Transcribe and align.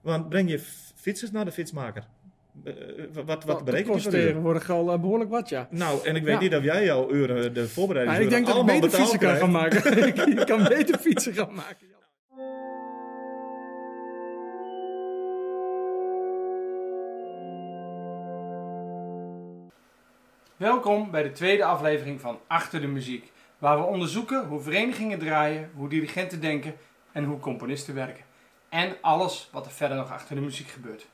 Want 0.00 0.28
breng 0.28 0.50
je 0.50 0.58
fietsers 0.94 1.30
naar 1.30 1.44
de 1.44 1.52
fietsmaker. 1.52 2.04
Eh, 2.64 2.72
eh, 2.72 3.26
wat 3.26 3.44
wat 3.44 3.62
je 3.66 3.84
uur? 3.84 4.00
tegenwoordig 4.10 4.70
al 4.70 4.92
eh, 4.92 5.00
behoorlijk 5.00 5.30
wat, 5.30 5.48
ja. 5.48 5.68
Nou, 5.70 6.06
en 6.06 6.16
ik 6.16 6.22
weet 6.22 6.34
Ja. 6.34 6.40
niet 6.40 6.54
of 6.54 6.62
jij 6.64 6.84
jouw 6.84 7.10
uren, 7.10 7.54
de 7.54 7.60
Ja, 7.60 7.66
voorbereiding 7.66 8.18
ik 8.18 8.30
denk 8.30 8.46
dat 8.46 8.56
ik 8.56 8.66
beter 8.66 8.90
fietsen 8.90 9.18
kan 9.18 9.36
gaan 9.36 9.50
maken. 9.50 9.98
ik 10.38 10.46
kan 10.46 10.64
beter 10.68 10.98
fietsen 10.98 11.34
gaan 11.34 11.54
maken. 11.54 11.86
ja. 11.90 11.98
Welkom 20.56 21.10
bij 21.10 21.22
de 21.22 21.32
tweede 21.32 21.64
aflevering 21.64 22.20
van 22.20 22.38
Achter 22.46 22.80
de 22.80 22.86
Muziek, 22.86 23.32
waar 23.58 23.78
we 23.78 23.84
onderzoeken 23.84 24.46
hoe 24.46 24.60
verenigingen 24.60 25.18
draaien, 25.18 25.70
hoe 25.74 25.88
dirigenten 25.88 26.40
denken 26.40 26.74
en 27.12 27.24
hoe 27.24 27.38
componisten 27.38 27.94
werken. 27.94 28.24
En 28.70 28.96
alles 29.00 29.48
wat 29.52 29.66
er 29.66 29.72
verder 29.72 29.96
nog 29.96 30.12
achter 30.12 30.34
de 30.34 30.40
muziek 30.40 30.68
gebeurt. 30.68 31.06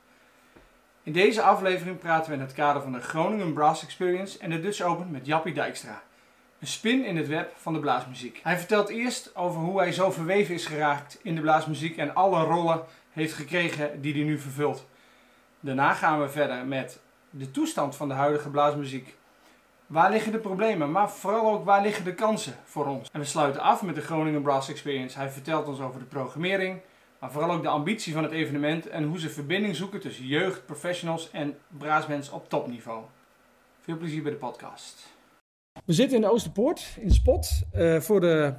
In 1.02 1.12
deze 1.12 1.42
aflevering 1.42 1.98
praten 1.98 2.30
we 2.30 2.36
in 2.36 2.42
het 2.42 2.52
kader 2.52 2.82
van 2.82 2.92
de 2.92 3.00
Groningen 3.00 3.52
Brass 3.52 3.82
Experience 3.82 4.38
en 4.38 4.50
de 4.50 4.60
Dutch 4.60 4.80
Open 4.80 5.10
met 5.10 5.26
Jappie 5.26 5.54
Dijkstra. 5.54 6.02
Een 6.58 6.66
spin 6.66 7.04
in 7.04 7.16
het 7.16 7.28
web 7.28 7.52
van 7.56 7.72
de 7.72 7.80
blaasmuziek. 7.80 8.40
Hij 8.42 8.58
vertelt 8.58 8.88
eerst 8.88 9.36
over 9.36 9.60
hoe 9.60 9.78
hij 9.78 9.92
zo 9.92 10.10
verweven 10.10 10.54
is 10.54 10.66
geraakt 10.66 11.18
in 11.22 11.34
de 11.34 11.40
blaasmuziek 11.40 11.96
en 11.96 12.14
alle 12.14 12.44
rollen 12.44 12.84
heeft 13.12 13.32
gekregen 13.32 14.00
die 14.00 14.14
hij 14.14 14.22
nu 14.22 14.38
vervult. 14.38 14.86
Daarna 15.60 15.92
gaan 15.92 16.20
we 16.20 16.28
verder 16.28 16.66
met 16.66 17.00
de 17.30 17.50
toestand 17.50 17.96
van 17.96 18.08
de 18.08 18.14
huidige 18.14 18.50
blaasmuziek. 18.50 19.16
Waar 19.86 20.10
liggen 20.10 20.32
de 20.32 20.38
problemen, 20.38 20.90
maar 20.90 21.10
vooral 21.10 21.52
ook 21.52 21.64
waar 21.64 21.82
liggen 21.82 22.04
de 22.04 22.14
kansen 22.14 22.56
voor 22.64 22.86
ons? 22.86 23.08
En 23.12 23.20
we 23.20 23.26
sluiten 23.26 23.60
af 23.60 23.82
met 23.82 23.94
de 23.94 24.00
Groningen 24.00 24.42
Brass 24.42 24.68
Experience. 24.68 25.18
Hij 25.18 25.30
vertelt 25.30 25.66
ons 25.66 25.80
over 25.80 26.00
de 26.00 26.06
programmering, 26.06 26.80
maar 27.20 27.32
vooral 27.32 27.50
ook 27.50 27.62
de 27.62 27.68
ambitie 27.68 28.12
van 28.12 28.22
het 28.22 28.32
evenement 28.32 28.88
en 28.88 29.04
hoe 29.04 29.20
ze 29.20 29.28
verbinding 29.28 29.76
zoeken 29.76 30.00
tussen 30.00 30.26
jeugd, 30.26 30.66
professionals 30.66 31.30
en 31.30 31.56
braasmensen 31.78 32.34
op 32.34 32.48
topniveau. 32.48 33.04
Veel 33.80 33.96
plezier 33.96 34.22
bij 34.22 34.32
de 34.32 34.38
podcast. 34.38 35.14
We 35.84 35.92
zitten 35.92 36.16
in 36.16 36.22
de 36.22 36.30
Oosterpoort, 36.30 36.96
in 37.00 37.08
de 37.08 37.14
spot, 37.14 37.62
eh, 37.72 38.00
voor, 38.00 38.20
de, 38.20 38.54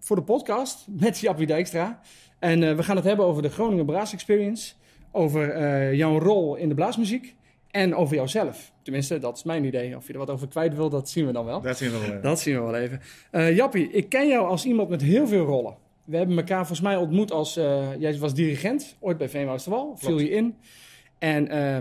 voor 0.00 0.16
de 0.16 0.22
podcast 0.22 0.86
met 0.88 1.18
Jappie 1.18 1.46
Dijkstra. 1.46 2.00
En 2.38 2.62
eh, 2.62 2.76
we 2.76 2.82
gaan 2.82 2.96
het 2.96 3.04
hebben 3.04 3.26
over 3.26 3.42
de 3.42 3.50
Groningen 3.50 3.86
Braas 3.86 4.12
Experience, 4.12 4.74
over 5.10 5.50
eh, 5.50 5.94
jouw 5.94 6.18
rol 6.18 6.56
in 6.56 6.68
de 6.68 6.74
blaasmuziek 6.74 7.36
en 7.72 7.94
over 7.94 8.16
jouzelf. 8.16 8.72
Tenminste, 8.82 9.18
dat 9.18 9.36
is 9.36 9.42
mijn 9.42 9.64
idee. 9.64 9.96
Of 9.96 10.06
je 10.06 10.12
er 10.12 10.18
wat 10.18 10.30
over 10.30 10.48
kwijt 10.48 10.74
wil, 10.74 10.88
dat 10.88 11.08
zien 11.08 11.26
we 11.26 11.32
dan 11.32 11.44
wel. 11.44 11.60
Dat 11.60 11.76
zien 11.76 11.90
we 11.90 11.98
wel. 11.98 12.08
even. 12.08 12.22
Dat 12.22 12.40
zien 12.40 12.54
we 12.54 12.60
wel 12.60 12.74
even. 12.74 13.00
Eh, 13.30 13.56
Jappie, 13.56 13.90
ik 13.90 14.08
ken 14.08 14.28
jou 14.28 14.46
als 14.46 14.64
iemand 14.64 14.88
met 14.88 15.02
heel 15.02 15.26
veel 15.26 15.44
rollen. 15.44 15.76
We 16.04 16.16
hebben 16.16 16.36
elkaar 16.36 16.56
volgens 16.58 16.80
mij 16.80 16.96
ontmoet 16.96 17.30
als... 17.32 17.56
eh, 17.56 17.88
jij 17.98 18.18
was 18.18 18.34
dirigent, 18.34 18.96
ooit 19.00 19.18
bij 19.18 19.28
Veenwousterwal. 19.28 19.96
Viel 19.96 20.18
je 20.18 20.30
in. 20.30 20.54
En 21.18 21.48
eh, 21.48 21.78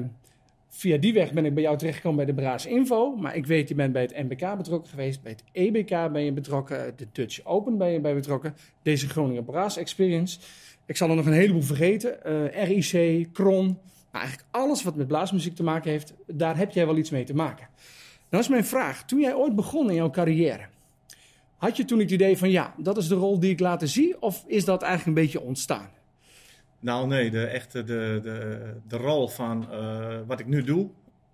via 0.69 0.97
die 0.97 1.13
weg 1.13 1.33
ben 1.33 1.45
ik 1.45 1.53
bij 1.53 1.63
jou 1.63 1.77
terechtgekomen 1.77 2.25
bij 2.25 2.35
de 2.35 2.41
Braas 2.41 2.65
Info. 2.65 3.15
Maar 3.15 3.35
ik 3.35 3.45
weet, 3.45 3.69
je 3.69 3.75
bent 3.75 3.93
bij 3.93 4.01
het 4.01 4.17
MBK 4.17 4.57
betrokken 4.57 4.89
geweest. 4.89 5.21
Bij 5.21 5.31
het 5.31 5.43
EBK 5.51 6.11
ben 6.11 6.21
je 6.23 6.31
betrokken. 6.31 6.93
De 6.95 7.07
Dutch 7.11 7.45
Open 7.45 7.77
ben 7.77 7.87
je 7.91 7.99
bij 7.99 8.13
betrokken. 8.13 8.55
Deze 8.81 9.09
Groningen 9.09 9.45
Braas 9.45 9.77
Experience. 9.77 10.39
Ik 10.85 10.97
zal 10.97 11.09
er 11.09 11.15
nog 11.15 11.25
een 11.25 11.31
heleboel 11.33 11.61
vergeten. 11.61 12.23
Eh, 12.23 12.63
RIC, 12.67 13.27
Kron. 13.33 13.77
Maar 14.11 14.21
eigenlijk 14.21 14.51
alles 14.51 14.83
wat 14.83 14.95
met 14.95 15.07
blaasmuziek 15.07 15.55
te 15.55 15.63
maken 15.63 15.91
heeft, 15.91 16.13
daar 16.27 16.57
heb 16.57 16.71
jij 16.71 16.85
wel 16.85 16.97
iets 16.97 17.09
mee 17.09 17.23
te 17.23 17.35
maken. 17.35 17.67
Nou 18.29 18.43
is 18.43 18.49
mijn 18.49 18.65
vraag. 18.65 19.05
Toen 19.05 19.19
jij 19.19 19.33
ooit 19.35 19.55
begon 19.55 19.89
in 19.89 19.95
jouw 19.95 20.09
carrière, 20.09 20.67
had 21.61 21.77
je 21.77 21.85
toen 21.85 21.99
het 21.99 22.11
idee 22.11 22.37
van 22.37 22.49
ja, 22.49 22.73
dat 22.77 22.97
is 22.97 23.07
de 23.07 23.15
rol 23.15 23.39
die 23.39 23.51
ik 23.51 23.59
laten 23.59 23.87
zien? 23.87 24.15
Of 24.19 24.43
is 24.47 24.65
dat 24.65 24.81
eigenlijk 24.81 25.17
een 25.17 25.23
beetje 25.23 25.41
ontstaan? 25.41 25.89
Nou 26.79 27.07
nee, 27.07 27.31
de, 27.31 27.45
echte, 27.45 27.83
de, 27.83 28.19
de, 28.23 28.59
de 28.87 28.97
rol 28.97 29.27
van 29.27 29.71
eh, 29.71 30.19
wat 30.27 30.39
ik 30.39 30.47
nu 30.47 30.63
doe 30.63 30.89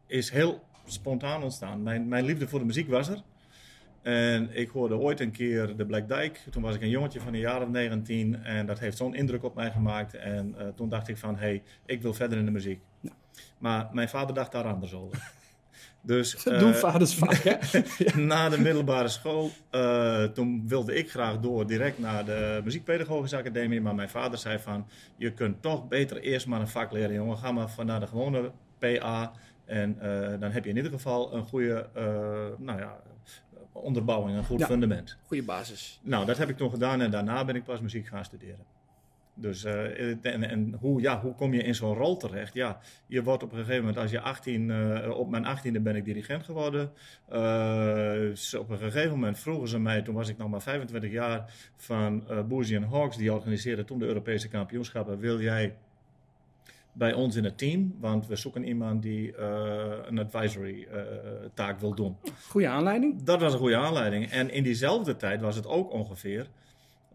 is 0.08 0.30
heel 0.30 0.64
spontaan 0.86 1.44
ontstaan. 1.44 1.84
Mijn, 1.84 2.08
mijn 2.08 2.26
liefde 2.26 2.48
voor 2.48 2.60
de 2.60 2.66
muziek 2.66 2.90
was 2.90 3.08
er. 3.08 3.22
En 4.02 4.50
ik 4.52 4.70
hoorde 4.70 4.98
ooit 4.98 5.20
een 5.20 5.32
keer 5.32 5.76
de 5.76 5.86
Black 5.86 6.08
Dyke. 6.08 6.40
Toen 6.50 6.62
was 6.62 6.76
ik 6.76 6.82
een 6.82 6.90
jongetje 6.90 7.20
van 7.20 7.34
een 7.34 7.40
jaar 7.40 7.62
of 7.62 7.70
19 7.70 8.44
en 8.44 8.66
dat 8.66 8.80
heeft 8.80 8.98
zo'n 8.98 9.16
indruk 9.16 9.44
op 9.44 9.56
mij 9.56 9.72
gemaakt. 9.72 10.14
En 10.14 10.56
eh, 10.58 10.68
toen 10.76 10.90
dacht 10.90 11.08
ik 11.08 11.18
van, 11.18 11.36
hé, 11.36 11.40
hey, 11.40 11.64
ik 11.86 12.02
wil 12.02 12.14
verder 12.14 12.38
in 12.38 12.46
de 12.46 12.52
muziek. 12.52 12.82
Maar 13.58 13.90
mijn 13.92 14.10
vader 14.10 14.36
dacht 14.36 14.52
daar 14.52 14.66
anders 14.66 14.94
over. 14.94 15.32
Dus, 16.08 16.32
Dat 16.44 16.54
eh, 16.54 16.60
doen 16.60 16.74
vaders 16.74 17.16
vaak, 17.16 17.34
hè? 17.44 17.56
na 18.22 18.50
de 18.50 18.60
middelbare 18.60 19.08
school, 19.08 19.52
eh, 19.70 20.24
toen 20.24 20.68
wilde 20.68 20.96
ik 20.96 21.10
graag 21.10 21.40
door 21.40 21.68
direct 21.68 22.00
naar 22.00 22.26
de 22.26 22.62
muziekpedagogische 22.64 23.38
academie. 23.38 23.82
Maar 23.82 23.96
mijn 23.96 24.10
vader 24.10 24.38
zei 24.40 24.60
van, 24.60 24.88
je 25.18 25.32
kunt 25.32 25.62
toch 25.62 25.88
beter 25.88 26.18
eerst 26.18 26.48
maar 26.48 26.62
een 26.62 26.68
vak 26.68 26.92
leren, 26.92 27.14
jongen. 27.14 27.38
Ga 27.38 27.52
maar 27.52 27.70
van 27.70 27.86
naar 27.86 28.00
de 28.00 28.08
gewone 28.08 28.52
PA. 28.80 29.32
En 29.66 30.00
eh, 30.00 30.40
dan 30.40 30.52
heb 30.52 30.64
je 30.64 30.70
in 30.70 30.76
ieder 30.76 30.92
geval 30.92 31.34
een 31.34 31.44
goede 31.44 31.90
eh, 31.94 32.04
nou 32.58 32.80
ja, 32.80 33.00
onderbouwing, 33.72 34.38
een 34.38 34.44
goed 34.44 34.60
Ja. 34.60 34.66
fundament. 34.66 35.18
Goeie 35.26 35.44
basis. 35.44 36.00
Nou, 36.04 36.26
dat 36.26 36.38
heb 36.38 36.50
ik 36.50 36.58
toen 36.58 36.70
gedaan 36.70 37.02
en 37.02 37.12
daarna 37.12 37.46
ben 37.46 37.56
ik 37.56 37.64
pas 37.64 37.82
muziek 37.82 38.08
gaan 38.08 38.26
studeren. 38.26 38.66
Dus 39.40 39.64
eh, 39.64 40.10
en, 40.22 40.44
en 40.44 40.76
hoe, 40.80 41.02
ja, 41.02 41.22
hoe 41.22 41.36
kom 41.36 41.54
je 41.54 41.64
in 41.64 41.76
zo'n 41.76 41.96
rol 41.96 42.18
terecht? 42.18 42.54
Ja, 42.54 42.80
je 43.08 43.24
wordt 43.24 43.44
op 43.44 43.52
een 43.52 43.58
gegeven 43.58 43.80
moment, 43.80 43.98
als 43.98 44.12
je 44.12 44.22
18, 44.22 44.72
eh, 44.72 45.18
op 45.18 45.30
mijn 45.30 45.46
18e 45.46 45.82
ben 45.82 45.96
ik 45.96 46.06
dirigent 46.06 46.44
geworden. 46.44 46.92
Eh, 47.30 48.60
op 48.60 48.70
een 48.70 48.78
gegeven 48.78 49.10
moment 49.10 49.40
vroegen 49.40 49.68
ze 49.68 49.80
mij, 49.80 50.02
toen 50.02 50.16
was 50.16 50.30
ik 50.30 50.38
nog 50.38 50.50
maar 50.50 50.62
25 50.62 51.12
jaar, 51.12 51.54
van 51.76 52.24
uh, 52.52 52.92
Hawks, 52.92 53.18
die 53.18 53.34
organiseerden 53.34 53.86
toen 53.86 54.00
de 54.00 54.06
Europese 54.06 54.48
kampioenschappen. 54.48 55.20
Wil 55.20 55.42
jij 55.42 55.76
bij 56.94 57.14
ons 57.14 57.36
in 57.36 57.44
het 57.44 57.58
team? 57.58 57.96
Want 58.00 58.28
we 58.28 58.36
zoeken 58.36 58.64
iemand 58.64 59.02
die 59.02 59.38
een 60.08 60.20
advisory 60.20 60.88
taak 61.54 61.80
wil 61.80 61.96
doen. 61.96 62.18
Goeie 62.48 62.70
aanleiding. 62.70 63.24
Dat 63.24 63.42
was 63.42 63.54
een 63.54 63.60
goede 63.60 63.78
aanleiding. 63.78 64.32
En 64.32 64.50
in 64.50 64.64
diezelfde 64.64 65.16
tijd 65.16 65.42
was 65.42 65.56
het 65.56 65.68
ook 65.68 65.92
ongeveer 65.92 66.48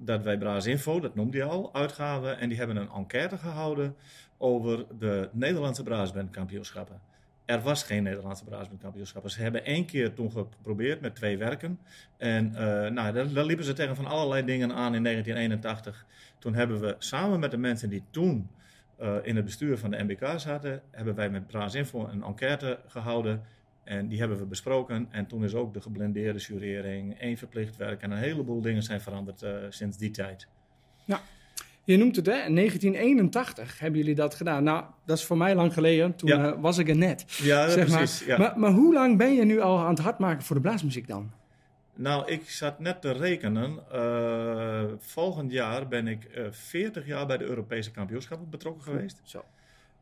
dat 0.05 0.23
wij 0.23 0.39
Braas 0.39 0.67
Info, 0.67 1.01
dat 1.01 1.15
noemde 1.15 1.37
je 1.37 1.45
al, 1.45 1.75
uitgaven. 1.75 2.39
En 2.39 2.49
die 2.49 2.59
hebben 2.59 2.77
een 2.77 2.91
enquête 2.91 3.39
gehouden 3.39 3.97
over 4.39 4.85
de 4.99 5.29
Nederlandse 5.33 5.83
braasbandkampioenschappen. 5.83 7.01
Er 7.45 7.61
was 7.61 7.83
geen 7.83 8.03
Nederlandse 8.03 8.45
braasbandkampioenschappen. 8.45 9.31
Ze 9.31 9.43
hebben 9.43 9.65
één 9.65 9.85
keer 9.85 10.15
toen 10.15 10.31
geprobeerd 10.31 11.01
met 11.01 11.15
twee 11.15 11.39
werken. 11.39 11.79
En 12.17 12.55
eh, 12.55 12.91
nou, 12.91 13.13
daar, 13.13 13.45
liepen 13.45 13.65
ze 13.65 13.73
tegen 13.73 13.97
van 13.97 14.07
allerlei 14.07 14.45
dingen 14.45 14.73
aan 14.73 14.95
in 14.95 15.03
1981. 15.03 16.07
Toen 16.39 16.55
hebben 16.55 16.81
we 16.81 16.95
samen 16.99 17.41
met 17.41 17.51
de 17.51 17.57
mensen 17.57 17.89
die 17.89 18.03
toen 18.11 18.51
eh, 18.97 19.17
in 19.23 19.37
het 19.37 19.45
bestuur 19.45 19.79
van 19.79 19.91
de 19.91 20.03
MBK 20.03 20.33
zaten, 20.37 20.83
hebben 20.91 21.15
wij 21.15 21.31
met 21.31 21.47
Braas 21.47 21.75
Info 21.75 22.07
een 22.07 22.23
enquête 22.23 22.79
gehouden. 22.87 23.43
En 23.85 24.09
die 24.09 24.19
hebben 24.19 24.39
we 24.39 24.45
besproken. 24.45 25.09
En 25.11 25.27
toen 25.27 25.45
is 25.45 25.55
ook 25.55 25.75
de 25.75 25.81
geblendeerde 25.81 26.39
jurering, 26.39 27.19
één 27.19 27.37
verplicht 27.37 27.77
werk 27.77 28.03
en 28.03 28.11
een 28.11 28.19
heleboel 28.19 28.61
dingen 28.61 28.83
zijn 28.83 29.01
veranderd 29.01 29.43
eh, 29.43 29.53
sinds 29.69 29.97
die 29.99 30.11
tijd. 30.11 30.47
Je 31.85 31.97
noemt 31.97 32.17
het, 32.17 32.27
hè? 32.27 32.33
In 32.47 32.55
1981 32.55 33.79
hebben 33.79 34.01
jullie 34.01 34.15
dat 34.15 34.35
gedaan. 34.35 34.65
Nou, 34.65 34.85
dat 35.05 35.19
is 35.19 35.25
voor 35.25 35.37
mij 35.37 35.55
lang 35.55 35.73
geleden. 35.73 36.15
Toen 36.17 36.29
Ja. 36.29 36.53
eh, 36.53 36.61
was 36.61 36.79
ik 36.79 36.89
er 36.89 36.97
net. 36.97 37.25
Ja, 37.43 37.69
zeg 37.69 37.87
precies. 37.87 38.21
maar. 38.21 38.29
Ja. 38.29 38.39
Maar, 38.39 38.59
maar 38.59 38.71
hoe 38.71 38.93
lang 38.95 39.19
ben 39.19 39.35
je 39.35 39.45
nu 39.45 39.61
al 39.61 39.79
aan 39.79 39.89
het 39.95 39.99
hard 39.99 40.19
maken 40.19 40.43
voor 40.43 40.57
de 40.57 40.63
blaasmuziek 40.63 41.09
dan? 41.09 41.31
Nou, 41.95 42.31
ik 42.31 42.51
zat 42.51 42.79
net 42.79 43.01
te 43.01 43.13
rekenen. 43.13 43.79
Eh, 43.93 44.85
volgend 44.99 45.53
jaar 45.53 45.89
ben 45.89 46.07
ik 46.07 46.25
eh 46.25 46.45
40 46.51 47.07
jaar 47.07 47.27
bij 47.27 47.37
de 47.39 47.45
Europese 47.45 47.91
kampioenschappen 47.91 48.51
betrokken 48.51 48.83
geweest. 48.83 49.21
Zo. 49.25 49.45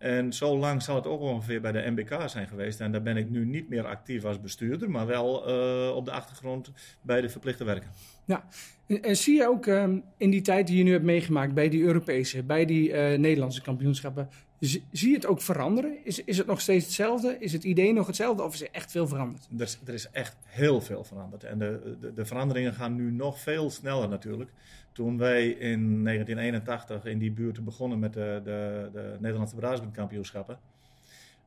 En 0.01 0.33
zo 0.33 0.59
lang 0.59 0.83
zal 0.83 0.95
het 0.95 1.07
ook 1.07 1.21
ongeveer 1.21 1.61
bij 1.61 1.73
de 1.73 1.91
MBK 1.91 2.23
zijn 2.27 2.49
geweest. 2.49 2.81
En 2.81 2.93
daar 2.93 3.03
ben 3.03 3.17
ik 3.17 3.31
nu 3.31 3.45
niet 3.45 3.69
meer 3.69 3.87
actief 3.87 4.25
als 4.25 4.41
bestuurder, 4.41 4.91
maar 4.91 5.07
wel 5.07 5.47
eh, 5.47 5.97
op 5.97 6.05
de 6.05 6.11
achtergrond 6.11 6.73
bij 7.03 7.21
de 7.21 7.29
verplichte 7.29 7.65
werken. 7.65 7.91
Ja, 8.31 8.45
en, 8.87 9.17
zie 9.17 9.37
je 9.37 9.47
ook 9.47 9.67
ehm, 9.67 9.99
in 10.17 10.31
die 10.31 10.41
tijd 10.41 10.67
die 10.67 10.77
je 10.77 10.85
nu 10.85 10.93
hebt 10.93 11.05
meegemaakt 11.05 11.55
bij 11.55 11.69
die 11.69 11.83
Europese, 11.83 12.43
bij 12.43 12.65
die 12.65 12.93
eh, 12.93 13.19
Nederlandse 13.19 13.63
kampioenschappen, 13.63 14.29
zie, 14.61 14.85
zie 14.93 15.09
je 15.09 15.15
het 15.15 15.27
ook 15.27 15.41
veranderen? 15.41 16.05
Is, 16.05 16.25
is 16.25 16.39
het 16.39 16.47
nog 16.47 16.61
steeds 16.61 16.85
hetzelfde? 16.85 17.37
Is 17.39 17.53
het 17.53 17.65
idee 17.65 17.93
nog 17.93 18.07
hetzelfde 18.07 18.43
of 18.43 18.55
is 18.55 18.63
er 18.63 18.69
echt 18.73 18.91
veel 18.91 19.09
veranderd? 19.09 19.49
Er 19.57 19.63
is, 19.63 19.79
er 19.87 19.95
is 19.95 20.11
echt 20.11 20.37
heel 20.45 20.81
veel 20.81 21.05
veranderd. 21.05 21.45
En 21.45 21.59
de, 21.59 21.97
de, 22.01 22.15
de 22.15 22.25
veranderingen 22.25 22.75
gaan 22.75 22.95
nu 22.95 23.11
nog 23.11 23.39
veel 23.41 23.71
sneller 23.71 24.09
natuurlijk. 24.09 24.51
Toen 24.93 25.19
wij 25.19 25.49
in 25.49 26.05
1981 26.05 27.05
in 27.05 27.19
die 27.19 27.33
buurt 27.33 27.65
begonnen 27.65 27.99
met 27.99 28.13
de, 28.13 28.41
de, 28.45 28.91
de 28.93 29.17
Nederlandse 29.21 29.57
braasbandkampioenschappen. 29.57 30.59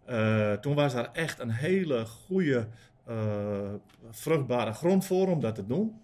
eh, 0.06 0.54
toen 0.54 0.76
was 0.76 0.94
daar 0.94 1.10
echt 1.14 1.40
een 1.40 1.52
hele 1.52 2.06
goede, 2.06 2.68
eh, 3.06 3.74
vruchtbare 4.10 4.74
grond 4.74 5.06
voor 5.06 5.28
om 5.28 5.40
dat 5.40 5.56
te 5.56 5.66
doen. 5.66 6.02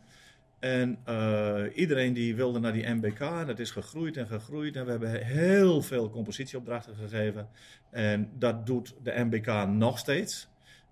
En 0.59 0.97
eh, 1.05 1.63
iedereen 1.73 2.13
die 2.13 2.35
wilde 2.35 2.59
naar 2.59 2.73
die 2.73 2.87
MBK, 2.87 3.19
en 3.19 3.45
dat 3.45 3.59
is 3.59 3.71
gegroeid 3.71 4.17
en 4.17 4.27
gegroeid. 4.27 4.75
En 4.75 4.85
we 4.85 4.91
hebben 4.91 5.25
heel 5.25 5.81
veel 5.81 6.09
compositieopdrachten 6.09 6.95
gegeven. 6.95 7.47
En 7.89 8.29
dat 8.37 8.65
doet 8.65 8.95
de 9.03 9.13
MBK 9.15 9.67
nog 9.67 9.97
steeds. 9.97 10.47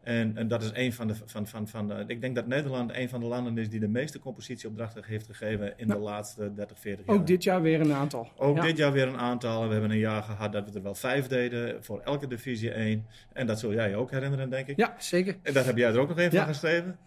En, 0.07 0.37
en 0.37 0.47
dat 0.47 0.63
is 0.63 0.71
een 0.73 0.93
van 0.93 1.07
de, 1.07 1.13
van, 1.25 1.47
van, 1.47 1.67
van 1.67 1.87
de, 1.87 2.03
Ik 2.07 2.21
denk 2.21 2.35
dat 2.35 2.47
Nederland 2.47 2.91
een 2.93 3.09
van 3.09 3.19
de 3.19 3.25
landen 3.25 3.57
is 3.57 3.69
die 3.69 3.79
de 3.79 3.87
meeste 3.87 4.19
compositieopdrachten 4.19 5.03
heeft 5.05 5.25
gegeven 5.25 5.73
in 5.77 5.87
de 5.87 5.97
laatste 5.97 6.53
30, 6.53 6.79
40 6.79 7.05
jaar. 7.05 7.15
Ook 7.15 7.27
dit 7.27 7.43
jaar 7.43 7.61
weer 7.61 7.81
een 7.81 7.93
aantal. 7.93 8.31
Ook 8.37 8.61
dit 8.61 8.77
jaar 8.77 8.91
weer 8.91 9.07
een 9.07 9.17
aantal. 9.17 9.65
We 9.65 9.71
hebben 9.71 9.91
een 9.91 9.97
jaar 9.97 10.23
gehad 10.23 10.51
dat 10.51 10.69
we 10.69 10.75
er 10.75 10.83
wel 10.83 10.95
vijf 10.95 11.27
deden 11.27 11.83
voor 11.83 11.99
elke 11.99 12.27
divisie 12.27 12.71
één. 12.71 13.05
En 13.33 13.47
dat 13.47 13.59
zul 13.59 13.73
jij 13.73 13.89
je 13.89 13.95
ook 13.95 14.11
herinneren, 14.11 14.49
denk 14.49 14.67
ik. 14.67 14.77
Ja, 14.77 14.95
zeker. 14.97 15.37
En 15.41 15.53
dat 15.53 15.65
heb 15.65 15.77
jij 15.77 15.89
er 15.89 15.99
ook 15.99 16.07
nog 16.07 16.17
even 16.17 16.37
van 16.37 16.47
geschreven. 16.47 16.97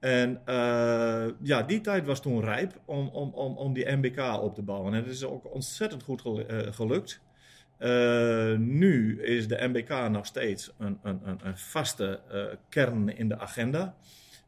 En 0.00 0.40
uh, 0.46 1.26
ja, 1.42 1.62
die 1.62 1.80
tijd 1.80 2.06
was 2.06 2.20
toen 2.20 2.40
rijp 2.40 2.80
om, 2.84 3.08
om, 3.08 3.30
om, 3.30 3.56
om 3.56 3.72
die 3.72 3.90
MBK 3.96 4.42
op 4.42 4.54
te 4.54 4.62
bouwen. 4.62 4.94
En 4.94 5.02
het 5.02 5.12
is 5.12 5.24
ook 5.24 5.54
ontzettend 5.54 6.02
goed 6.02 6.22
gelukt. 6.70 7.20
Uh, 7.78 8.58
nu 8.58 9.22
is 9.22 9.48
de 9.48 9.68
MBK 9.68 10.08
nog 10.10 10.26
steeds 10.26 10.72
een, 10.78 10.98
een, 11.02 11.20
een, 11.24 11.38
een 11.42 11.58
vaste 11.58 12.20
uh, 12.32 12.44
kern 12.68 13.16
in 13.16 13.28
de 13.28 13.38
agenda. 13.38 13.94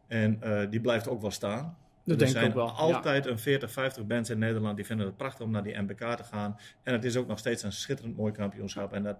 En 0.07 0.41
die 0.71 0.81
blijft 0.81 1.09
ook 1.09 1.21
wel 1.21 1.31
staan. 1.31 1.77
Dat 2.05 2.15
er 2.15 2.19
denk 2.19 2.31
zijn 2.31 2.45
ik 2.45 2.51
ook 2.51 2.57
wel. 2.57 2.71
altijd 2.71 3.27
een 3.27 3.39
40, 3.39 3.71
50 3.71 4.07
bands 4.07 4.31
in 4.31 4.39
Nederland 4.39 4.77
die 4.77 4.87
vinden 4.87 5.07
het 5.07 5.17
prachtig 5.17 5.47
om 5.47 5.51
naar 5.51 5.63
die 5.63 5.79
MBK 5.81 5.99
te 5.99 6.25
gaan. 6.25 6.59
En 6.83 6.93
het 6.93 7.05
is 7.05 7.17
ook 7.17 7.27
nog 7.27 7.39
steeds 7.39 7.63
een 7.63 7.73
schitterend 7.73 8.17
mooi 8.17 8.33
kampioenschap. 8.33 8.93
En 8.93 9.03
dat, 9.03 9.17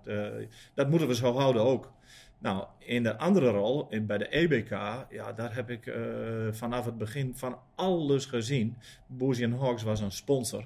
dat 0.75 0.89
moeten 0.89 1.09
we 1.09 1.15
zo 1.15 1.35
houden 1.35 1.63
ook. 1.63 1.93
Nou, 2.43 2.67
in 2.79 3.03
de 3.03 3.19
andere 3.19 3.49
rol, 3.51 3.87
in, 3.89 4.07
bij 4.07 4.19
de 4.19 4.29
EBK, 4.29 4.71
ja, 5.11 5.33
daar 5.37 5.55
heb 5.55 5.71
ik 5.71 5.93
vanaf 6.51 6.85
het 6.85 6.99
begin 6.99 7.37
van 7.37 7.59
alles 7.75 8.27
gezien. 8.27 8.77
Boozy 9.07 9.51
Hawks 9.51 9.83
was 9.83 10.01
een 10.01 10.13
sponsor. 10.13 10.65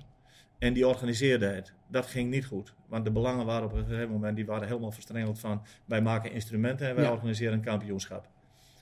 En 0.59 0.73
die 0.73 0.87
organiseerde 0.89 1.47
het. 1.47 1.73
Dat 1.89 2.07
ging 2.07 2.31
niet 2.31 2.47
goed. 2.47 2.75
Want 2.89 3.05
de 3.05 3.11
belangen 3.11 3.47
waren 3.47 3.65
op 3.69 3.73
een 3.73 3.85
gegeven 3.87 4.11
moment 4.11 4.37
die 4.37 4.47
waren 4.47 4.67
helemaal 4.69 4.91
verstrengeld 4.91 5.39
van 5.39 5.63
wij 5.85 6.03
maken 6.03 6.33
instrumenten 6.33 6.89
en 6.89 6.95
wij 6.95 7.05
Ja. 7.05 7.13
organiseren 7.13 7.53
een 7.53 7.61
kampioenschap. 7.61 8.29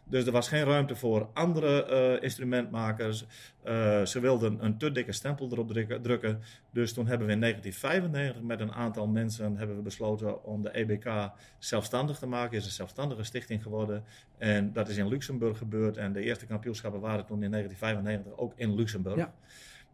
Dus 0.04 0.26
er 0.26 0.32
was 0.32 0.48
geen 0.48 0.64
ruimte 0.64 0.96
voor 0.96 1.28
andere 1.32 1.84
eh, 1.84 2.22
instrumentmakers. 2.22 3.24
Eh, 3.62 4.04
ze 4.04 4.20
wilden 4.20 4.64
een 4.64 4.78
te 4.78 4.92
dikke 4.92 5.12
stempel 5.12 5.48
erop 5.50 5.72
drukken. 6.02 6.42
Dus 6.70 6.92
toen 6.92 7.06
hebben 7.06 7.26
we 7.26 7.32
in 7.32 7.40
1995 7.40 8.42
met 8.42 8.60
een 8.60 8.72
aantal 8.72 9.06
mensen 9.06 9.56
hebben 9.56 9.76
we 9.76 9.82
besloten 9.82 10.44
om 10.44 10.62
de 10.62 10.76
EBK 10.76 11.30
zelfstandig 11.58 12.18
te 12.18 12.26
maken. 12.26 12.58
is 12.58 12.64
een 12.64 12.70
zelfstandige 12.70 13.22
stichting 13.22 13.62
geworden. 13.62 14.04
En 14.38 14.72
dat 14.72 14.88
is 14.88 14.96
in 14.96 15.08
Luxemburg 15.08 15.58
gebeurd. 15.58 15.96
En 15.96 16.12
de 16.12 16.20
eerste 16.20 16.46
kampioenschappen 16.46 17.00
waren 17.00 17.24
toen 17.24 17.42
in 17.42 17.50
1995 17.50 18.44
ook 18.44 18.52
in 18.56 18.74
Luxemburg. 18.74 19.16
Ja. 19.16 19.34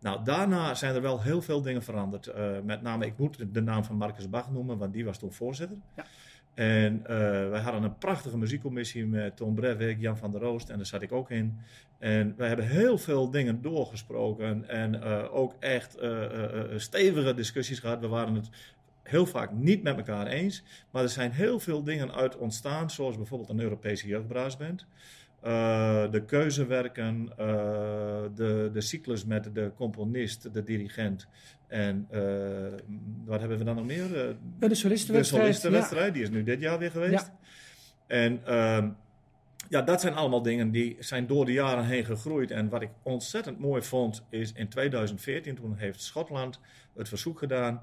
Nou, 0.00 0.24
daarna 0.24 0.74
zijn 0.74 0.94
er 0.94 1.02
wel 1.02 1.22
heel 1.22 1.42
veel 1.42 1.62
dingen 1.62 1.82
veranderd. 1.82 2.26
Eh, 2.26 2.60
met 2.64 2.82
name, 2.82 3.06
ik 3.06 3.18
moet 3.18 3.54
de 3.54 3.62
naam 3.62 3.84
van 3.84 3.96
Marcus 3.96 4.28
Bach 4.28 4.50
noemen, 4.50 4.78
want 4.78 4.92
die 4.92 5.04
was 5.04 5.18
toen 5.18 5.32
voorzitter. 5.32 5.76
Ja. 5.96 6.04
En 6.60 7.06
eh, 7.06 7.16
wij 7.50 7.60
hadden 7.60 7.82
een 7.82 7.98
prachtige 7.98 8.38
muziekcommissie 8.38 9.06
met 9.06 9.36
Tom 9.36 9.54
Brevik, 9.54 10.00
Jan 10.00 10.16
van 10.16 10.30
der 10.30 10.40
Roost 10.40 10.68
en 10.68 10.76
daar 10.76 10.86
zat 10.86 11.02
ik 11.02 11.12
ook 11.12 11.30
in. 11.30 11.58
En 11.98 12.34
wij 12.36 12.48
hebben 12.48 12.66
heel 12.66 12.98
veel 12.98 13.30
dingen 13.30 13.62
doorgesproken 13.62 14.68
en 14.68 15.02
eh, 15.02 15.34
ook 15.34 15.54
echt 15.58 15.96
eh, 15.96 16.22
stevige 16.76 17.34
discussies 17.34 17.78
gehad. 17.78 18.00
We 18.00 18.08
waren 18.08 18.34
het 18.34 18.48
heel 19.02 19.26
vaak 19.26 19.52
niet 19.52 19.82
met 19.82 19.96
elkaar 19.96 20.26
eens, 20.26 20.62
maar 20.90 21.02
er 21.02 21.08
zijn 21.08 21.32
heel 21.32 21.60
veel 21.60 21.82
dingen 21.82 22.14
uit 22.14 22.36
ontstaan, 22.36 22.90
zoals 22.90 23.16
bijvoorbeeld 23.16 23.50
een 23.50 23.60
Europese 23.60 24.06
jeugdbraasband. 24.06 24.86
Eh, 25.40 26.10
de 26.10 26.24
keuzewerken, 26.24 27.32
eh, 27.36 27.46
de, 28.34 28.70
de 28.72 28.80
cyclus 28.80 29.24
met 29.24 29.54
de 29.54 29.72
componist, 29.76 30.54
de 30.54 30.64
dirigent. 30.64 31.26
En 31.66 32.06
eh, 32.10 32.20
wat 33.24 33.40
hebben 33.40 33.58
we 33.58 33.64
dan 33.64 33.76
nog 33.76 33.84
meer? 33.86 34.16
Eh, 34.16 34.22
Ja, 34.26 34.34
de 34.58 34.68
de 34.68 34.74
solistenwedstrijd. 34.74 35.44
solistenwedstrijd, 35.44 36.14
die 36.14 36.22
is 36.22 36.30
nu 36.30 36.42
dit 36.42 36.60
jaar 36.60 36.78
weer 36.78 36.90
geweest. 36.90 37.12
Ja. 37.12 37.38
En 38.06 38.40
ehm, 38.46 38.88
ja, 39.68 39.82
dat 39.82 40.00
zijn 40.00 40.14
allemaal 40.14 40.42
dingen 40.42 40.70
die 40.70 40.96
zijn 40.98 41.26
door 41.26 41.44
de 41.44 41.52
jaren 41.52 41.84
heen 41.84 42.04
gegroeid. 42.04 42.50
En 42.50 42.68
wat 42.68 42.82
ik 42.82 42.90
ontzettend 43.02 43.58
mooi 43.58 43.82
vond, 43.82 44.24
is 44.30 44.52
in 44.52 44.68
2014, 44.68 45.54
toen 45.54 45.76
heeft 45.76 46.02
Schotland 46.02 46.60
het 46.96 47.08
verzoek 47.08 47.38
gedaan. 47.38 47.82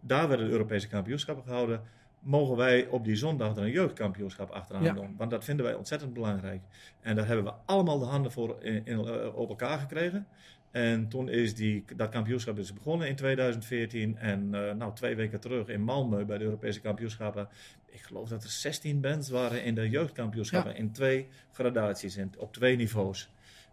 Daar 0.00 0.28
werden 0.28 0.46
de 0.46 0.52
Europese 0.52 0.88
kampioenschappen 0.88 1.44
gehouden. 1.44 1.80
Mogen 2.22 2.56
wij 2.56 2.86
op 2.86 3.04
die 3.04 3.16
zondag 3.16 3.56
er 3.56 3.62
een 3.62 3.70
jeugdkampioenschap 3.70 4.50
achteraan 4.50 4.82
Ja. 4.82 4.92
doen? 4.92 5.14
Want 5.16 5.30
dat 5.30 5.44
vinden 5.44 5.64
wij 5.64 5.74
ontzettend 5.74 6.12
belangrijk. 6.12 6.60
En 7.00 7.16
daar 7.16 7.26
hebben 7.26 7.44
we 7.44 7.52
allemaal 7.64 7.98
de 7.98 8.04
handen 8.04 8.32
voor 8.32 8.56
in, 8.60 8.86
in, 8.86 8.98
eh, 9.06 9.36
op 9.36 9.48
elkaar 9.48 9.78
gekregen. 9.78 10.26
En 10.70 11.08
toen 11.08 11.28
is 11.28 11.54
die, 11.54 11.84
dat 11.96 12.08
kampioenschap 12.08 12.58
is 12.58 12.72
begonnen 12.72 13.08
in 13.08 13.16
2014. 13.16 14.16
En 14.16 14.54
eh, 14.54 14.74
nou, 14.74 14.94
twee 14.94 15.16
weken 15.16 15.40
terug 15.40 15.68
in 15.68 15.80
Malmö 15.80 16.26
bij 16.26 16.38
de 16.38 16.44
Europese 16.44 16.80
kampioenschappen. 16.80 17.48
Ik 17.86 18.00
geloof 18.02 18.28
dat 18.28 18.42
er 18.44 18.50
16 18.50 19.00
bands 19.00 19.30
waren 19.30 19.64
in 19.64 19.74
de 19.74 19.88
jeugdkampioenschappen. 19.88 20.76
In 20.76 20.92
twee 20.92 21.28
gradaties, 21.52 22.16
in, 22.16 22.32
op 22.38 22.52
twee 22.52 22.76
niveaus. 22.76 23.30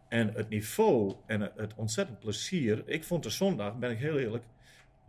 En 0.07 0.31
het 0.33 0.49
niveau 0.49 1.15
en 1.25 1.41
het 1.55 1.73
ontzettend 1.75 2.19
plezier. 2.19 2.83
Ik 2.85 3.03
vond 3.03 3.23
de 3.23 3.29
zondag, 3.29 3.77
ben 3.77 3.91
ik 3.91 3.97
heel 3.97 4.17
eerlijk, 4.17 4.43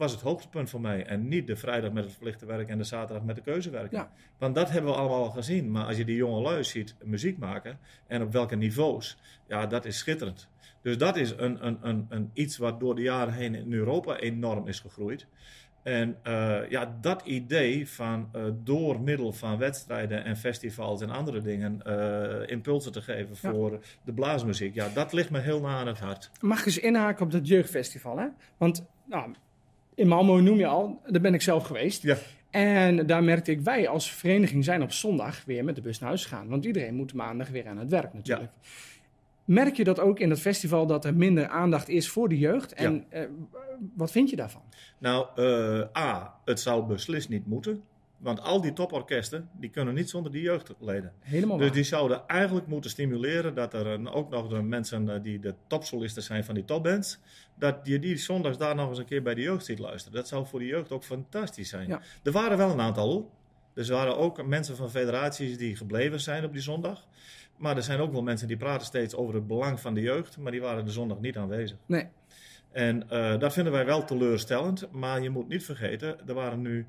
was 0.01 0.13
het 0.13 0.21
hoogtepunt 0.21 0.71
voor 0.71 0.81
mij. 0.81 1.07
En 1.07 1.29
niet 1.29 1.47
de 1.47 1.57
vrijdag 1.57 1.93
met 1.93 2.03
het 2.03 2.13
verplichte 2.13 2.47
werk 2.47 2.69
en 2.69 2.79
de 2.79 2.85
zaterdag 2.85 3.25
met 3.25 3.37
de 3.37 3.43
keuzewerken. 3.43 3.99
Ja. 3.99 4.11
Want 4.39 4.55
dat 4.55 4.71
hebben 4.71 4.91
we 4.91 4.97
allemaal 4.97 5.23
al 5.23 5.31
gezien. 5.31 5.71
Maar 5.71 5.85
als 5.85 5.97
je 5.97 6.05
die 6.05 6.17
jonge 6.17 6.41
lui 6.41 6.65
ziet 6.65 6.95
muziek 7.05 7.39
maken 7.39 7.79
en 8.07 8.23
op 8.23 8.33
welke 8.33 8.57
niveaus, 8.57 9.19
ja, 9.49 9.67
dat 9.67 9.85
is 9.85 9.99
schitterend. 9.99 10.49
Dus 10.83 10.99
dat 10.99 11.17
is 11.17 11.35
een, 11.37 11.67
een, 11.67 11.79
een, 11.83 12.07
een 12.09 12.31
iets 12.33 12.57
wat 12.57 12.81
door 12.81 12.95
de 12.95 13.03
jaren 13.03 13.35
heen 13.35 13.55
in 13.55 13.73
Europa 13.73 14.17
enorm 14.17 14.67
is 14.67 14.81
gegroeid. 14.81 15.27
En 15.83 16.17
eh, 16.23 16.71
ja, 16.71 16.97
dat 17.01 17.23
idee 17.23 17.89
van 17.89 18.29
eh, 18.33 18.43
door 18.65 19.01
middel 19.01 19.33
van 19.33 19.59
wedstrijden 19.59 20.25
en 20.25 20.37
festivals 20.37 21.01
en 21.01 21.11
andere 21.11 21.41
dingen 21.41 21.83
eh, 21.83 22.51
impulsen 22.51 22.93
te 22.93 23.03
geven 23.03 23.37
Ja. 23.41 23.51
voor 23.51 23.81
de 24.05 24.13
blaasmuziek, 24.13 24.75
ja, 24.75 24.89
dat 24.89 25.13
ligt 25.13 25.31
me 25.31 25.39
heel 25.39 25.61
na 25.61 25.79
aan 25.79 25.87
het 25.87 25.99
hart. 25.99 26.31
Mag 26.41 26.59
ik 26.61 26.67
eens 26.67 26.79
inhaken 26.79 27.25
op 27.25 27.31
dat 27.31 27.49
jeugdfestival? 27.49 28.19
Hè? 28.19 28.27
Want 28.57 28.87
nou, 29.05 29.35
in 30.01 30.09
Malmö 30.09 30.43
noem 30.43 30.59
je 30.59 30.67
al, 30.67 31.01
daar 31.07 31.21
ben 31.21 31.35
ik 31.35 31.43
zelf 31.43 31.65
geweest. 31.65 32.03
Ja. 32.03 32.17
En 32.51 33.07
daar 33.07 33.25
merkte 33.25 33.51
ik, 33.51 33.61
wij 33.61 33.89
als 33.89 34.13
vereniging 34.13 34.65
zijn 34.65 34.83
op 34.83 34.93
zondag 34.93 35.45
weer 35.45 35.65
met 35.65 35.75
de 35.75 35.81
bus 35.81 35.99
naar 35.99 36.09
huis 36.09 36.25
gegaan. 36.27 36.49
Want 36.49 36.65
iedereen 36.65 36.95
moet 36.95 37.15
maandag 37.15 37.49
weer 37.49 37.69
aan 37.69 37.79
het 37.79 37.89
werk 37.89 38.15
natuurlijk. 38.15 38.51
Merk 39.45 39.77
je 39.77 39.85
dat 39.85 40.01
ook 40.01 40.19
in 40.19 40.29
dat 40.29 40.41
festival 40.41 40.87
dat 40.87 41.05
er 41.05 41.15
minder 41.15 41.49
aandacht 41.49 41.89
is 41.89 42.09
voor 42.09 42.29
de 42.29 42.39
jeugd? 42.39 42.73
En 42.73 43.05
eh, 43.09 43.23
wat 43.97 44.11
vind 44.11 44.31
je 44.31 44.37
daarvan? 44.37 44.63
Nou, 44.99 45.27
eh, 45.37 46.03
A, 46.03 46.35
het 46.45 46.61
zou 46.61 46.87
beslist 46.87 47.29
niet 47.29 47.47
moeten. 47.47 47.83
Want 48.21 48.41
al 48.41 48.61
die 48.61 48.73
toporkesten, 48.73 49.49
die 49.61 49.71
kunnen 49.71 49.95
niet 49.95 50.11
zonder 50.11 50.33
die 50.33 50.43
jeugdleden. 50.43 51.13
Helemaal 51.21 51.57
Dus 51.57 51.67
waar. 51.67 51.75
die 51.75 51.85
zouden 51.85 52.27
eigenlijk 52.27 52.67
moeten 52.67 52.91
stimuleren 52.91 53.55
dat 53.55 53.75
er 53.75 53.87
een- 53.87 54.09
ook 54.09 54.31
nog 54.31 54.49
de 54.49 54.63
mensen 54.63 55.09
eh, 55.09 55.23
die 55.23 55.39
de 55.41 55.55
topsolisten 55.67 56.23
zijn 56.23 56.45
van 56.45 56.55
die 56.55 56.65
topbands, 56.65 57.19
dat 57.59 57.77
je 57.83 57.99
die 57.99 58.17
zondags 58.17 58.59
daar 58.59 58.75
nog 58.75 58.89
eens 58.89 58.99
een 58.99 59.05
keer 59.05 59.23
bij 59.23 59.35
de 59.35 59.41
jeugd 59.41 59.65
ziet 59.65 59.79
luisteren. 59.79 60.19
Dat 60.19 60.29
zou 60.29 60.47
voor 60.47 60.59
de 60.59 60.67
jeugd 60.67 60.91
ook 60.93 61.05
fantastisch 61.05 61.69
zijn. 61.69 61.89
Ja. 61.89 62.01
Er 62.23 62.33
waren 62.33 62.57
wel 62.59 62.71
een 62.71 62.81
aantal. 62.81 63.31
Dus 63.75 63.89
er 63.89 63.95
waren 63.95 64.17
ook 64.17 64.47
mensen 64.47 64.77
van 64.77 64.91
federaties 64.91 65.59
die 65.59 65.77
gebleven 65.77 66.21
zijn 66.21 66.45
op 66.45 66.53
die 66.53 66.63
zondag. 66.63 67.07
Maar 67.57 67.77
er 67.77 67.83
zijn 67.83 68.01
ook 68.01 68.13
wel 68.13 68.23
mensen 68.23 68.49
die 68.49 68.57
praten 68.57 68.87
steeds 68.87 69.15
over 69.15 69.35
het 69.35 69.47
belang 69.47 69.81
van 69.81 69.95
de 69.95 70.01
jeugd, 70.01 70.39
maar 70.39 70.53
die 70.53 70.61
waren 70.61 70.85
de 70.85 70.91
zondag 70.91 71.21
niet 71.21 71.37
aanwezig. 71.37 71.77
Nee, 71.87 72.09
En 72.73 73.11
eh, 73.11 73.39
dat 73.39 73.53
vinden 73.53 73.73
wij 73.73 73.85
wel 73.87 74.05
teleurstellend. 74.05 74.89
Maar 74.93 75.23
je 75.23 75.31
moet 75.31 75.49
niet 75.49 75.65
vergeten, 75.65 76.29
er 76.29 76.35
waren 76.35 76.61
nu 76.61 76.87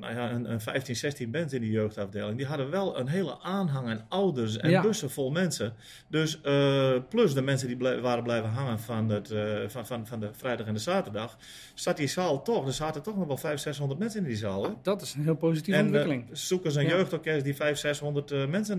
nou 0.00 0.14
ja, 0.14 0.30
een, 0.30 0.50
een 0.50 0.60
15, 0.60 0.96
16 0.96 1.30
bands 1.30 1.52
in 1.52 1.60
die 1.60 1.70
jeugdafdeling. 1.70 2.36
Die 2.36 2.46
hadden 2.46 2.70
wel 2.70 2.98
een 2.98 3.08
hele 3.08 3.40
aanhang 3.42 3.88
en 3.88 4.04
ouders 4.08 4.56
en 4.56 4.70
Ja. 4.70 4.82
bussen 4.82 5.10
vol 5.10 5.30
mensen. 5.30 5.72
Dus 6.08 6.40
eh, 6.40 6.92
plus 7.08 7.34
de 7.34 7.42
mensen 7.42 7.68
die 7.68 7.76
blij- 7.76 8.00
waren 8.00 8.22
blijven 8.22 8.50
hangen 8.50 8.80
van, 8.80 9.08
het, 9.08 9.30
eh, 9.30 9.42
van, 9.66 9.86
van, 9.86 10.06
van 10.06 10.20
de 10.20 10.28
vrijdag 10.32 10.66
en 10.66 10.72
de 10.74 10.78
zaterdag. 10.80 11.36
Zat 11.74 11.96
die 11.96 12.06
zaal 12.06 12.42
toch, 12.42 12.66
er 12.66 12.72
zaten 12.72 13.02
toch 13.02 13.16
nog 13.16 13.26
wel 13.26 13.36
500, 13.36 13.62
600 13.62 14.00
mensen 14.00 14.20
in 14.20 14.26
die 14.26 14.36
zaal. 14.36 14.62
Hè? 14.64 14.70
dat 14.82 15.02
is 15.02 15.14
een 15.14 15.22
heel 15.22 15.36
positieve 15.36 15.78
En 15.78 15.84
ontwikkeling. 15.84 16.22
eh, 16.30 16.34
zoeken 16.34 16.72
ze 16.72 16.80
een 16.80 16.86
Ja. 16.86 16.96
jeugdorkest 16.96 17.44
die 17.44 17.54
500, 17.56 17.78
600 17.80 18.30
eh, 18.30 18.46
mensen 18.46 18.78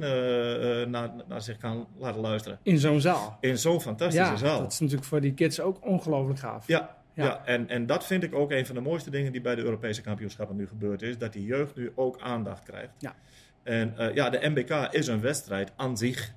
naar, 0.91 1.11
naar 1.27 1.41
zich 1.41 1.57
kan 1.57 1.87
laten 1.99 2.21
luisteren. 2.21 2.59
in 2.63 2.77
zo'n 2.79 3.01
zaal. 3.01 3.37
In 3.41 3.57
zo'n 3.57 3.81
fantastische 3.81 4.31
Ja, 4.31 4.35
zaal. 4.35 4.59
dat 4.59 4.71
is 4.71 4.79
natuurlijk 4.79 5.07
voor 5.07 5.21
die 5.21 5.33
kids 5.33 5.59
ook 5.59 5.85
ongelooflijk 5.85 6.39
gaaf. 6.39 6.67
Ja, 6.67 6.96
Ja. 7.17 7.25
ja. 7.25 7.45
en, 7.45 7.69
en 7.69 7.85
dat 7.85 8.05
vind 8.05 8.23
ik 8.23 8.35
ook 8.35 8.51
een 8.51 8.65
van 8.65 8.75
de 8.75 8.81
mooiste 8.81 9.09
dingen 9.09 9.31
die 9.31 9.41
bij 9.41 9.55
de 9.55 9.63
Europese 9.63 10.01
kampioenschappen 10.01 10.55
nu 10.55 10.67
gebeurd 10.67 11.01
is. 11.01 11.17
Dat 11.17 11.33
die 11.33 11.45
jeugd 11.45 11.75
nu 11.75 11.91
ook 11.95 12.19
aandacht 12.19 12.63
krijgt. 12.63 12.93
Ja. 12.97 13.15
En 13.63 13.97
eh, 13.97 14.15
ja, 14.15 14.29
de 14.29 14.49
MBK 14.49 14.87
is 14.91 15.07
een 15.07 15.21
wedstrijd 15.21 15.71
aan 15.75 15.97
zich. 15.97 16.33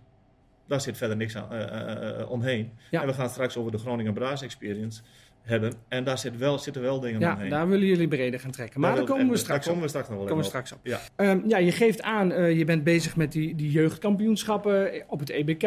Daar 0.67 0.81
zit 0.81 0.97
verder 0.97 1.17
niks 1.17 1.37
aan, 1.37 1.53
eh, 1.53 2.21
eh, 2.21 2.31
omheen. 2.31 2.73
Ja. 2.91 3.01
En 3.01 3.07
we 3.07 3.15
gaan 3.15 3.31
straks 3.31 3.57
over 3.57 3.73
de 3.73 3.79
Groningen 3.79 4.15
Braas 4.15 4.43
Experience 4.43 5.03
hebben. 5.51 5.73
En 5.89 6.05
daar 6.05 6.19
zit 6.19 6.37
wel, 6.39 6.59
zitten 6.59 6.83
wel 6.83 7.01
dingen 7.01 7.21
Ja, 7.21 7.33
omheen. 7.33 7.51
daar 7.51 7.69
willen 7.69 7.87
jullie 7.87 8.09
breder 8.09 8.41
gaan 8.41 8.51
trekken. 8.51 8.81
Maar 8.81 8.95
daar, 8.95 9.05
komen 9.05 9.27
we 9.27 9.33
en 9.33 9.39
straks 9.39 9.49
daar 9.49 9.59
op. 9.59 9.65
komen 9.65 9.83
we 9.83 9.89
straks 9.89 10.09
nog 10.09 10.17
wel 10.19 10.27
Komen 10.27 10.45
we 10.45 10.51
op. 10.51 10.55
straks 10.57 10.73
op. 10.73 10.79
Ja. 10.83 11.01
Ehm, 11.17 11.41
ja, 11.49 11.59
je 11.59 11.73
geeft 11.73 12.03
aan, 12.03 12.33
eh, 12.33 12.59
je 12.59 12.65
bent 12.65 12.85
bezig 12.85 13.17
met 13.17 13.33
die, 13.33 13.55
die 13.55 13.71
jeugdkampioenschappen 13.71 14.91
op 15.07 15.21
het 15.21 15.29
EBK 15.29 15.63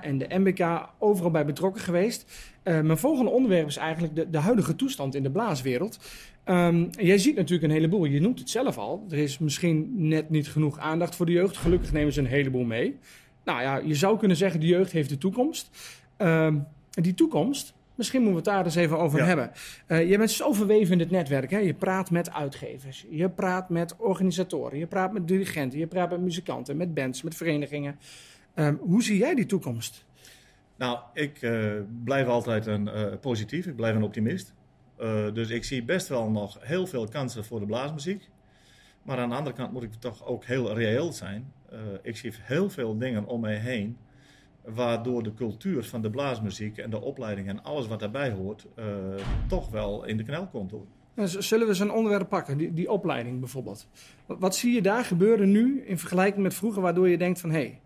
en 0.00 0.18
de 0.18 0.26
MBK, 0.28 0.88
overal 0.98 1.30
bij 1.30 1.44
betrokken 1.44 1.82
geweest. 1.82 2.32
Eh, 2.62 2.80
mijn 2.80 2.98
volgende 2.98 3.30
onderwerp 3.30 3.66
is 3.66 3.76
eigenlijk 3.76 4.14
de, 4.16 4.30
de 4.30 4.38
huidige 4.38 4.76
toestand 4.76 5.14
in 5.14 5.22
de 5.22 5.30
blaaswereld. 5.30 5.98
Ehm, 6.44 6.86
jij 6.90 7.18
ziet 7.18 7.36
natuurlijk 7.36 7.62
een 7.62 7.76
heleboel, 7.78 8.04
je 8.04 8.20
noemt 8.20 8.38
het 8.38 8.50
zelf 8.50 8.78
al. 8.78 9.06
Er 9.10 9.18
is 9.18 9.38
misschien 9.38 9.90
net 10.08 10.30
niet 10.30 10.48
genoeg 10.48 10.78
aandacht 10.78 11.16
voor 11.16 11.26
de 11.26 11.32
jeugd. 11.32 11.56
Gelukkig 11.56 11.92
nemen 11.92 12.12
ze 12.12 12.20
een 12.20 12.26
heleboel 12.26 12.64
mee. 12.64 12.98
nou 13.44 13.62
ja, 13.62 13.76
je 13.76 13.94
zou 13.94 14.18
kunnen 14.18 14.36
zeggen, 14.36 14.60
de 14.60 14.66
jeugd 14.66 14.92
heeft 14.92 15.08
de 15.08 15.18
toekomst. 15.18 15.70
Ehm, 16.16 16.58
die 16.90 17.14
toekomst, 17.14 17.74
misschien 17.94 18.22
moeten 18.22 18.42
we 18.42 18.50
het 18.50 18.56
daar 18.56 18.64
eens 18.64 18.74
even 18.74 18.98
over 18.98 19.18
Ja. 19.18 19.24
hebben. 19.24 19.50
Eh, 19.86 20.10
je 20.10 20.18
bent 20.18 20.30
zo 20.30 20.52
verweven 20.52 20.92
in 20.92 20.98
het 20.98 21.10
netwerk. 21.10 21.50
Hè? 21.50 21.58
Je 21.58 21.74
praat 21.74 22.10
met 22.10 22.32
uitgevers, 22.32 23.06
je 23.10 23.28
praat 23.30 23.68
met 23.68 23.96
organisatoren, 23.96 24.78
je 24.78 24.86
praat 24.86 25.12
met 25.12 25.28
dirigenten, 25.28 25.78
je 25.78 25.86
praat 25.86 26.10
met 26.10 26.20
muzikanten, 26.20 26.76
met 26.76 26.94
bands, 26.94 27.22
met 27.22 27.34
verenigingen. 27.34 27.98
Ehm, 28.54 28.74
hoe 28.74 29.02
zie 29.02 29.18
jij 29.18 29.34
die 29.34 29.46
toekomst? 29.46 30.04
Nou, 30.76 30.98
ik 31.12 31.42
eh, 31.42 31.72
blijf 32.04 32.26
altijd 32.26 32.66
een 32.66 32.88
eh, 32.88 33.12
positief, 33.20 33.66
ik 33.66 33.76
blijf 33.76 33.96
een 33.96 34.02
optimist. 34.02 34.54
Dus 35.32 35.50
ik 35.50 35.64
zie 35.64 35.82
best 35.84 36.08
wel 36.08 36.30
nog 36.30 36.58
heel 36.60 36.86
veel 36.86 37.08
kansen 37.08 37.44
voor 37.44 37.60
de 37.60 37.66
blaasmuziek. 37.66 38.28
Maar 39.02 39.18
aan 39.18 39.28
de 39.28 39.34
andere 39.34 39.56
kant 39.56 39.72
moet 39.72 39.82
ik 39.82 39.92
toch 39.98 40.26
ook 40.26 40.44
heel 40.44 40.74
reëel 40.74 41.12
zijn. 41.12 41.52
Ik 42.02 42.16
zie 42.16 42.32
heel 42.40 42.70
veel 42.70 42.98
dingen 42.98 43.26
om 43.26 43.40
mij 43.40 43.56
heen, 43.56 43.96
waardoor 44.64 45.22
de 45.22 45.34
cultuur 45.34 45.84
van 45.84 46.02
de 46.02 46.10
blaasmuziek 46.10 46.78
en 46.78 46.90
de 46.90 47.00
opleiding 47.00 47.48
en 47.48 47.62
alles 47.62 47.86
wat 47.86 48.00
daarbij 48.00 48.30
hoort, 48.30 48.66
eh, 48.74 48.86
toch 49.48 49.70
wel 49.70 50.04
in 50.04 50.16
de 50.16 50.22
knel 50.22 50.46
komt. 50.46 50.70
Hoor. 50.70 50.86
Zullen 51.26 51.66
we 51.66 51.74
zo'n 51.74 51.92
onderwerp 51.92 52.28
pakken, 52.28 52.58
die, 52.58 52.72
die 52.72 52.90
opleiding 52.90 53.40
bijvoorbeeld? 53.40 53.88
Wat, 54.26 54.38
wat 54.38 54.56
zie 54.56 54.74
je 54.74 54.82
daar 54.82 55.04
gebeuren 55.04 55.50
nu 55.50 55.82
in 55.86 55.98
vergelijking 55.98 56.42
met 56.42 56.54
vroeger, 56.54 56.82
waardoor 56.82 57.08
je 57.08 57.18
denkt 57.18 57.40
van 57.40 57.50
hé, 57.50 57.56
hey, 57.56 57.80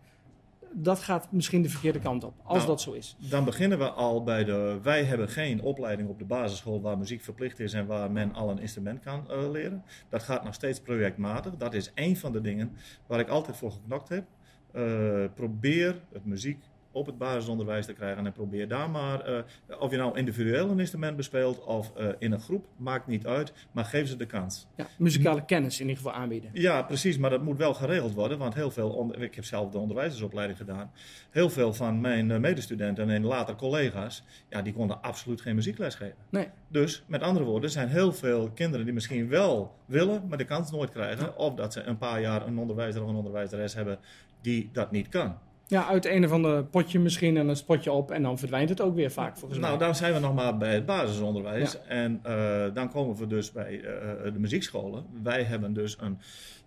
dat 0.72 0.98
gaat 0.98 1.32
misschien 1.32 1.62
de 1.62 1.68
verkeerde 1.68 1.98
kant 1.98 2.24
op, 2.24 2.34
als 2.42 2.56
Nou, 2.56 2.68
dat 2.68 2.80
zo 2.80 2.92
is? 2.92 3.16
Dan 3.18 3.44
beginnen 3.44 3.78
we 3.78 3.90
al 3.90 4.22
bij 4.22 4.44
de. 4.44 4.78
Wij 4.82 5.04
hebben 5.04 5.28
geen 5.28 5.62
opleiding 5.62 6.08
op 6.08 6.18
de 6.18 6.24
basisschool 6.24 6.80
waar 6.80 6.98
muziek 6.98 7.22
verplicht 7.22 7.60
is 7.60 7.72
en 7.72 7.86
waar 7.86 8.10
men 8.10 8.34
al 8.34 8.50
een 8.50 8.58
instrument 8.58 9.00
kan 9.00 9.30
eh, 9.30 9.50
leren. 9.50 9.82
Dat 10.08 10.22
gaat 10.22 10.44
nog 10.44 10.54
steeds 10.54 10.80
projectmatig. 10.80 11.56
Dat 11.56 11.74
is 11.74 11.92
één 11.94 12.16
van 12.16 12.32
de 12.32 12.40
dingen 12.40 12.72
waar 13.06 13.20
ik 13.20 13.28
altijd 13.28 13.56
voor 13.56 13.70
geknokt 13.70 14.08
heb. 14.08 14.24
Eh, 14.72 15.24
probeer 15.34 16.00
het 16.12 16.24
muziek 16.24 16.58
op 16.98 17.06
het 17.06 17.18
basisonderwijs 17.18 17.86
te 17.86 17.92
krijgen 17.92 18.26
en 18.26 18.32
probeer 18.32 18.68
daar 18.68 18.90
maar, 18.90 19.20
eh, 19.20 19.42
of 19.80 19.90
je 19.90 19.96
nou 19.96 20.18
individueel 20.18 20.70
een 20.70 20.80
instrument 20.80 21.16
bespeelt 21.16 21.64
of 21.64 21.96
eh, 21.96 22.08
in 22.18 22.32
een 22.32 22.40
groep, 22.40 22.66
maakt 22.76 23.06
niet 23.06 23.26
uit, 23.26 23.52
maar 23.72 23.84
geef 23.84 24.08
ze 24.08 24.16
de 24.16 24.26
kans. 24.26 24.66
Ja, 24.76 24.86
muzikale 24.98 25.44
kennis 25.44 25.80
in 25.80 25.88
ieder 25.88 26.02
geval 26.02 26.20
aanbieden. 26.20 26.50
Ja, 26.52 26.82
precies, 26.82 27.18
maar 27.18 27.30
dat 27.30 27.42
moet 27.42 27.56
wel 27.56 27.74
geregeld 27.74 28.14
worden. 28.14 28.38
Want 28.38 28.54
heel 28.54 28.70
veel, 28.70 29.14
ik 29.18 29.34
heb 29.34 29.44
zelf 29.44 29.70
de 29.70 29.78
onderwijzersopleiding 29.78 30.58
gedaan. 30.58 30.90
Heel 31.30 31.50
veel 31.50 31.74
van 31.74 32.00
mijn 32.00 32.30
eh, 32.30 32.38
medestudenten 32.38 33.10
en 33.10 33.24
later 33.24 33.56
collega's, 33.56 34.24
ja, 34.48 34.62
die 34.62 34.72
konden 34.72 35.02
absoluut 35.02 35.40
geen 35.40 35.54
muziekles 35.54 35.94
geven. 35.94 36.16
Nee. 36.30 36.48
Dus 36.68 37.02
met 37.06 37.22
andere 37.22 37.44
woorden, 37.44 37.64
er 37.64 37.70
zijn 37.70 37.88
heel 37.88 38.12
veel 38.12 38.50
kinderen 38.54 38.84
die 38.84 38.94
misschien 38.94 39.28
wel 39.28 39.74
willen, 39.86 40.22
maar 40.28 40.38
de 40.38 40.44
kans 40.44 40.70
nooit 40.70 40.90
krijgen. 40.90 41.36
Of 41.36 41.54
dat 41.54 41.72
ze 41.72 41.82
een 41.82 41.98
paar 41.98 42.20
jaar 42.20 42.46
een 42.46 42.58
onderwijzer 42.58 43.02
of 43.02 43.08
een 43.08 43.14
onderwijzeres 43.14 43.74
hebben 43.74 43.98
die 44.40 44.70
dat 44.72 44.90
niet 44.90 45.08
kan. 45.08 45.38
Ja, 45.68 45.86
uit 45.86 46.04
een 46.04 46.24
of 46.24 46.32
ander 46.32 46.64
potje 46.64 46.98
misschien 46.98 47.36
en 47.36 47.48
een 47.48 47.56
spotje 47.56 47.92
op 47.92 48.10
en 48.10 48.22
dan 48.22 48.38
verdwijnt 48.38 48.68
het 48.68 48.80
ook 48.80 48.94
weer 48.94 49.10
vaak 49.10 49.36
volgens 49.36 49.60
mij. 49.60 49.68
Nou, 49.68 49.80
dan 49.80 49.94
zijn 49.94 50.14
we 50.14 50.18
nog 50.18 50.34
maar 50.34 50.56
bij 50.56 50.74
het 50.74 50.86
basisonderwijs. 50.86 51.78
En 51.86 52.20
eh, 52.22 52.64
dan 52.74 52.90
komen 52.90 53.16
we 53.16 53.26
dus 53.26 53.52
bij 53.52 53.80
eh, 53.80 54.32
de 54.32 54.38
muziekscholen. 54.38 55.04
Wij 55.22 55.42
hebben 55.42 55.72
dus 55.72 55.96
een 56.00 56.18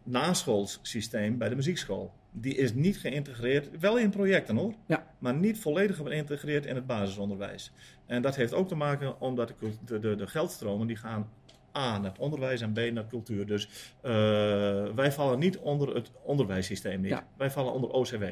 naschoolssysteem 0.03 1.37
bij 1.37 1.49
de 1.49 1.55
muziekschool. 1.55 2.11
Die 2.31 2.55
is 2.55 2.73
niet 2.73 2.97
geïntegreerd, 2.97 3.79
wel 3.79 3.97
in 3.97 4.09
projecten 4.09 4.55
hoor, 4.55 4.73
Ja. 4.85 5.07
maar 5.19 5.33
niet 5.33 5.59
volledig 5.59 5.95
geïntegreerd 5.95 6.65
in 6.65 6.75
het 6.75 6.87
basisonderwijs. 6.87 7.71
En 8.05 8.21
dat 8.21 8.35
heeft 8.35 8.53
ook 8.53 8.67
te 8.67 8.75
maken 8.75 9.21
omdat 9.21 9.53
de, 9.85 9.99
de, 9.99 10.15
de, 10.15 10.27
geldstromen 10.27 10.87
die 10.87 10.95
gaan 10.95 11.29
A 11.77 11.97
naar 11.97 12.11
het 12.11 12.19
onderwijs 12.19 12.61
en 12.61 12.73
B 12.73 12.79
naar 12.93 13.07
cultuur. 13.07 13.45
Dus 13.45 13.69
eh, 14.01 14.11
wij 14.95 15.11
vallen 15.11 15.39
niet 15.39 15.57
onder 15.57 15.95
het 15.95 16.11
onderwijssysteem 16.23 17.01
niet. 17.01 17.11
Ja. 17.11 17.27
Wij 17.37 17.51
vallen 17.51 17.73
onder 17.73 17.89
OCW. 17.89 18.23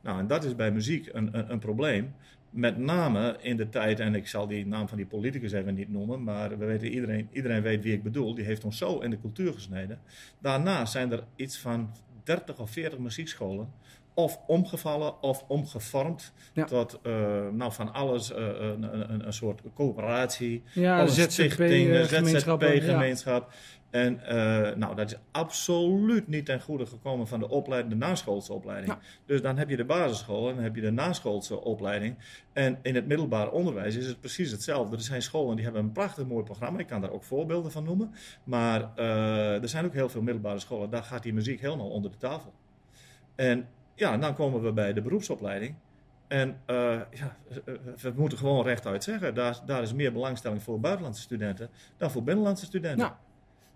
Nou, 0.00 0.18
en 0.18 0.26
dat 0.26 0.44
is 0.44 0.54
bij 0.54 0.72
muziek 0.72 1.08
een, 1.12 1.38
een, 1.38 1.52
een 1.52 1.58
probleem. 1.58 2.14
Met 2.50 2.78
name 2.78 3.36
in 3.40 3.56
de 3.56 3.68
tijd, 3.68 4.00
en 4.00 4.14
ik 4.14 4.26
zal 4.26 4.46
die 4.46 4.66
naam 4.66 4.88
van 4.88 4.96
die 4.96 5.06
politicus 5.06 5.52
even 5.52 5.74
niet 5.74 5.90
noemen, 5.90 6.22
maar 6.22 6.58
we 6.58 6.64
weten, 6.64 6.88
iedereen, 6.88 7.28
iedereen 7.32 7.62
weet 7.62 7.82
wie 7.82 7.92
ik 7.92 8.02
bedoel. 8.02 8.34
Die 8.34 8.44
heeft 8.44 8.64
ons 8.64 8.78
zo 8.78 8.98
in 8.98 9.10
de 9.10 9.20
cultuur 9.20 9.52
gesneden. 9.52 10.00
Daarna 10.38 10.84
zijn 10.86 11.12
er 11.12 11.24
iets 11.36 11.58
van 11.58 11.90
30 12.22 12.58
of 12.58 12.70
40 12.70 12.98
muziekscholen. 12.98 13.72
Of 14.18 14.40
omgevallen 14.46 15.22
of 15.22 15.44
omgevormd 15.48 16.32
Ja. 16.52 16.64
tot 16.64 16.98
eh, 17.02 17.12
nou, 17.52 17.72
van 17.72 17.92
alles, 17.92 18.32
eh, 18.32 18.44
een, 18.44 18.82
een, 18.82 19.26
een 19.26 19.32
soort 19.32 19.60
coöperatie. 19.74 20.62
ja, 20.72 21.06
stichtingen, 21.06 21.98
ja. 21.98 22.04
ZZP-gemeenschap. 22.04 23.52
En 23.90 24.26
eh, 24.26 24.76
nou, 24.76 24.94
dat 24.94 25.10
is 25.10 25.18
absoluut 25.30 26.28
niet 26.28 26.44
ten 26.44 26.60
goede 26.60 26.86
gekomen 26.86 27.28
van 27.28 27.40
de, 27.40 27.48
opleiding, 27.48 27.92
de 27.92 28.06
naschoolse 28.06 28.52
opleiding. 28.52 28.92
Ja. 28.92 28.98
Dus 29.26 29.42
dan 29.42 29.58
heb 29.58 29.68
je 29.68 29.76
de 29.76 29.84
basisschool 29.84 30.48
en 30.48 30.54
dan 30.54 30.64
heb 30.64 30.74
je 30.74 30.80
de 30.80 30.90
naschoolse 30.90 31.60
opleiding. 31.60 32.16
En 32.52 32.78
in 32.82 32.94
het 32.94 33.06
middelbaar 33.06 33.50
onderwijs 33.50 33.96
is 33.96 34.06
het 34.06 34.20
precies 34.20 34.50
hetzelfde. 34.50 34.96
Er 34.96 35.02
zijn 35.02 35.22
scholen 35.22 35.54
die 35.54 35.64
hebben 35.64 35.82
een 35.82 35.92
prachtig 35.92 36.26
mooi 36.26 36.44
programma. 36.44 36.78
Ik 36.78 36.86
kan 36.86 37.00
daar 37.00 37.10
ook 37.10 37.24
voorbeelden 37.24 37.72
van 37.72 37.84
noemen. 37.84 38.14
Maar 38.44 38.90
eh, 38.96 39.62
er 39.62 39.68
zijn 39.68 39.84
ook 39.84 39.94
heel 39.94 40.08
veel 40.08 40.22
middelbare 40.22 40.58
scholen. 40.58 40.90
Daar 40.90 41.02
gaat 41.02 41.22
die 41.22 41.32
muziek 41.34 41.60
helemaal 41.60 41.90
onder 41.90 42.10
de 42.10 42.16
tafel. 42.16 42.52
En 43.34 43.68
ja, 43.98 44.16
dan 44.16 44.34
komen 44.34 44.62
we 44.62 44.72
bij 44.72 44.92
de 44.92 45.00
beroepsopleiding. 45.02 45.74
En 46.28 46.56
eh, 46.66 47.00
ja, 47.10 47.36
we 48.00 48.12
moeten 48.16 48.38
gewoon 48.38 48.64
rechtuit 48.64 49.04
zeggen, 49.04 49.34
daar, 49.34 49.58
daar 49.66 49.82
is 49.82 49.92
meer 49.94 50.12
belangstelling 50.12 50.62
voor 50.62 50.80
buitenlandse 50.80 51.22
studenten 51.22 51.68
dan 51.96 52.10
voor 52.10 52.22
binnenlandse 52.22 52.64
studenten. 52.64 52.98
Nou, 52.98 53.12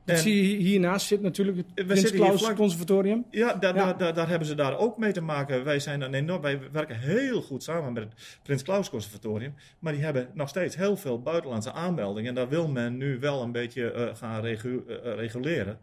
Dat 0.05 0.17
En- 0.17 0.23
zie 0.23 0.57
hiernaast 0.57 1.07
zit 1.07 1.21
natuurlijk 1.23 1.57
het 1.57 1.87
Prins 1.87 2.11
Claus 2.11 2.43
vlak- 2.43 2.57
Conservatorium. 2.57 3.25
Ja, 3.31 3.55
daar, 3.55 3.75
Ja. 3.75 3.85
Daar, 3.85 3.99
daar, 3.99 4.15
daar 4.15 4.29
hebben 4.29 4.49
ze 4.49 4.55
daar 4.55 4.79
ook 4.79 4.99
mee 4.99 5.13
te 5.13 5.21
maken. 5.21 5.65
Wij, 5.65 5.81
zijn 5.81 6.01
een 6.01 6.15
enorm, 6.15 6.41
wij 6.43 6.61
werken 6.73 6.99
heel 6.99 7.43
goed 7.43 7.63
samen 7.63 7.93
met 7.93 8.03
het 8.03 8.39
Prins 8.43 8.63
Claus 8.63 8.91
Conservatorium. 8.91 9.55
Maar 9.79 9.93
die 9.93 10.03
hebben 10.03 10.29
nog 10.35 10.49
steeds 10.49 10.77
heel 10.77 10.97
veel 10.97 11.21
buitenlandse 11.23 11.73
aanmeldingen. 11.73 12.29
En 12.29 12.35
daar 12.35 12.49
wil 12.49 12.69
men 12.69 12.97
nu 12.97 13.19
wel 13.21 13.43
een 13.43 13.53
beetje 13.53 13.91
eh, 13.93 14.15
gaan 14.15 14.41
regu- 14.43 14.83
eh, 14.89 15.15
reguleren. 15.15 15.79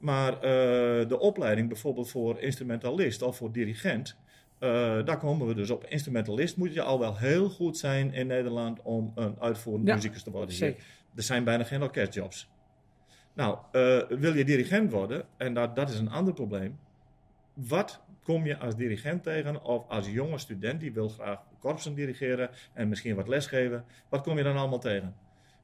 Maar 0.00 0.34
eh, 0.34 1.08
de 1.08 1.18
opleiding 1.18 1.68
bijvoorbeeld 1.68 2.10
voor 2.10 2.40
instrumentalist 2.40 3.22
of 3.22 3.36
voor 3.36 3.52
dirigent. 3.52 4.16
eh, 4.58 5.04
daar 5.04 5.18
komen 5.18 5.46
we 5.46 5.54
dus 5.54 5.70
op. 5.70 5.84
Instrumentalist 5.84 6.56
moet 6.56 6.74
je 6.74 6.82
al 6.82 6.98
wel 6.98 7.16
heel 7.18 7.48
goed 7.48 7.78
zijn 7.78 8.12
in 8.12 8.26
Nederland 8.26 8.82
om 8.82 9.12
een 9.14 9.36
uitvoerend 9.40 9.86
Ja, 9.86 9.94
muzikus 9.94 10.22
te 10.22 10.30
worden. 10.30 10.54
Zeker. 10.54 10.84
Er 11.14 11.22
zijn 11.22 11.44
bijna 11.44 11.64
geen 11.64 11.82
orkestjobs. 11.82 12.50
Nou, 13.34 13.58
eh, 13.72 14.18
wil 14.18 14.34
je 14.34 14.44
dirigent 14.44 14.90
worden, 14.90 15.24
en 15.36 15.54
dat, 15.54 15.76
dat 15.76 15.90
is 15.90 15.98
een 15.98 16.10
ander 16.10 16.34
probleem. 16.34 16.78
Wat 17.54 18.00
kom 18.22 18.46
je 18.46 18.58
als 18.58 18.76
dirigent 18.76 19.22
tegen, 19.22 19.64
of 19.64 19.88
als 19.88 20.08
jonge 20.10 20.38
student 20.38 20.80
die 20.80 20.92
wil 20.92 21.08
graag 21.08 21.38
korpsen 21.58 21.94
dirigeren 21.94 22.50
en 22.72 22.88
misschien 22.88 23.14
wat 23.16 23.28
lesgeven, 23.28 23.84
wat 24.08 24.22
kom 24.22 24.36
je 24.36 24.42
dan 24.42 24.56
allemaal 24.56 24.78
tegen? 24.78 25.14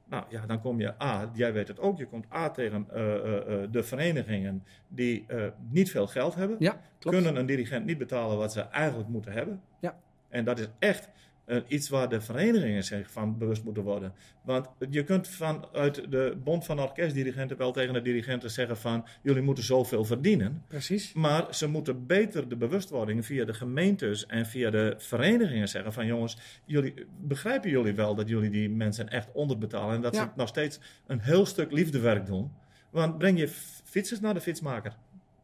Nou 0.09 0.23
ja, 0.29 0.45
dan 0.45 0.61
kom 0.61 0.79
je 0.79 1.01
A, 1.01 1.29
jij 1.33 1.53
weet 1.53 1.67
het 1.67 1.79
ook, 1.79 1.97
je 1.97 2.07
komt 2.07 2.25
A 2.33 2.49
tegen 2.49 2.87
eh, 2.93 3.15
eh, 3.15 3.63
eh, 3.63 3.71
de 3.71 3.83
verenigingen 3.83 4.63
die 4.87 5.25
niet 5.69 5.91
veel 5.91 6.07
geld 6.07 6.35
hebben 6.35 6.55
Ja, 6.59 6.79
klopt. 6.99 7.15
kunnen 7.15 7.35
een 7.35 7.45
dirigent 7.45 7.85
niet 7.85 7.97
betalen 7.97 8.37
wat 8.37 8.51
ze 8.51 8.61
eigenlijk 8.61 9.09
moeten 9.09 9.31
hebben. 9.31 9.61
Ja. 9.79 9.97
En 10.29 10.45
dat 10.45 10.59
is 10.59 10.67
echt 10.79 11.09
eh, 11.47 11.57
iets 11.67 11.89
waar 11.89 12.09
de 12.09 12.21
verenigingen 12.21 12.83
zich 12.83 13.11
van 13.11 13.37
bewust 13.37 13.63
moeten 13.63 13.83
worden. 13.83 14.13
Want 14.43 14.67
je 14.89 15.03
kunt 15.03 15.27
vanuit 15.27 16.11
de 16.11 16.37
Bond 16.43 16.65
van 16.65 16.79
Orkestdirigenten 16.79 17.57
wel 17.57 17.71
tegen 17.71 17.93
de 17.93 18.01
dirigenten 18.01 18.51
zeggen 18.51 18.77
van 18.77 19.05
jullie 19.21 19.41
moeten 19.41 19.63
zoveel 19.63 20.05
verdienen. 20.05 20.63
Precies. 20.67 21.13
Maar 21.13 21.55
ze 21.55 21.67
moeten 21.67 22.05
beter 22.05 22.49
de 22.49 22.55
bewustwording 22.55 23.25
via 23.25 23.45
de 23.45 23.53
gemeentes 23.53 24.25
en 24.25 24.45
via 24.45 24.69
de 24.69 24.95
verenigingen 24.97 25.67
zeggen 25.69 25.93
van 25.93 26.05
jongens, 26.05 26.37
jullie, 26.65 26.93
begrijpen 27.21 27.69
jullie 27.69 27.93
wel 27.93 28.15
dat 28.15 28.29
jullie 28.29 28.49
die 28.49 28.69
mensen 28.69 29.09
echt 29.09 29.31
onderbetalen 29.33 29.95
en 29.95 30.01
dat 30.01 30.15
Ja. 30.15 30.23
ze 30.23 30.29
nog 30.35 30.47
steeds 30.47 30.79
een 31.05 31.19
heel 31.19 31.45
stuk 31.45 31.71
liefdewerk 31.71 32.25
doen. 32.25 32.51
Want 32.89 33.17
breng 33.17 33.39
je 33.39 33.47
fietsers 33.83 34.19
naar 34.19 34.33
de 34.33 34.41
fietsmaker. 34.41 34.93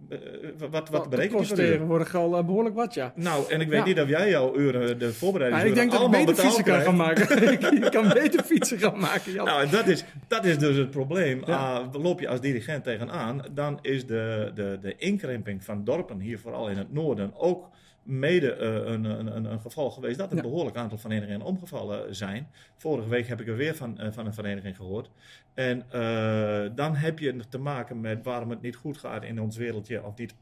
Eh, 0.10 0.18
wat 0.58 0.70
wat, 0.70 0.90
wat 0.90 1.04
de 1.04 1.10
bereken 1.10 1.30
die 1.30 1.38
kosten 1.38 1.56
per 1.56 1.66
uur? 1.66 1.72
tegenwoordig 1.72 2.16
al 2.16 2.38
eh, 2.38 2.46
behoorlijk 2.46 2.76
wat, 2.76 2.94
ja. 2.94 3.14
Nou, 3.16 3.52
en 3.52 3.62
ik 3.62 3.68
weet 3.70 3.80
Ja. 3.80 3.86
niet 3.86 4.00
of 4.00 4.08
jij 4.10 4.30
jouw 4.30 4.56
uren, 4.56 5.00
de 5.00 5.06
Ja, 5.06 5.12
voorbereidingsuren, 5.12 5.76
ik 5.84 5.90
denk 5.90 6.02
dat 6.02 6.14
ik 6.14 6.26
beter 6.26 6.44
fietsen 6.44 6.64
kan 6.64 6.82
gaan 6.82 6.96
maken. 6.96 7.44
ik 7.84 7.92
kan 7.92 8.10
beter 8.14 8.44
fietsen 8.44 8.80
gaan 8.80 9.00
maken, 9.00 9.32
Jan. 9.32 9.46
Nou, 9.46 9.64
en 9.64 9.70
dat 9.70 9.88
is, 9.88 10.04
dat 10.28 10.46
is 10.46 10.58
dus 10.58 10.76
het 10.78 10.90
probleem. 10.92 11.42
Ja. 11.46 11.58
Ah, 11.78 12.02
loop 12.04 12.20
je 12.20 12.28
als 12.28 12.42
dirigent 12.42 12.84
tegenaan, 12.84 13.42
dan 13.52 13.80
is 13.82 14.06
de, 14.06 14.52
de, 14.56 14.78
de 14.82 14.96
inkrimping 14.98 15.64
van 15.64 15.84
dorpen, 15.84 16.20
hier 16.20 16.40
vooral 16.40 16.70
in 16.70 16.78
het 16.78 16.94
noorden, 16.94 17.32
ook 17.36 17.70
mede 18.04 18.54
eh, 18.54 18.92
een, 18.92 19.04
een, 19.06 19.46
een, 19.52 19.60
geval 19.60 19.92
geweest 19.92 20.18
dat 20.18 20.32
een 20.32 20.36
Ja. 20.36 20.42
behoorlijk 20.42 20.76
aantal 20.78 20.98
verenigingen 20.98 21.42
omgevallen 21.42 22.16
zijn. 22.16 22.48
Vorige 22.78 23.10
week 23.10 23.28
heb 23.28 23.42
ik 23.42 23.48
er 23.48 23.56
weer 23.56 23.76
van, 23.76 24.00
eh, 24.00 24.12
van 24.12 24.26
een 24.26 24.34
vereniging 24.34 24.76
gehoord. 24.76 25.10
En 25.54 25.84
eh, 25.92 26.70
dan 26.76 26.96
heb 26.96 27.20
je 27.20 27.40
te 27.50 27.58
maken 27.58 28.02
met 28.02 28.24
waarom 28.24 28.50
het 28.50 28.62
niet 28.62 28.76
goed 28.76 28.98
gaat 28.98 29.24
in 29.24 29.42
ons 29.42 29.58
wereldje, 29.58 30.04
of 30.04 30.18
niet. 30.18 30.34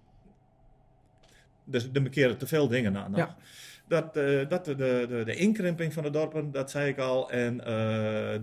Dus 1.64 1.90
er 1.94 2.10
keren 2.10 2.38
te 2.38 2.48
veel 2.48 2.68
dingen 2.68 2.98
aan. 2.98 3.12
nog. 3.12 3.20
Ja. 3.20 3.36
Dat, 3.88 4.14
dat 4.50 4.66
de, 4.66 4.76
de, 4.76 5.22
de 5.26 5.36
inkrimping 5.36 5.94
van 5.94 6.04
de 6.04 6.10
dorpen, 6.10 6.52
dat 6.52 6.72
zei 6.72 6.90
ik 6.90 6.98
al, 6.98 7.32
en 7.32 7.58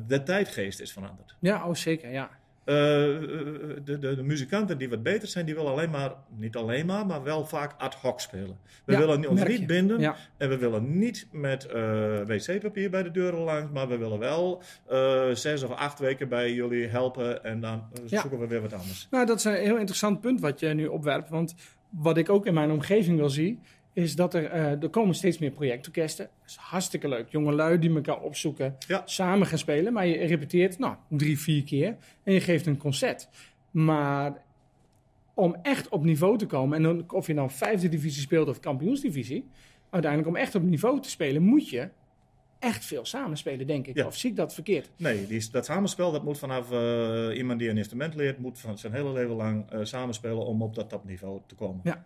de 0.06 0.22
tijdgeest 0.24 0.80
is 0.80 0.92
veranderd. 0.92 1.36
Ja, 1.38 1.68
oh 1.68 1.74
zeker, 1.74 2.10
ja. 2.10 2.30
Eh, 2.68 2.74
de, 2.74 3.82
de, 3.84 3.98
de 4.16 4.22
muzikanten 4.22 4.78
die 4.78 4.88
wat 4.88 5.02
beter 5.02 5.28
zijn, 5.28 5.46
die 5.46 5.54
willen 5.54 5.70
alleen 5.70 5.90
maar, 5.90 6.12
niet 6.36 6.56
alleen 6.56 6.86
maar, 6.86 7.06
maar 7.06 7.22
wel 7.22 7.44
vaak 7.46 7.74
ad 7.78 7.94
hoc 7.94 8.20
spelen. 8.20 8.58
We 8.84 8.92
Ja, 8.92 8.98
willen 8.98 9.28
ons 9.28 9.44
niet 9.44 9.66
binden 9.66 10.00
Ja. 10.00 10.16
en 10.36 10.48
we 10.48 10.56
willen 10.58 10.98
niet 10.98 11.26
met 11.32 11.66
eh, 11.66 12.20
wc-papier 12.26 12.90
bij 12.90 13.02
de 13.02 13.10
deuren 13.10 13.40
langs, 13.40 13.72
maar 13.72 13.88
we 13.88 13.96
willen 13.96 14.18
wel 14.18 14.62
eh, 14.88 15.28
zes 15.32 15.62
of 15.62 15.70
acht 15.70 15.98
weken 15.98 16.28
bij 16.28 16.52
jullie 16.52 16.86
helpen 16.86 17.44
en 17.44 17.60
dan 17.60 17.82
eh, 17.94 18.02
Ja. 18.08 18.20
zoeken 18.20 18.38
we 18.38 18.46
weer 18.46 18.60
wat 18.60 18.72
anders. 18.72 19.06
Nou, 19.10 19.26
dat 19.26 19.38
is 19.38 19.44
een 19.44 19.54
heel 19.54 19.76
interessant 19.78 20.20
punt 20.20 20.40
wat 20.40 20.60
je 20.60 20.68
nu 20.68 20.86
opwerpt. 20.86 21.28
Want 21.28 21.54
wat 21.90 22.16
ik 22.16 22.28
ook 22.28 22.46
in 22.46 22.54
mijn 22.54 22.70
omgeving 22.70 23.18
wel 23.18 23.30
zie, 23.30 23.58
is 24.02 24.16
dat 24.16 24.34
er, 24.34 24.44
eh, 24.44 24.82
er 24.82 24.88
komen 24.88 25.14
steeds 25.14 25.38
meer 25.38 25.50
projectorkesten. 25.50 26.24
Dat 26.40 26.48
is 26.50 26.56
hartstikke 26.56 27.08
leuk. 27.08 27.28
Jonge 27.28 27.52
lui 27.52 27.78
die 27.78 27.94
elkaar 27.94 28.20
opzoeken, 28.20 28.76
Ja. 28.86 29.02
samen 29.04 29.46
gaan 29.46 29.58
spelen. 29.58 29.92
Maar 29.92 30.06
je 30.06 30.16
repeteert, 30.26 30.78
nou, 30.78 30.94
drie, 31.08 31.38
vier 31.38 31.64
keer. 31.64 31.96
En 32.22 32.32
je 32.32 32.40
geeft 32.40 32.66
een 32.66 32.76
concert. 32.76 33.28
Maar 33.70 34.42
om 35.34 35.56
echt 35.62 35.88
op 35.88 36.04
niveau 36.04 36.38
te 36.38 36.46
komen, 36.46 36.76
en 36.76 36.82
dan, 36.82 37.10
of 37.12 37.26
je 37.26 37.34
nou 37.34 37.50
vijfde 37.50 37.88
divisie 37.88 38.22
speelt 38.22 38.48
of 38.48 38.60
kampioensdivisie, 38.60 39.44
uiteindelijk 39.90 40.30
om 40.34 40.36
echt 40.40 40.54
op 40.54 40.62
niveau 40.62 41.00
te 41.00 41.10
spelen, 41.10 41.42
moet 41.42 41.68
je 41.68 41.88
echt 42.58 42.84
veel 42.84 43.04
samenspelen, 43.04 43.66
denk 43.66 43.86
ik. 43.86 43.96
Ja. 43.96 44.06
Of 44.06 44.16
zie 44.16 44.30
ik 44.30 44.36
dat 44.36 44.54
verkeerd? 44.54 44.90
Nee, 44.96 45.26
die, 45.26 45.48
dat 45.50 45.64
samenspel 45.64 46.12
dat 46.12 46.24
moet 46.24 46.38
vanaf 46.38 46.70
eh, 46.70 47.36
iemand 47.36 47.58
die 47.58 47.68
een 47.68 47.76
instrument 47.76 48.14
leert, 48.14 48.38
moet 48.38 48.58
van 48.58 48.78
zijn 48.78 48.92
hele 48.92 49.12
leven 49.12 49.34
lang 49.34 49.70
eh, 49.70 49.80
samenspelen 49.82 50.46
om 50.46 50.62
op 50.62 50.74
dat 50.74 50.88
topniveau 50.88 51.40
te 51.46 51.54
komen. 51.54 51.80
Ja. 51.84 52.04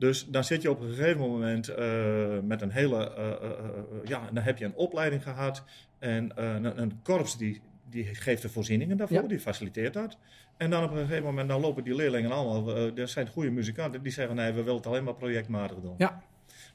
Dus 0.00 0.26
dan 0.26 0.44
zit 0.44 0.62
je 0.62 0.70
op 0.70 0.80
een 0.80 0.94
gegeven 0.94 1.20
moment 1.20 1.68
eh, 1.68 2.38
met 2.42 2.62
een 2.62 2.70
hele, 2.70 3.14
eh, 3.14 3.28
eh, 3.28 3.58
ja, 4.04 4.28
dan 4.32 4.42
heb 4.42 4.58
je 4.58 4.64
een 4.64 4.74
opleiding 4.74 5.22
gehad 5.22 5.64
en 5.98 6.32
een, 6.34 6.80
een 6.80 7.00
korps 7.02 7.36
die, 7.36 7.60
die 7.90 8.04
geeft 8.04 8.42
de 8.42 8.48
voorzieningen 8.48 8.96
daarvoor, 8.96 9.22
Ja. 9.22 9.28
die 9.28 9.40
faciliteert 9.40 9.94
dat. 9.94 10.16
En 10.56 10.70
dan 10.70 10.84
op 10.84 10.90
een 10.90 11.06
gegeven 11.06 11.24
moment 11.24 11.48
dan 11.48 11.60
lopen 11.60 11.84
die 11.84 11.94
leerlingen 11.94 12.30
allemaal, 12.30 12.76
er 12.96 13.08
zijn 13.08 13.28
goede 13.28 13.50
muzikanten, 13.50 14.02
die 14.02 14.12
zeggen 14.12 14.36
nee, 14.36 14.52
we 14.52 14.62
willen 14.62 14.76
het 14.76 14.86
alleen 14.86 15.04
maar 15.04 15.14
projectmatig 15.14 15.80
doen. 15.80 15.94
Ja. 15.98 16.22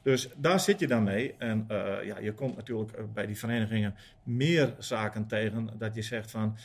Dus 0.01 0.29
daar 0.35 0.59
zit 0.59 0.79
je 0.79 0.87
dan 0.87 1.03
mee. 1.03 1.35
En 1.37 1.65
ja, 2.03 2.19
je 2.19 2.33
komt 2.33 2.55
natuurlijk 2.55 3.13
bij 3.13 3.25
die 3.25 3.37
verenigingen 3.37 3.95
meer 4.23 4.75
zaken 4.77 5.27
tegen 5.27 5.69
dat 5.77 5.95
je 5.95 6.01
zegt 6.01 6.31
van 6.31 6.57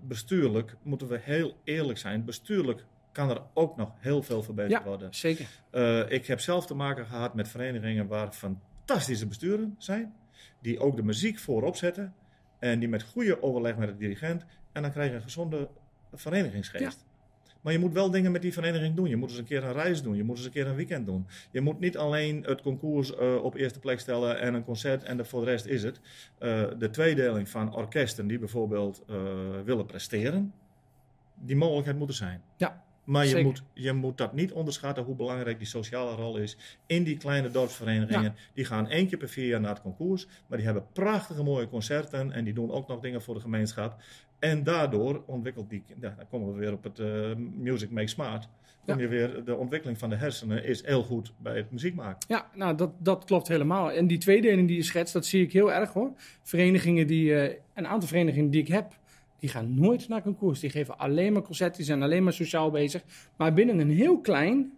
bestuurlijk 0.00 0.76
moeten 0.82 1.08
we 1.08 1.18
heel 1.22 1.56
eerlijk 1.64 1.98
zijn. 1.98 2.24
Bestuurlijk 2.24 2.84
kan 3.18 3.30
er 3.30 3.42
ook 3.54 3.76
nog 3.76 3.92
heel 3.98 4.22
veel 4.22 4.42
verbeterd 4.42 4.82
Ja, 4.82 4.88
worden. 4.88 5.14
zeker. 5.14 5.46
Eh, 5.70 6.10
ik 6.10 6.26
heb 6.26 6.40
zelf 6.40 6.66
te 6.66 6.74
maken 6.74 7.06
gehad 7.06 7.34
met 7.34 7.48
verenigingen 7.48 8.06
waar 8.06 8.32
fantastische 8.32 9.26
besturen 9.26 9.74
zijn, 9.78 10.14
die 10.60 10.78
ook 10.80 10.96
de 10.96 11.02
muziek 11.02 11.38
voorop 11.38 11.76
zetten 11.76 12.14
en 12.58 12.78
die 12.78 12.88
met 12.88 13.02
goede 13.02 13.42
overleg 13.42 13.76
met 13.76 13.88
de 13.88 13.96
dirigent 13.96 14.44
en 14.72 14.82
dan 14.82 14.90
krijg 14.90 15.10
je 15.10 15.16
een 15.16 15.22
gezonde 15.22 15.68
verenigingsgeest. 16.12 17.06
Maar 17.60 17.72
je 17.72 17.78
moet 17.78 17.92
wel 17.92 18.10
dingen 18.10 18.32
met 18.32 18.42
die 18.42 18.52
vereniging 18.52 18.94
doen. 18.94 19.08
Je 19.08 19.16
moet 19.16 19.28
eens 19.30 19.38
een 19.38 19.44
keer 19.44 19.64
een 19.64 19.72
reis 19.72 20.02
doen. 20.02 20.16
Je 20.16 20.24
moet 20.24 20.36
eens 20.36 20.46
een 20.46 20.52
keer 20.52 20.66
een 20.66 20.74
weekend 20.74 21.06
doen. 21.06 21.26
Je 21.50 21.60
moet 21.60 21.80
niet 21.80 21.96
alleen 21.96 22.42
het 22.44 22.62
concours 22.62 23.14
eh, 23.16 23.44
op 23.44 23.54
eerste 23.54 23.78
plek 23.78 24.00
stellen 24.00 24.40
en 24.40 24.54
een 24.54 24.64
concert 24.64 25.02
en 25.02 25.16
de, 25.16 25.24
voor 25.24 25.44
de 25.44 25.50
rest 25.50 25.66
is 25.66 25.82
het. 25.82 26.00
Eh, 26.38 26.64
de 26.78 26.90
tweedeling 26.90 27.48
van 27.48 27.74
orkesten 27.74 28.26
die 28.26 28.38
bijvoorbeeld 28.38 29.04
willen 29.64 29.86
presteren, 29.86 30.52
die 31.34 31.56
mogelijkheid 31.56 31.98
moet 31.98 32.08
er 32.08 32.14
zijn. 32.14 32.42
Ja, 32.56 32.86
Maar 33.08 33.22
je 33.24 33.28
zeker. 33.30 33.44
moet, 33.44 33.62
je 33.72 33.92
moet 33.92 34.18
dat 34.18 34.32
niet 34.34 34.52
onderschatten 34.52 35.04
hoe 35.04 35.14
belangrijk 35.14 35.58
die 35.58 35.66
sociale 35.66 36.14
rol 36.16 36.36
is 36.36 36.56
in 36.86 37.02
die 37.02 37.16
kleine 37.16 37.50
dorpsverenigingen. 37.50 38.22
Ja. 38.22 38.34
Die 38.54 38.64
gaan 38.64 38.88
één 38.88 39.06
keer 39.08 39.18
per 39.18 39.28
vier 39.28 39.46
jaar 39.46 39.60
naar 39.60 39.70
het 39.74 39.82
concours, 39.82 40.26
maar 40.46 40.56
die 40.58 40.66
hebben 40.66 40.86
prachtige 40.92 41.42
mooie 41.42 41.68
concerten 41.68 42.32
en 42.32 42.44
die 42.44 42.54
doen 42.54 42.70
ook 42.70 42.88
nog 42.88 43.00
dingen 43.00 43.22
voor 43.22 43.34
de 43.34 43.40
gemeenschap. 43.40 44.02
En 44.38 44.62
daardoor 44.64 45.22
ontwikkelt 45.26 45.70
die, 45.70 45.82
ja, 46.00 46.14
dan 46.16 46.28
komen 46.30 46.52
we 46.52 46.58
weer 46.58 46.72
op 46.72 46.82
het 46.82 46.98
eh, 46.98 47.34
Music 47.56 47.90
Makes 47.90 48.10
Smart. 48.10 48.48
Kom 48.86 48.96
Ja. 48.96 49.02
je 49.02 49.08
weer, 49.08 49.44
de 49.44 49.56
ontwikkeling 49.56 49.98
van 49.98 50.10
de 50.10 50.16
hersenen 50.16 50.64
is 50.64 50.84
heel 50.86 51.02
goed 51.02 51.32
bij 51.38 51.56
het 51.56 51.70
muziek 51.70 51.94
maken. 51.94 52.18
Ja, 52.28 52.48
nou 52.54 52.76
dat, 52.76 52.90
dat 52.98 53.24
klopt 53.24 53.48
helemaal. 53.48 53.92
En 53.92 54.06
die 54.06 54.18
tweedeling 54.18 54.68
die 54.68 54.76
je 54.76 54.82
schetst, 54.82 55.12
dat 55.12 55.26
zie 55.26 55.42
ik 55.42 55.52
heel 55.52 55.72
erg 55.72 55.92
hoor. 55.92 56.10
Verenigingen 56.42 57.06
die, 57.06 57.34
eh, 57.34 57.56
een 57.74 57.86
aantal 57.86 58.08
verenigingen 58.08 58.50
die 58.50 58.60
ik 58.60 58.68
heb, 58.68 58.92
die 59.38 59.48
gaan 59.50 59.74
nooit 59.74 60.08
naar 60.08 60.22
concours. 60.22 60.60
Die 60.60 60.70
geven 60.70 60.98
alleen 60.98 61.32
maar 61.32 61.42
concerten, 61.42 61.76
die 61.76 61.86
zijn 61.86 62.02
alleen 62.02 62.22
maar 62.22 62.32
sociaal 62.32 62.70
bezig. 62.70 63.02
Maar 63.36 63.52
binnen 63.52 63.78
een 63.78 63.90
heel 63.90 64.20
klein 64.20 64.72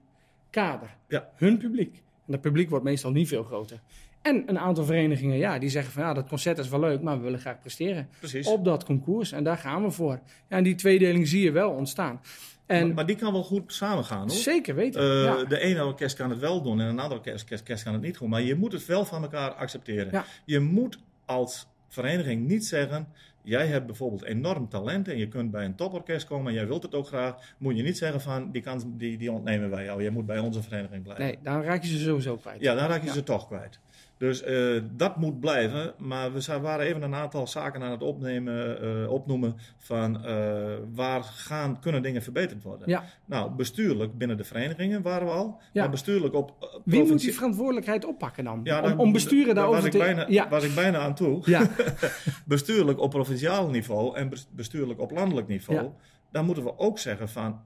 kader. 0.51 0.97
Ja. 1.09 1.29
Hun 1.37 1.59
publiek. 1.59 1.95
En 2.27 2.33
dat 2.33 2.41
publiek 2.41 2.69
wordt 2.71 2.85
meestal 2.85 3.11
niet 3.11 3.29
veel 3.29 3.43
groter. 3.43 3.81
En 4.23 4.43
een 4.47 4.59
aantal 4.59 4.85
verenigingen, 4.85 5.37
ja, 5.37 5.59
die 5.59 5.69
zeggen 5.69 5.93
van 5.93 6.03
ja, 6.03 6.15
dat 6.15 6.29
concert 6.29 6.59
is 6.59 6.69
wel 6.69 6.81
leuk, 6.81 7.01
maar 7.03 7.17
we 7.17 7.23
willen 7.23 7.39
graag 7.41 7.61
presteren 7.61 8.09
Precies. 8.19 8.47
op 8.47 8.65
dat 8.65 8.85
concours. 8.85 9.33
En 9.33 9.45
daar 9.45 9.57
gaan 9.59 9.83
we 9.83 9.91
voor. 9.91 10.21
Ja, 10.49 10.57
en 10.57 10.63
die 10.63 10.75
tweedeling 10.75 11.29
zie 11.29 11.43
je 11.43 11.51
wel 11.53 11.71
ontstaan. 11.71 12.21
En 12.67 12.87
maar, 12.87 12.95
maar 12.95 13.07
die 13.07 13.17
kan 13.17 13.33
wel 13.33 13.43
goed 13.43 13.73
samengaan 13.73 14.21
hoor. 14.21 14.31
zeker 14.31 14.75
weten. 14.75 15.05
Ja. 15.23 15.45
De 15.45 15.59
ene 15.59 15.85
orkest 15.85 16.17
kan 16.17 16.31
het 16.31 16.39
wel 16.39 16.63
doen 16.63 16.81
en 16.81 16.87
een 16.87 16.99
ander 16.99 17.19
orkest, 17.19 17.43
orkest- 17.43 17.61
orkest 17.61 17.85
kan 17.85 17.93
het 17.93 18.03
niet 18.03 18.19
doen. 18.19 18.29
Maar 18.29 18.43
je 18.43 18.55
moet 18.55 18.73
het 18.73 18.87
wel 18.87 19.05
van 19.05 19.23
elkaar 19.23 19.51
accepteren. 19.51 20.09
Ja. 20.13 20.25
Je 20.45 20.61
moet 20.61 20.99
als 21.25 21.67
vereniging 21.89 22.47
niet 22.49 22.67
zeggen... 22.67 23.09
Jij 23.51 23.67
hebt 23.67 23.87
bijvoorbeeld 23.87 24.23
enorm 24.25 24.69
talent 24.69 25.09
en 25.09 25.19
je 25.19 25.29
kunt 25.29 25.51
bij 25.51 25.65
een 25.65 25.75
toporkest 25.75 26.27
komen 26.27 26.47
en 26.47 26.55
jij 26.55 26.67
wilt 26.67 26.83
het 26.83 26.95
ook 26.95 27.07
graag. 27.07 27.55
Moet 27.59 27.77
je 27.77 27.83
niet 27.83 27.99
zeggen 27.99 28.21
van, 28.21 28.51
die 28.51 28.63
kans 28.63 28.85
die, 28.87 29.19
die 29.19 29.33
ontnemen 29.33 29.71
wij 29.71 29.85
jou. 29.85 30.03
Je 30.03 30.11
moet 30.11 30.27
bij 30.27 30.39
onze 30.39 30.63
vereniging 30.63 31.03
blijven. 31.03 31.25
Nee, 31.25 31.39
dan 31.43 31.63
raak 31.63 31.83
je 31.83 31.89
ze 31.89 31.99
sowieso 31.99 32.37
kwijt. 32.37 32.61
Ja, 32.61 32.75
dan 32.75 32.89
raak 32.89 33.01
je 33.01 33.07
Ja. 33.07 33.13
ze 33.13 33.23
toch 33.23 33.47
kwijt. 33.47 33.79
Dus 34.21 34.43
eh, 34.43 34.83
dat 34.93 35.17
moet 35.17 35.41
blijven. 35.41 35.95
Maar 35.99 36.33
we 36.33 36.41
zijn- 36.41 36.61
waren 36.63 36.87
even 36.87 37.03
een 37.03 37.15
aantal 37.15 37.47
zaken 37.47 37.83
aan 37.83 37.91
het 37.91 38.03
opnemen, 38.03 38.83
eh, 38.83 39.11
opnoemen 39.11 39.57
van 39.79 40.25
eh, 40.25 40.75
waar 40.95 41.23
gaan, 41.23 41.81
kunnen 41.81 42.03
dingen 42.03 42.23
verbeterd 42.23 42.63
worden. 42.63 42.89
Ja. 42.89 43.05
Nou, 43.25 43.51
bestuurlijk 43.51 44.19
binnen 44.19 44.37
de 44.37 44.45
verenigingen 44.45 45.03
waren 45.03 45.27
we 45.27 45.33
al. 45.33 45.61
Ja. 45.73 45.81
Maar 45.83 45.91
bestuurlijk 45.91 46.35
op 46.35 46.81
Wie 46.85 47.05
moet 47.05 47.21
die 47.21 47.35
verantwoordelijkheid 47.35 48.05
oppakken 48.05 48.45
dan? 48.45 48.61
Ja, 48.65 48.95
om, 48.97 49.13
besturen 49.13 49.47
daar 49.47 49.55
daarover 49.55 49.77
was 49.83 49.85
ik, 49.85 49.93
te... 49.93 49.99
bijna, 49.99 50.25
ja. 50.29 50.49
was 50.49 50.65
ik 50.65 50.75
bijna 50.75 50.99
aan 50.99 51.15
toe. 51.15 51.43
ja, 51.45 51.71
Bestuurlijk 52.47 52.99
op 52.99 53.11
provinciaal 53.11 53.71
niveau 53.71 54.17
en 54.17 54.29
bes- 54.29 54.49
bestuurlijk 54.51 55.01
op 55.01 55.11
landelijk 55.11 55.49
niveau. 55.49 55.83
Ja. 55.83 55.93
Dan 56.33 56.45
moeten 56.45 56.65
we 56.65 56.79
ook 56.79 56.99
zeggen 56.99 57.29
van, 57.29 57.61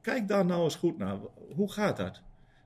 kijk 0.00 0.28
daar 0.28 0.44
nou 0.44 0.62
eens 0.64 0.76
goed 0.76 0.98
naar. 0.98 1.16
Hoe 1.54 1.72
gaat 1.72 1.96
dat? 1.96 2.22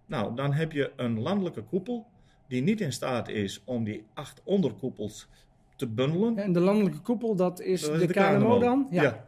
Nou, 0.07 0.35
dan 0.35 0.53
heb 0.53 0.73
je 0.73 0.93
een 0.97 1.21
landelijke 1.21 1.63
koepel 1.63 2.11
die 2.53 2.63
niet 2.63 2.81
in 2.81 2.93
staat 2.93 3.29
is 3.29 3.63
om 3.65 3.85
die 3.85 4.05
acht 4.15 4.41
onderkoepels 4.45 5.29
te 5.77 5.87
bundelen. 5.87 6.39
en 6.39 6.53
de 6.53 6.61
landelijke 6.61 6.99
koepel, 6.99 7.35
dat 7.37 7.61
is 7.61 7.81
Dat 7.81 8.01
is 8.01 8.07
de, 8.07 8.13
KNMO 8.13 8.59
dan? 8.59 8.87
Ja. 8.91 9.03
Ja. 9.03 9.25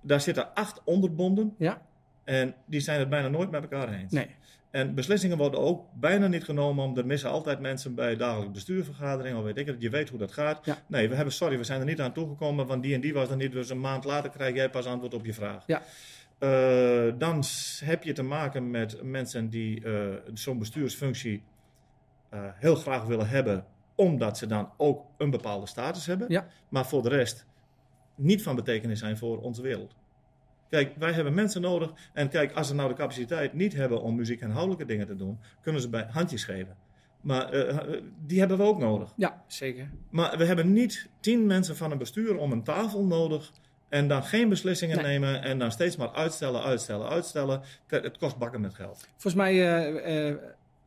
Daar 0.00 0.20
zitten 0.20 0.54
acht 0.54 0.80
onderbonden 0.84 1.54
Ja. 1.58 1.82
en 2.24 2.54
die 2.64 2.80
zijn 2.80 2.98
het 2.98 3.08
bijna 3.08 3.28
nooit 3.28 3.50
met 3.50 3.62
elkaar 3.62 3.92
eens. 3.92 4.12
Nee. 4.12 4.26
En 4.70 4.94
beslissingen 4.94 5.36
worden 5.36 5.60
ook 5.60 5.84
bijna 5.92 6.26
niet 6.26 6.44
genomen, 6.44 6.84
om 6.84 6.96
er 6.96 7.06
missen 7.06 7.30
altijd 7.30 7.60
mensen 7.60 7.94
bij 7.94 8.16
dagelijks 8.16 8.52
bestuurvergaderingen, 8.52 9.38
of 9.38 9.44
weet 9.44 9.58
ik 9.58 9.66
het, 9.66 9.76
je 9.78 9.90
weet 9.90 10.08
hoe 10.08 10.18
dat 10.18 10.32
gaat. 10.32 10.64
Ja. 10.64 10.78
Nee, 10.86 11.08
we 11.08 11.14
hebben, 11.14 11.34
sorry, 11.34 11.58
we 11.58 11.64
zijn 11.64 11.80
er 11.80 11.86
niet 11.86 12.00
aan 12.00 12.12
toegekomen, 12.12 12.66
want 12.66 12.82
die 12.82 12.94
en 12.94 13.00
die 13.00 13.12
was 13.14 13.30
er 13.30 13.36
niet, 13.36 13.52
dus 13.52 13.70
een 13.70 13.80
maand 13.80 14.04
later 14.04 14.30
krijg 14.30 14.54
jij 14.54 14.70
pas 14.70 14.86
antwoord 14.86 15.14
op 15.14 15.24
je 15.24 15.34
vraag. 15.34 15.64
Ja. 15.66 15.82
Eh, 16.38 17.12
dan 17.18 17.42
heb 17.84 18.02
je 18.02 18.12
te 18.12 18.22
maken 18.22 18.70
met 18.70 19.02
mensen 19.02 19.48
die 19.48 19.84
eh, 19.84 20.14
zo'n 20.34 20.58
bestuursfunctie 20.58 21.42
heel 22.36 22.74
graag 22.74 23.04
willen 23.04 23.28
hebben, 23.28 23.64
omdat 23.94 24.38
ze 24.38 24.46
dan 24.46 24.70
ook 24.76 25.04
een 25.18 25.30
bepaalde 25.30 25.66
status 25.66 26.06
hebben, 26.06 26.26
Ja. 26.30 26.46
maar 26.68 26.86
voor 26.86 27.02
de 27.02 27.08
rest 27.08 27.46
niet 28.14 28.42
van 28.42 28.56
betekenis 28.56 28.98
zijn 28.98 29.16
voor 29.18 29.40
onze 29.40 29.62
wereld. 29.62 29.94
Kijk, 30.70 30.92
wij 30.98 31.12
hebben 31.12 31.34
mensen 31.34 31.60
nodig. 31.60 31.92
En 32.12 32.28
kijk, 32.28 32.52
als 32.52 32.66
ze 32.68 32.74
nou 32.74 32.88
de 32.88 32.94
capaciteit 32.94 33.52
niet 33.52 33.72
hebben 33.74 34.02
om 34.02 34.14
muziekinhoudelijke 34.14 34.84
dingen 34.84 35.06
te 35.06 35.16
doen, 35.16 35.38
kunnen 35.60 35.80
ze 35.82 35.88
bij 35.88 36.06
handjes 36.10 36.44
geven. 36.44 36.76
Maar 37.20 37.50
eh, 37.50 38.00
die 38.26 38.38
hebben 38.38 38.56
we 38.58 38.64
ook 38.64 38.78
nodig. 38.78 39.12
Ja, 39.16 39.42
zeker. 39.46 39.90
Maar 40.10 40.38
we 40.38 40.44
hebben 40.44 40.72
niet 40.72 41.08
tien 41.20 41.46
mensen 41.46 41.76
van 41.76 41.90
een 41.90 41.98
bestuur 41.98 42.36
om 42.36 42.52
een 42.52 42.62
tafel 42.64 43.04
nodig. 43.04 43.52
En 43.88 44.08
dan 44.08 44.22
geen 44.24 44.48
beslissingen 44.48 44.96
Nee. 44.96 45.06
nemen. 45.18 45.42
En 45.42 45.58
dan 45.58 45.70
steeds 45.72 45.96
maar 45.96 46.12
uitstellen, 46.12 46.62
uitstellen, 46.62 47.08
uitstellen. 47.08 47.62
Het 47.86 48.18
kost 48.18 48.38
bakken 48.38 48.60
met 48.60 48.74
geld. 48.74 49.08
Volgens 49.10 49.34
mij, 49.34 49.52
eh, 49.52 50.28
eh, 50.28 50.36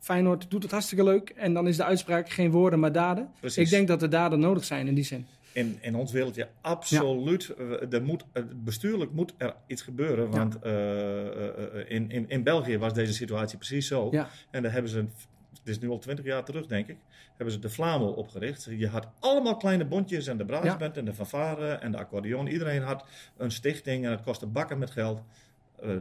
Feyenoord 0.06 0.52
doet 0.52 0.63
het 0.63 0.72
hartstikke 0.72 1.04
leuk. 1.04 1.30
En 1.30 1.54
dan 1.54 1.68
is 1.68 1.78
de 1.78 1.84
uitspraak 1.84 2.30
geen 2.30 2.52
woorden, 2.52 2.80
maar 2.80 2.91
daden. 2.91 3.30
Precies. 3.39 3.63
Ik 3.63 3.70
denk 3.70 3.88
dat 3.88 4.00
de 4.00 4.08
daden 4.08 4.39
nodig 4.39 4.63
zijn 4.63 4.88
in 4.88 4.94
die 4.94 5.04
zin. 5.04 5.28
In, 5.52 5.78
in 5.82 5.96
ons 5.96 6.12
wereldje 6.12 6.48
absoluut. 6.62 7.54
Er 7.89 8.04
moet, 8.04 8.26
bestuurlijk 8.63 9.12
moet 9.12 9.34
er 9.38 9.56
iets 9.68 9.82
gebeuren. 9.82 10.26
Ja. 10.26 10.38
Want 10.38 10.60
eh, 10.60 10.72
eh, 10.72 11.48
eh, 11.48 11.89
in, 11.91 12.12
in, 12.12 12.30
in 12.30 12.44
België 12.44 12.78
was 12.78 12.94
deze 12.94 13.13
situatie 13.13 13.58
precies 13.58 13.88
zo. 13.88 14.08
Ja. 14.12 14.30
En 14.52 14.62
daar 14.62 14.72
hebben 14.72 14.91
ze, 14.91 14.98
het 14.98 15.68
is 15.68 15.80
nu 15.80 15.89
al 15.89 16.00
twintig 16.00 16.26
jaar 16.26 16.44
terug 16.44 16.65
denk 16.65 16.88
ik, 16.88 16.98
hebben 17.36 17.54
ze 17.54 17.60
de 17.60 17.70
Flamel 17.70 18.13
opgericht. 18.13 18.68
Je 18.70 18.88
had 18.88 19.08
allemaal 19.20 19.58
kleine 19.58 19.86
bondjes 19.86 20.28
en 20.28 20.38
de 20.38 20.46
braasband 20.46 20.98
en 20.98 21.06
de 21.06 21.13
fanfare 21.13 21.72
en 21.72 21.91
de 21.91 21.98
accordeon. 21.98 22.48
Iedereen 22.48 22.82
had 22.82 23.06
een 23.38 23.52
stichting 23.52 24.06
en 24.06 24.12
het 24.12 24.22
kostte 24.22 24.46
bakken 24.46 24.78
met 24.78 24.91
geld. 24.91 25.22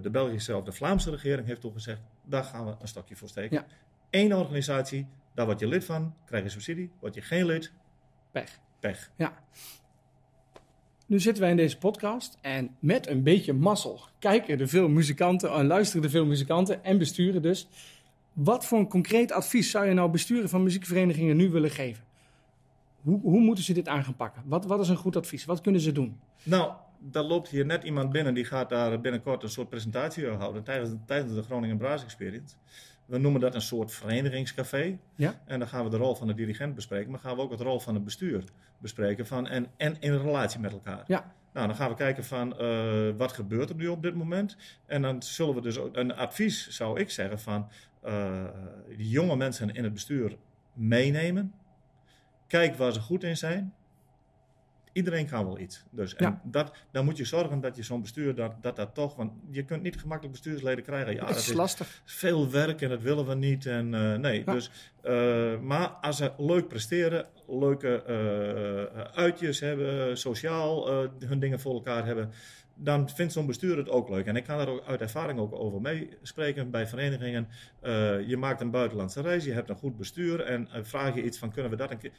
De 0.02 0.10
Belgische 0.10 0.56
of 0.56 0.64
de 0.64 0.72
Vlaamse 0.72 1.10
regering 1.10 1.46
heeft 1.46 1.60
toen 1.60 1.72
gezegd, 1.72 2.00
daar 2.24 2.44
gaan 2.44 2.66
we 2.66 2.74
een 2.80 2.88
stokje 2.88 3.16
voor 3.16 3.28
steken. 3.28 3.56
Ja. 3.56 3.66
Eén 4.14 4.34
organisatie, 4.34 5.06
daar 5.34 5.46
word 5.46 5.60
je 5.60 5.66
lid 5.66 5.84
van, 5.84 6.14
krijg 6.24 6.44
je 6.44 6.50
subsidie. 6.50 6.90
Word 7.00 7.14
je 7.14 7.20
geen 7.20 7.46
lid, 7.46 7.72
Pech. 8.30 8.60
pech. 8.80 9.10
Ja. 9.16 9.44
Nu 11.06 11.20
zitten 11.20 11.42
wij 11.42 11.50
in 11.50 11.56
deze 11.56 11.78
podcast 11.78 12.38
en 12.40 12.76
met 12.78 13.06
een 13.06 13.22
beetje 13.22 13.52
mazzel 13.52 14.00
kijken 14.18 14.60
er 14.60 14.68
veel 14.68 14.88
muzikanten 14.88 15.50
en 15.50 15.66
luisteren 15.66 16.04
er 16.04 16.10
veel 16.10 16.26
muzikanten 16.26 16.84
en 16.84 16.98
besturen 16.98 17.42
dus. 17.42 17.68
Wat 18.32 18.66
voor 18.66 18.78
een 18.78 18.88
concreet 18.88 19.32
advies 19.32 19.70
zou 19.70 19.86
je 19.86 19.94
nou 19.94 20.10
besturen 20.10 20.48
van 20.48 20.62
muziekverenigingen 20.62 21.36
nu 21.36 21.50
willen 21.50 21.70
geven? 21.70 22.04
Hoe, 23.00 23.20
hoe 23.20 23.40
moeten 23.40 23.64
ze 23.64 23.72
dit 23.72 23.88
aan 23.88 24.04
gaan 24.04 24.16
pakken? 24.16 24.42
Wat, 24.46 24.66
wat 24.66 24.80
is 24.80 24.88
een 24.88 24.96
goed 24.96 25.16
advies? 25.16 25.44
Wat 25.44 25.60
kunnen 25.60 25.80
ze 25.80 25.92
doen? 25.92 26.20
Nou, 26.42 26.72
daar 26.98 27.22
loopt 27.24 27.48
hier 27.48 27.66
net 27.66 27.84
iemand 27.84 28.12
binnen 28.12 28.34
die 28.34 28.44
gaat 28.44 28.68
daar 28.68 29.00
binnenkort 29.00 29.42
een 29.42 29.48
soort 29.48 29.68
presentatie 29.68 30.26
houden 30.26 30.62
tijdens, 30.62 30.90
tijdens 31.06 31.34
de 31.34 31.42
Groningen 31.42 31.76
Brass 31.76 32.04
Experience. 32.04 32.54
We 33.06 33.18
noemen 33.18 33.40
dat 33.40 33.54
een 33.54 33.60
soort 33.60 33.92
verenigingscafé. 33.92 34.98
Ja. 35.14 35.40
En 35.44 35.58
dan 35.58 35.68
gaan 35.68 35.84
we 35.84 35.90
de 35.90 35.96
rol 35.96 36.14
van 36.14 36.26
de 36.26 36.34
dirigent 36.34 36.74
bespreken, 36.74 37.10
maar 37.10 37.20
gaan 37.20 37.36
we 37.36 37.42
ook 37.42 37.50
het 37.50 37.60
rol 37.60 37.80
van 37.80 37.94
het 37.94 38.04
bestuur 38.04 38.44
bespreken. 38.78 39.26
Van, 39.26 39.46
en, 39.48 39.66
en 39.76 39.96
in 40.00 40.16
relatie 40.16 40.60
met 40.60 40.72
elkaar. 40.72 41.04
Ja. 41.06 41.34
Nou, 41.52 41.66
dan 41.66 41.76
gaan 41.76 41.88
we 41.88 41.96
kijken 41.96 42.24
van 42.24 42.54
uh, 42.60 43.10
wat 43.16 43.32
gebeurt 43.32 43.70
er 43.70 43.76
nu 43.76 43.88
op 43.88 44.02
dit 44.02 44.14
moment. 44.14 44.56
En 44.86 45.02
dan 45.02 45.22
zullen 45.22 45.54
we 45.54 45.60
dus 45.60 45.78
ook, 45.78 45.96
een 45.96 46.14
advies 46.14 46.68
zou 46.68 47.00
ik 47.00 47.10
zeggen 47.10 47.40
van 47.40 47.68
uh, 48.04 48.44
die 48.96 49.08
jonge 49.08 49.36
mensen 49.36 49.74
in 49.74 49.84
het 49.84 49.92
bestuur 49.92 50.36
meenemen. 50.72 51.54
Kijk 52.46 52.76
waar 52.76 52.92
ze 52.92 53.00
goed 53.00 53.24
in 53.24 53.36
zijn 53.36 53.74
iedereen 54.94 55.26
kan 55.26 55.44
wel 55.44 55.58
iets. 55.58 55.84
Dus 55.90 56.14
en 56.14 56.40
dat, 56.42 56.72
dan 56.90 57.04
moet 57.04 57.16
je 57.16 57.24
zorgen 57.24 57.60
dat 57.60 57.76
je 57.76 57.82
zo'n 57.82 58.00
bestuur, 58.00 58.34
dat, 58.34 58.52
dat 58.60 58.76
dat 58.76 58.94
toch, 58.94 59.16
want 59.16 59.32
je 59.50 59.64
kunt 59.64 59.82
niet 59.82 59.96
gemakkelijk 59.96 60.32
bestuursleden 60.32 60.84
krijgen. 60.84 61.14
Ja, 61.14 61.26
dat 61.26 61.36
is 61.36 61.52
lastig. 61.52 62.02
Veel 62.04 62.50
werk 62.50 62.80
en 62.80 62.88
dat 62.88 63.00
willen 63.00 63.26
we 63.26 63.34
niet. 63.34 63.66
En, 63.66 63.92
uh, 63.92 64.14
nee, 64.14 64.44
dus, 64.44 64.70
uh, 65.04 65.58
maar 65.60 65.88
als 65.88 66.16
ze 66.16 66.32
leuk 66.36 66.68
presteren, 66.68 67.26
leuke 67.46 68.04
uh, 68.08 69.00
uitjes 69.14 69.60
hebben, 69.60 70.18
sociaal 70.18 70.88
hun 71.18 71.38
dingen 71.38 71.60
voor 71.60 71.74
elkaar 71.74 72.06
hebben, 72.06 72.32
dan 72.74 73.08
vindt 73.08 73.32
zo'n 73.32 73.46
bestuur 73.46 73.76
het 73.76 73.88
ook 73.88 74.08
leuk. 74.08 74.26
En 74.26 74.36
ik 74.36 74.44
kan 74.44 74.58
daar 74.58 74.68
ook 74.68 74.84
uit 74.86 75.00
ervaring 75.00 75.38
ook 75.38 75.54
over 75.54 75.80
meespreken 75.80 76.70
bij 76.70 76.86
verenigingen. 76.86 77.48
je 78.26 78.36
maakt 78.38 78.60
een 78.60 78.70
buitenlandse 78.70 79.20
reis, 79.20 79.44
je 79.44 79.52
hebt 79.52 79.68
een 79.68 79.76
goed 79.76 79.96
bestuur 79.96 80.40
en 80.40 80.68
vraag 80.82 81.14
je 81.14 81.22
iets 81.22 81.38
van 81.38 81.52
kunnen 81.52 81.70
we 81.70 81.76
dat 81.76 81.90
een 81.90 81.98
keer 81.98 82.12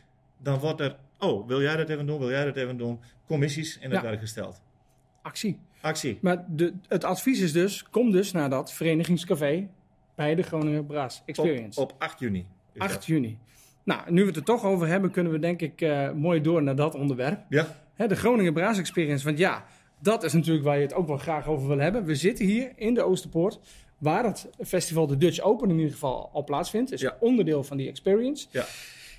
dan 0.46 0.60
wordt 0.60 0.80
er, 0.80 0.96
oh, 1.20 1.48
wil 1.48 1.62
jij 1.62 1.76
dat 1.76 1.90
even 1.90 2.06
doen, 2.06 2.20
wil 2.20 2.30
jij 2.30 2.46
dat 2.46 2.56
even 2.56 2.78
doen, 2.78 3.00
commissies 3.28 3.78
in 3.80 3.92
het 3.92 4.02
werk 4.02 4.20
gesteld. 4.20 4.62
Actie. 5.22 5.60
Actie. 5.82 6.18
Maar 6.22 6.46
de, 6.48 6.74
het 6.88 7.04
advies 7.04 7.40
is 7.40 7.52
dus, 7.52 7.84
kom 7.90 8.12
dus 8.12 8.32
naar 8.32 8.50
dat 8.50 8.74
verenigingscafé 8.74 9.68
bij 10.16 10.36
de 10.36 10.42
Groningen 10.42 10.86
Braas 10.86 11.22
Experience. 11.26 11.80
Op, 11.80 11.92
op 11.92 12.02
8 12.02 12.20
juni. 12.20 12.46
8 12.78 13.06
juni. 13.06 13.38
Nou, 13.84 14.12
nu 14.12 14.22
we 14.22 14.28
het 14.28 14.36
er 14.36 14.44
toch 14.44 14.64
over 14.64 14.88
hebben, 14.88 15.12
kunnen 15.12 15.32
we 15.32 15.40
denk 15.40 15.62
ik 15.62 15.82
uh, 15.82 16.12
mooi 16.12 16.42
door 16.42 16.64
naar 16.64 16.76
dat 16.76 16.96
onderwerp. 16.96 17.46
Ja. 17.50 17.68
Hè, 17.94 18.08
de 18.08 18.16
Groningen 18.16 18.54
Braas 18.54 18.78
Experience, 18.78 19.26
want 19.26 19.38
ja, 19.38 19.66
dat 20.00 20.24
is 20.24 20.34
natuurlijk 20.34 20.66
waar 20.66 20.76
je 20.76 20.82
het 20.82 20.94
ook 20.94 21.08
wel 21.08 21.18
graag 21.18 21.48
over 21.48 21.68
wil 21.68 21.80
hebben. 21.80 22.06
We 22.06 22.16
zitten 22.16 22.46
hier 22.46 22.72
in 22.76 22.94
de 22.94 23.02
Oosterpoort, 23.02 23.60
waar 23.98 24.24
het 24.24 24.50
festival 24.60 25.08
de 25.08 25.18
Dutch 25.18 25.40
Open 25.40 25.70
in 25.70 25.76
ieder 25.76 25.92
geval 25.92 26.30
al 26.34 26.44
plaatsvindt. 26.44 26.92
is 26.92 27.02
ja. 27.02 27.18
onderdeel 27.20 27.64
van 27.64 27.78
die 27.78 27.88
experience. 27.88 28.48
Ja. 28.52 28.66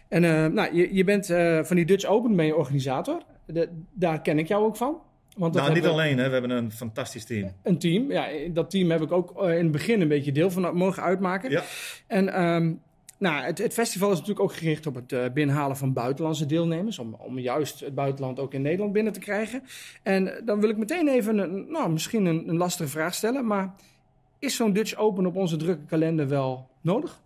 En 0.09 0.23
uh, 0.23 0.47
nou, 0.47 0.75
je, 0.75 0.95
je 0.95 1.05
bent 1.05 1.31
uh, 1.31 1.65
van 1.65 1.77
die 1.77 1.85
Dutch 1.85 2.05
Open 2.05 2.37
ben 2.37 2.47
je 2.47 2.57
organisator. 2.57 3.23
De, 3.47 3.69
daar 3.93 4.23
ken 4.23 4.39
ik 4.39 4.49
jou 4.49 4.65
ook 4.65 4.77
van. 4.77 5.01
Want 5.37 5.55
nou, 5.55 5.73
niet 5.73 5.87
alleen, 5.87 6.19
hè. 6.19 6.27
we 6.27 6.33
hebben 6.33 6.51
een 6.51 6.73
fantastisch 6.73 7.25
team. 7.25 7.53
Een 7.63 7.79
team, 7.79 8.11
ja. 8.11 8.27
Dat 8.53 8.71
team 8.71 8.91
heb 8.91 9.03
ik 9.03 9.13
ook 9.13 9.43
uh, 9.43 9.51
in 9.57 9.63
het 9.63 9.71
begin 9.71 10.01
een 10.01 10.09
beetje 10.09 10.33
deel 10.33 10.51
van 10.51 10.77
mogen 10.77 11.03
uitmaken. 11.03 11.51
Ja. 11.51 11.63
En 12.07 12.43
um, 12.43 12.81
nou, 13.19 13.45
het, 13.45 13.59
het, 13.59 13.73
festival 13.73 14.09
is 14.11 14.19
natuurlijk 14.19 14.51
ook 14.51 14.55
gericht 14.55 14.87
op 14.87 14.95
het 14.95 15.35
binnenhalen 15.35 15.77
van 15.77 15.93
buitenlandse 15.93 16.47
deelnemers. 16.47 16.99
Om, 16.99 17.15
om 17.19 17.39
juist 17.39 17.81
het 17.81 17.95
buitenland 17.95 18.41
ook 18.41 18.55
in 18.55 18.63
Nederland 18.63 18.93
binnen 18.93 19.13
te 19.13 19.21
krijgen. 19.21 19.63
En 20.03 20.43
dan 20.45 20.61
wil 20.61 20.71
ik 20.71 20.77
meteen 20.77 21.09
even, 21.09 21.39
een, 21.39 21.71
nou, 21.71 21.91
misschien 21.91 22.25
een, 22.25 22.49
een 22.49 22.57
lastige 22.57 22.91
vraag 22.91 23.15
stellen. 23.15 23.47
Maar 23.47 23.75
is 24.39 24.57
zo'n 24.57 24.73
Dutch 24.73 24.97
Open 24.97 25.27
op 25.27 25.37
onze 25.37 25.57
drukke 25.57 25.85
kalender 25.85 26.29
wel 26.29 26.69
nodig? 26.81 27.21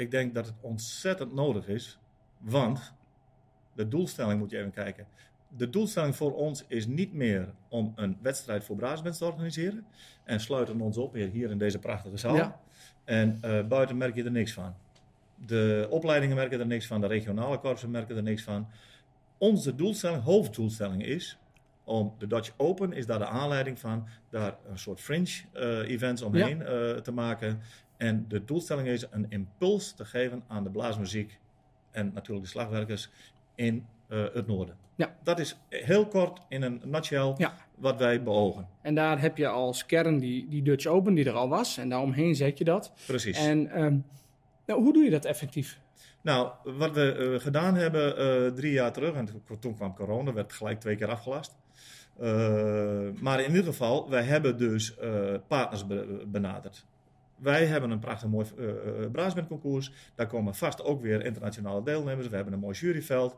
Ik 0.00 0.10
denk 0.10 0.34
dat 0.34 0.46
het 0.46 0.54
ontzettend 0.60 1.32
nodig 1.32 1.68
is, 1.68 1.98
want 2.38 2.94
de 3.74 3.88
doelstelling 3.88 4.38
moet 4.38 4.50
je 4.50 4.58
even 4.58 4.70
kijken. 4.70 5.06
De 5.56 5.70
doelstelling 5.70 6.16
voor 6.16 6.34
ons 6.34 6.64
is 6.66 6.86
niet 6.86 7.12
meer 7.12 7.54
om 7.68 7.92
een 7.96 8.18
wedstrijd 8.22 8.64
voor 8.64 8.76
Braasbands 8.76 9.18
te 9.18 9.24
organiseren. 9.24 9.86
En 10.24 10.40
sluiten 10.40 10.80
ons 10.80 10.96
op 10.96 11.14
hier 11.14 11.50
in 11.50 11.58
deze 11.58 11.78
prachtige 11.78 12.16
zaal. 12.16 12.34
Ja. 12.34 12.60
En 13.04 13.40
uh, 13.44 13.66
buiten 13.66 13.96
merk 13.96 14.14
je 14.14 14.24
er 14.24 14.30
niks 14.30 14.52
van. 14.52 14.74
De 15.46 15.86
opleidingen 15.90 16.36
merken 16.36 16.60
er 16.60 16.66
niks 16.66 16.86
van, 16.86 17.00
de 17.00 17.06
regionale 17.06 17.58
korpsen 17.58 17.90
merken 17.90 18.16
er 18.16 18.22
niks 18.22 18.42
van. 18.42 18.68
Onze 19.38 19.74
doelstelling, 19.74 20.22
hoofddoelstelling 20.22 21.04
is 21.04 21.38
om 21.84 22.14
de 22.18 22.26
Dutch 22.26 22.52
Open, 22.56 22.92
is 22.92 23.06
daar 23.06 23.18
de 23.18 23.26
aanleiding 23.26 23.78
van, 23.78 24.06
daar 24.30 24.56
een 24.68 24.78
soort 24.78 25.00
fringe 25.00 25.42
uh, 25.54 25.88
events 25.88 26.22
omheen 26.22 26.58
ja. 26.58 26.92
uh, 26.92 26.96
te 26.96 27.12
maken. 27.12 27.60
En 28.00 28.24
de 28.28 28.44
doelstelling 28.44 28.88
is 28.88 29.06
een 29.10 29.26
impuls 29.28 29.92
te 29.92 30.04
geven 30.04 30.42
aan 30.46 30.64
de 30.64 30.70
blaasmuziek 30.70 31.38
en 31.90 32.10
natuurlijk 32.14 32.46
de 32.46 32.50
slagwerkers 32.50 33.10
in 33.54 33.86
uh, 34.08 34.24
het 34.32 34.46
noorden. 34.46 34.76
Ja. 34.94 35.16
Dat 35.22 35.38
is 35.38 35.56
heel 35.68 36.06
kort 36.06 36.40
in 36.48 36.62
een 36.62 36.80
nutshell 36.84 37.34
ja. 37.36 37.54
wat 37.74 37.98
wij 37.98 38.22
beogen. 38.22 38.68
En 38.82 38.94
daar 38.94 39.20
heb 39.20 39.36
je 39.36 39.48
als 39.48 39.86
kern 39.86 40.18
die, 40.18 40.48
die 40.48 40.62
Dutch 40.62 40.86
Open 40.86 41.14
die 41.14 41.24
er 41.24 41.32
al 41.32 41.48
was 41.48 41.78
en 41.78 41.88
daaromheen 41.88 42.34
zet 42.34 42.58
je 42.58 42.64
dat. 42.64 42.92
Precies. 43.06 43.38
En 43.38 43.82
um, 43.82 44.04
nou, 44.66 44.82
hoe 44.82 44.92
doe 44.92 45.04
je 45.04 45.10
dat 45.10 45.24
effectief? 45.24 45.80
Nou, 46.20 46.50
wat 46.64 46.94
we 46.94 47.16
uh, 47.18 47.40
gedaan 47.40 47.74
hebben 47.74 48.18
uh, 48.18 48.52
drie 48.52 48.72
jaar 48.72 48.92
terug, 48.92 49.14
en 49.14 49.28
toen 49.60 49.76
kwam 49.76 49.94
corona, 49.94 50.32
werd 50.32 50.52
gelijk 50.52 50.80
twee 50.80 50.96
keer 50.96 51.08
afgelast. 51.08 51.56
maar 53.20 53.40
in 53.40 53.48
ieder 53.48 53.64
geval, 53.64 54.10
wij 54.10 54.22
hebben 54.22 54.58
dus 54.58 54.94
partners 55.48 55.86
be 55.86 56.24
benaderd. 56.26 56.84
Wij 57.40 57.66
hebben 57.66 57.90
een 57.90 57.98
prachtig 57.98 58.28
mooi 58.28 58.46
uh, 58.58 58.66
uh, 58.66 59.10
braasbandconcours. 59.12 59.92
Daar 60.14 60.26
komen 60.26 60.54
vast 60.54 60.82
ook 60.82 61.02
weer 61.02 61.24
internationale 61.24 61.82
deelnemers. 61.82 62.28
We 62.28 62.34
hebben 62.34 62.52
een 62.54 62.60
mooi 62.60 62.76
juryveld. 62.76 63.36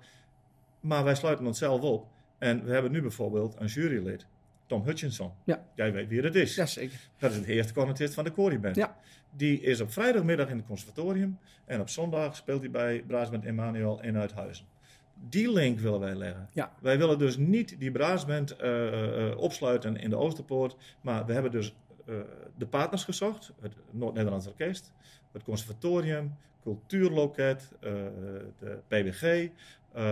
Maar 0.81 1.05
wij 1.05 1.15
sluiten 1.15 1.47
onszelf 1.47 1.81
op. 1.81 2.07
En 2.39 2.65
we 2.65 2.73
hebben 2.73 2.93
nu 2.93 3.01
bijvoorbeeld 3.01 3.57
een 3.59 3.67
jurylid. 3.67 4.27
Tom 4.67 4.83
Hutchinson. 4.85 5.31
Ja. 5.45 5.65
Jij 5.75 5.93
weet 5.93 6.09
wie 6.09 6.23
dat 6.23 6.35
is. 6.35 6.55
Jazeker. 6.55 6.99
Dat 7.19 7.31
is 7.31 7.37
het 7.37 7.47
eerste 7.47 7.73
cornetist 7.73 8.15
van 8.15 8.25
de 8.25 8.33
Corrie 8.33 8.59
Band. 8.59 8.77
Ja. 8.77 8.97
Die 9.31 9.61
is 9.61 9.81
op 9.81 9.93
vrijdagmiddag 9.93 10.49
in 10.49 10.57
het 10.57 10.67
conservatorium. 10.67 11.39
En 11.65 11.81
op 11.81 11.89
zondag 11.89 12.37
speelt 12.37 12.61
hij 12.61 12.71
bij 12.71 13.05
Braasband 13.07 13.45
Emmanuel 13.45 14.03
in 14.03 14.17
Uithuizen. 14.17 14.65
Die 15.29 15.53
link 15.53 15.79
willen 15.79 16.01
wij 16.01 16.15
leggen. 16.15 16.49
Ja. 16.53 16.73
Wij 16.81 16.99
willen 16.99 17.19
dus 17.19 17.37
niet 17.37 17.77
die 17.79 17.91
braasband 17.91 18.57
uh, 18.63 19.37
opsluiten 19.37 19.97
in 19.97 20.11
de 20.11 20.17
Oosterpoort. 20.17 20.77
Maar 21.01 21.27
we 21.27 21.33
hebben 21.33 21.51
dus 21.51 21.75
de 22.57 22.67
partners 22.67 23.05
gezocht. 23.05 23.53
Het 23.61 23.75
Noord-Nederlands 23.91 24.47
Orkest, 24.47 24.93
het 25.33 25.43
Conservatorium, 25.43 26.37
Cultuurloket, 26.63 27.69
uh, 27.75 27.91
de 28.59 28.79
PWG. 28.89 29.49
Uh, 29.97 30.03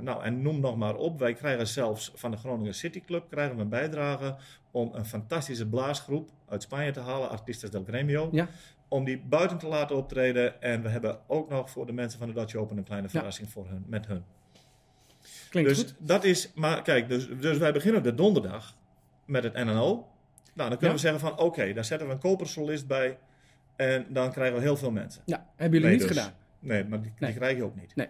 nou, 0.00 0.22
en 0.22 0.42
noem 0.42 0.60
nog 0.60 0.76
maar 0.76 0.94
op. 0.94 1.18
Wij 1.18 1.34
krijgen 1.34 1.66
zelfs 1.66 2.12
van 2.14 2.30
de 2.30 2.36
Groningen 2.36 2.74
City 2.74 3.00
Club 3.00 3.30
krijgen 3.30 3.56
we 3.56 3.62
een 3.62 3.68
bijdrage 3.68 4.36
om 4.70 4.90
een 4.92 5.04
fantastische 5.04 5.66
blaasgroep 5.66 6.30
uit 6.48 6.62
Spanje 6.62 6.90
te 6.90 7.00
halen, 7.00 7.28
Artistas 7.28 7.70
del 7.70 7.84
Gremio. 7.84 8.28
Ja. 8.32 8.48
Om 8.88 9.04
die 9.04 9.18
buiten 9.18 9.58
te 9.58 9.66
laten 9.66 9.96
optreden. 9.96 10.62
En 10.62 10.82
we 10.82 10.88
hebben 10.88 11.18
ook 11.26 11.48
nog 11.48 11.70
voor 11.70 11.86
de 11.86 11.92
mensen 11.92 12.18
van 12.18 12.28
de 12.28 12.34
Dutch 12.34 12.54
Open 12.54 12.76
een 12.76 12.84
kleine 12.84 13.08
verrassing 13.08 13.46
ja. 13.46 13.52
voor 13.52 13.68
hun, 13.68 13.84
met 13.86 14.06
hun. 14.06 14.24
Klinkt 15.50 15.70
dus 15.70 15.78
goed. 15.78 15.94
dat 15.98 16.24
is, 16.24 16.52
maar 16.54 16.82
kijk, 16.82 17.08
dus, 17.08 17.28
dus 17.40 17.58
wij 17.58 17.72
beginnen 17.72 18.02
de 18.02 18.14
donderdag 18.14 18.76
met 19.24 19.42
het 19.42 19.54
NNO. 19.54 20.06
Nou, 20.56 20.68
dan 20.68 20.78
kunnen 20.78 20.96
Ja. 20.96 21.02
we 21.02 21.08
zeggen 21.08 21.20
van 21.20 21.32
oké, 21.32 21.42
okay, 21.42 21.72
daar 21.72 21.84
zetten 21.84 22.06
we 22.08 22.12
een 22.12 22.18
kopersolist 22.20 22.86
bij 22.86 23.18
en 23.76 24.06
dan 24.08 24.32
krijgen 24.32 24.56
we 24.56 24.62
heel 24.62 24.76
veel 24.76 24.90
mensen. 24.90 25.22
Ja, 25.24 25.46
hebben 25.56 25.80
jullie 25.80 25.96
Nee, 25.96 25.98
niet 25.98 26.08
dus. 26.08 26.16
gedaan. 26.16 26.34
Nee, 26.58 26.84
maar 26.84 27.02
die, 27.02 27.12
Nee. 27.18 27.30
die 27.30 27.38
krijg 27.40 27.56
je 27.56 27.64
ook 27.64 27.76
niet. 27.76 27.96
Nee. 27.96 28.08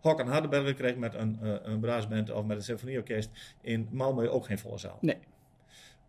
Håkan 0.00 0.28
Hardenberger 0.28 0.74
kreeg 0.74 0.96
met 0.96 1.14
een, 1.14 1.38
uh, 1.42 1.54
een 1.62 1.80
braasband 1.80 2.30
of 2.30 2.44
met 2.44 2.56
een 2.56 2.62
symfonieorkest 2.62 3.54
in 3.60 3.88
Malmö 3.92 4.28
ook 4.28 4.46
geen 4.46 4.58
volle 4.58 4.78
zaal. 4.78 4.98
Nee. 5.00 5.18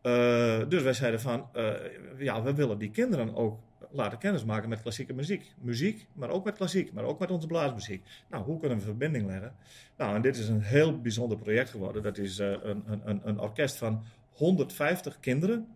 Uh, 0.04 0.70
dus 0.70 0.82
wij 0.84 0.94
zeiden 0.94 1.22
van, 1.22 1.50
uh, 1.56 1.72
ja, 2.18 2.42
we 2.44 2.54
willen 2.54 2.78
die 2.78 2.92
kinderen 2.92 3.36
ook 3.36 3.60
laten 3.92 4.18
kennismaken 4.18 4.70
met 4.70 4.82
klassieke 4.82 5.14
muziek. 5.14 5.54
Muziek, 5.62 6.08
maar 6.14 6.30
ook 6.30 6.46
met 6.46 6.56
klassiek, 6.56 6.94
maar 6.94 7.04
ook 7.04 7.20
met 7.20 7.32
onze 7.32 7.48
blaasmuziek. 7.48 8.06
Nou, 8.30 8.44
hoe 8.44 8.60
kunnen 8.60 8.78
we 8.78 8.84
verbinding 8.84 9.26
leggen? 9.26 9.54
Nou, 9.98 10.16
en 10.16 10.22
dit 10.22 10.38
is 10.38 10.48
een 10.48 10.62
heel 10.62 11.02
bijzonder 11.02 11.38
project 11.38 11.70
geworden. 11.70 12.04
Dat 12.04 12.18
is 12.18 12.40
uh, 12.40 12.52
een, 12.62 12.84
een, 13.06 13.22
een 13.24 13.40
orkest 13.40 13.76
van 13.78 14.04
150 14.40 15.20
kinderen 15.20 15.68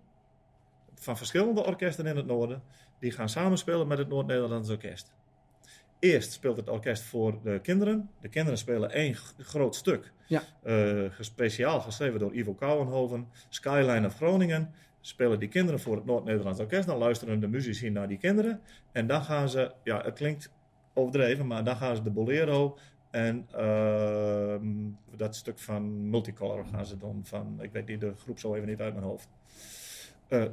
van 0.96 1.18
verschillende 1.18 1.66
orkesten 1.66 2.06
in 2.06 2.16
het 2.16 2.26
noorden. 2.26 2.64
Die 3.00 3.12
gaan 3.12 3.30
samenspelen 3.30 3.88
met 3.88 3.98
het 3.98 4.10
Noord-Nederlands 4.10 4.70
Orkest. 4.70 5.14
Eerst 6.00 6.32
speelt 6.32 6.58
het 6.58 6.70
orkest 6.70 7.04
voor 7.04 7.40
de 7.44 7.60
kinderen. 7.62 8.10
De 8.22 8.28
kinderen 8.28 8.58
spelen 8.58 8.92
één 8.92 9.16
groot 9.38 9.76
stuk. 9.76 10.12
Ja. 10.28 10.42
Uh, 10.64 11.12
speciaal 11.20 11.82
geschreven 11.82 12.20
door 12.20 12.34
Ivo 12.34 12.54
Kouwenhoven. 12.54 13.28
Skyline 13.50 14.08
of 14.08 14.16
Groningen. 14.16 14.74
Spelen 15.02 15.40
die 15.40 15.50
kinderen 15.50 15.80
voor 15.80 15.96
het 15.96 16.06
Noord-Nederlands 16.06 16.60
Orkest. 16.60 16.88
Dan 16.88 16.98
luisteren 16.98 17.40
de 17.40 17.48
muzici 17.48 17.90
naar 17.90 18.08
die 18.08 18.18
kinderen. 18.18 18.62
En 18.92 19.08
dan 19.08 19.24
gaan 19.24 19.50
ze, 19.50 19.72
ja, 19.84 20.02
het 20.02 20.14
klinkt 20.14 20.52
overdreven, 20.94 21.48
maar 21.48 21.64
dan 21.64 21.76
gaan 21.76 21.96
ze 21.96 22.02
de 22.02 22.12
bolero 22.12 22.78
En 23.14 23.48
ehm, 23.56 24.66
dat 25.18 25.36
stuk 25.36 25.60
van 25.60 26.10
Multicolor 26.10 26.66
gaan 26.72 26.86
ze 26.86 26.98
doen. 26.98 27.22
Van, 27.24 27.58
ik 27.62 27.72
weet 27.72 27.88
die 27.88 27.98
de 27.98 28.14
groep 28.24 28.40
zo 28.40 28.54
even 28.56 28.68
niet 28.68 28.80
uit 28.82 28.94
mijn 28.94 29.06
hoofd. 29.06 29.28
Eh, 30.28 30.44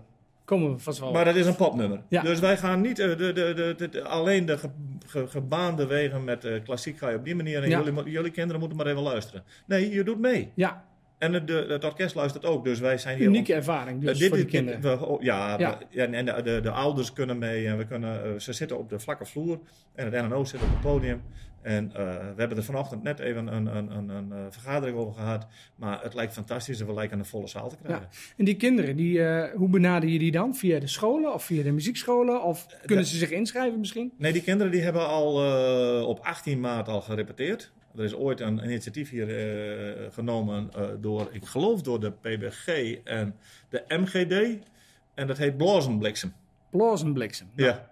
Komen 0.45 0.73
we 0.73 0.79
vast 0.79 0.99
wel. 1.01 1.13
maar 1.13 1.25
dat 1.25 1.35
is 1.37 1.47
een 1.47 1.57
popnummer. 1.57 2.01
Ja. 2.09 2.23
Dus 2.23 2.41
wij 2.41 2.57
gaan 2.57 2.81
niet 2.81 2.99
eh, 2.99 3.17
de, 3.17 3.33
de, 3.33 3.89
de, 3.91 4.05
alleen 4.05 4.47
de 4.47 4.59
ge- 4.59 4.69
ge- 5.07 5.27
gebaande 5.27 5.87
wegen 5.87 6.25
met 6.25 6.45
eh, 6.45 6.63
klassiek 6.65 6.99
ga 6.99 7.09
je 7.09 7.17
op 7.17 7.25
die 7.25 7.35
manier. 7.35 7.63
En 7.63 7.69
Ja. 7.69 7.83
jullie, 7.83 8.11
jullie 8.11 8.31
kinderen 8.31 8.59
moeten 8.61 8.79
maar 8.79 8.87
even 8.87 9.03
luisteren. 9.03 9.43
Nee, 9.67 9.91
je 9.91 10.05
doet 10.05 10.19
mee. 10.19 10.51
Ja, 10.55 10.85
En 11.19 11.33
het, 11.33 11.85
orkest 11.85 12.15
luistert 12.15 12.45
ook. 12.45 12.65
Dus 12.65 12.79
wij 12.81 12.99
zijn 12.99 13.17
hier 13.19 13.27
unieke 13.27 13.55
ervaring 13.55 14.01
dus 14.01 14.21
eh, 14.21 14.29
voor 14.29 14.37
de 14.37 14.43
dit- 14.43 14.53
kinderen. 14.53 14.81
we- 14.81 15.07
oh, 15.07 15.23
ja, 15.23 15.59
Ja. 15.59 15.79
we- 15.91 16.01
en, 16.01 16.15
en 16.15 16.25
de, 16.25 16.43
de, 16.43 16.61
de 16.61 16.71
ouders 16.71 17.13
kunnen 17.13 17.39
mee. 17.39 17.67
En 17.67 17.77
we 17.79 17.87
kunnen, 17.87 18.43
ze 18.43 18.53
zitten 18.53 18.79
op 18.79 18.89
de 18.89 18.99
vlakke 18.99 19.25
vloer. 19.27 19.59
En 19.95 20.13
het 20.13 20.29
NNO 20.29 20.45
zit 20.45 20.63
op 20.63 20.69
het 20.71 20.81
podium. 20.81 21.23
En 21.63 21.93
eh, 21.95 22.05
we 22.05 22.35
hebben 22.37 22.57
er 22.57 22.65
vanochtend 22.65 23.03
net 23.03 23.19
even 23.19 23.47
een, 23.47 23.77
een, 23.77 23.97
een, 23.97 24.09
een, 24.09 24.33
eh, 24.33 24.39
vergadering 24.51 24.99
over 24.99 25.15
gehad. 25.15 25.47
Maar 25.77 26.03
het 26.03 26.15
lijkt 26.15 26.33
fantastisch 26.33 26.81
en 26.81 26.87
we 26.87 26.93
lijken 26.93 27.19
een 27.19 27.25
volle 27.25 27.47
zaal 27.47 27.69
te 27.69 27.77
krijgen. 27.83 28.09
En 28.37 28.45
die 28.45 28.57
kinderen, 28.57 28.97
die, 28.97 29.25
eh, 29.25 29.57
hoe 29.57 29.69
benader 29.69 30.09
je 30.09 30.19
die 30.19 30.31
dan? 30.31 30.55
Via 30.55 30.79
de 30.79 30.87
scholen 30.87 31.35
of 31.35 31.45
via 31.45 31.63
de 31.63 31.73
muziekscholen? 31.73 32.43
Of 32.43 32.67
kunnen 32.87 33.05
ze 33.05 33.17
zich 33.17 33.31
inschrijven 33.31 33.79
misschien? 33.79 34.13
Nee, 34.17 34.33
die 34.33 34.43
kinderen 34.43 34.73
die 34.73 34.83
hebben 34.83 35.09
al 35.09 35.35
op 36.07 36.19
18 36.19 36.61
maart 36.61 36.89
al 36.89 37.01
gerepeteerd. 37.01 37.73
Er 37.97 38.05
is 38.05 38.15
ooit 38.15 38.41
een 38.41 38.65
initiatief 38.65 39.11
hier 39.11 39.29
genomen 40.11 40.71
door, 41.01 41.29
ik 41.33 41.45
geloof 41.45 41.83
door 41.83 42.01
de 42.01 42.11
PBG 42.11 42.99
en 43.05 43.35
de 43.69 43.85
MGD. 43.89 44.59
En 45.15 45.27
dat 45.27 45.39
heet 45.39 45.57
Blazenbliksem. 45.57 46.33
Blazenbliksem. 46.71 47.51
Ja. 47.57 47.90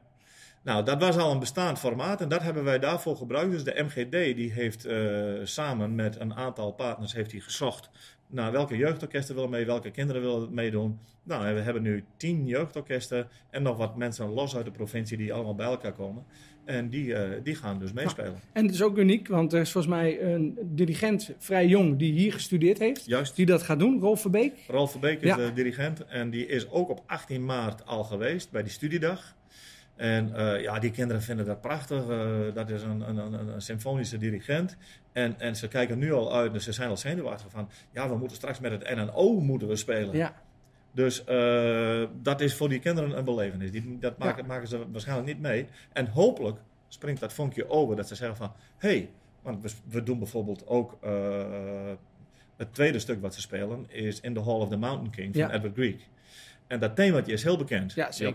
Nou, 0.69 0.85
dat 0.85 1.01
was 1.01 1.17
al 1.17 1.33
een 1.33 1.39
bestaand 1.39 1.79
formaat 1.79 2.21
en 2.21 2.29
dat 2.29 2.43
hebben 2.43 2.65
wij 2.65 2.79
daarvoor 2.79 3.17
gebruikt. 3.17 3.51
Dus 3.51 3.65
de 3.65 3.85
MGD 3.87 4.37
die 4.37 4.53
heeft 4.53 4.85
eh, 4.85 4.99
samen 5.43 5.95
met 5.95 6.21
een 6.21 6.35
aantal 6.35 6.73
partners 6.73 7.13
heeft 7.13 7.33
hij 7.33 7.41
gezocht 7.41 7.91
naar 8.27 8.53
welke 8.53 8.77
jeugdorkesten 8.77 9.35
willen 9.35 9.51
mee, 9.51 9.67
welke 9.67 9.91
kinderen 9.91 10.23
willen 10.23 10.55
meedoen. 10.55 10.99
Nou, 11.23 11.47
en 11.47 11.55
we 11.55 11.61
hebben 11.61 11.83
nu 11.83 12.05
tien 12.17 12.47
jeugdorkesten 12.47 13.29
en 13.51 13.63
nog 13.63 13.77
wat 13.77 13.97
mensen 13.97 14.29
los 14.29 14.57
uit 14.57 14.65
de 14.65 14.71
provincie 14.71 15.17
die 15.17 15.33
allemaal 15.33 15.55
bij 15.55 15.67
elkaar 15.67 15.93
komen. 15.93 16.25
En 16.65 16.89
die, 16.89 17.15
eh, 17.15 17.41
die 17.43 17.55
gaan 17.55 17.79
dus 17.79 17.93
meespelen. 17.93 18.41
En 18.53 18.65
het 18.65 18.75
is 18.75 18.83
ook 18.83 18.99
uniek, 18.99 19.29
want 19.29 19.53
er 19.53 19.61
is 19.61 19.73
volgens 19.73 19.95
mij 19.95 20.23
een 20.23 20.59
dirigent 20.63 21.35
vrij 21.39 21.67
jong 21.67 21.99
die 21.99 22.13
hier 22.13 22.33
gestudeerd 22.33 22.79
heeft. 22.79 23.05
Juist. 23.05 23.37
Die 23.37 23.47
dat 23.47 23.63
gaat 23.63 23.79
doen, 23.79 24.01
Rolf 24.01 24.21
Verbeek. 24.21 24.53
Rolf 24.67 24.91
Verbeek 24.91 25.21
is 25.21 25.29
Ja. 25.29 25.37
de 25.37 25.53
dirigent 25.53 26.07
en 26.07 26.31
die 26.31 26.47
is 26.47 26.71
ook 26.71 26.89
op 26.89 27.03
18 27.07 27.45
maart 27.45 27.87
al 27.87 28.05
geweest 28.05 28.51
bij 28.51 28.63
die 28.63 28.73
studiedag. 28.73 29.37
En 29.99 30.35
eh, 30.35 30.63
ja, 30.63 30.79
die 30.79 30.91
kinderen 30.91 31.23
vinden 31.23 31.47
dat 31.47 31.61
prachtig. 31.61 32.09
Eh, 32.09 32.55
dat 32.55 32.71
is 32.71 32.83
een, 32.83 33.09
een, 33.09 33.17
een, 33.17 33.49
een 33.49 33.61
symfonische 33.61 34.19
dirigent. 34.19 34.77
En, 35.13 35.41
en 35.41 35.57
ze 35.57 35.69
kijken 35.69 35.99
nu 35.99 36.13
al 36.13 36.35
uit, 36.35 36.53
dus 36.53 36.65
ze 36.65 36.73
zijn 36.73 36.89
al 36.89 36.97
zenuwachtig 36.97 37.51
van... 37.51 37.69
Ja, 37.93 38.09
we 38.09 38.17
moeten 38.17 38.37
straks 38.37 38.61
met 38.61 38.71
het 38.71 38.95
NNO 38.97 39.41
moeten 39.41 39.69
we 39.69 39.77
spelen. 39.77 40.17
Ja, 40.17 40.35
Dus 40.93 41.25
eh, 41.25 42.03
dat 42.23 42.41
is 42.41 42.55
voor 42.55 42.69
die 42.69 42.79
kinderen 42.79 43.19
een 43.19 43.25
belevenis. 43.25 43.71
Die, 43.71 43.99
dat 43.99 44.19
maken, 44.19 44.47
maken 44.47 44.69
ze 44.69 44.91
waarschijnlijk 44.91 45.29
niet 45.29 45.41
mee. 45.41 45.67
En 45.93 46.07
hopelijk 46.09 46.59
springt 46.89 47.21
dat 47.21 47.33
vonkje 47.33 47.71
over 47.71 47.97
dat 47.97 48.09
ze 48.09 48.15
zeggen 48.15 48.37
van... 48.37 48.53
Hé, 48.77 48.89
hey, 48.89 49.11
want 49.43 49.63
we, 49.63 49.71
we 49.91 50.03
doen 50.03 50.19
bijvoorbeeld 50.19 50.67
ook... 50.67 50.99
het 52.57 52.75
tweede 52.75 52.99
stuk 52.99 53.21
wat 53.21 53.35
ze 53.35 53.41
spelen 53.41 53.85
is 53.89 54.21
In 54.21 54.35
the 54.35 54.43
Hall 54.43 54.61
of 54.61 54.69
the 54.69 54.77
Mountain 54.77 55.11
King 55.11 55.35
van 55.35 55.43
Ja. 55.43 55.53
Edward 55.53 55.75
Grieg. 55.75 56.03
En 56.69 56.81
dat 56.81 56.97
themaatje 56.97 57.33
is 57.33 57.43
heel 57.43 57.57
bekend. 57.57 57.93
Ja, 57.93 58.13
zeker. 58.13 58.35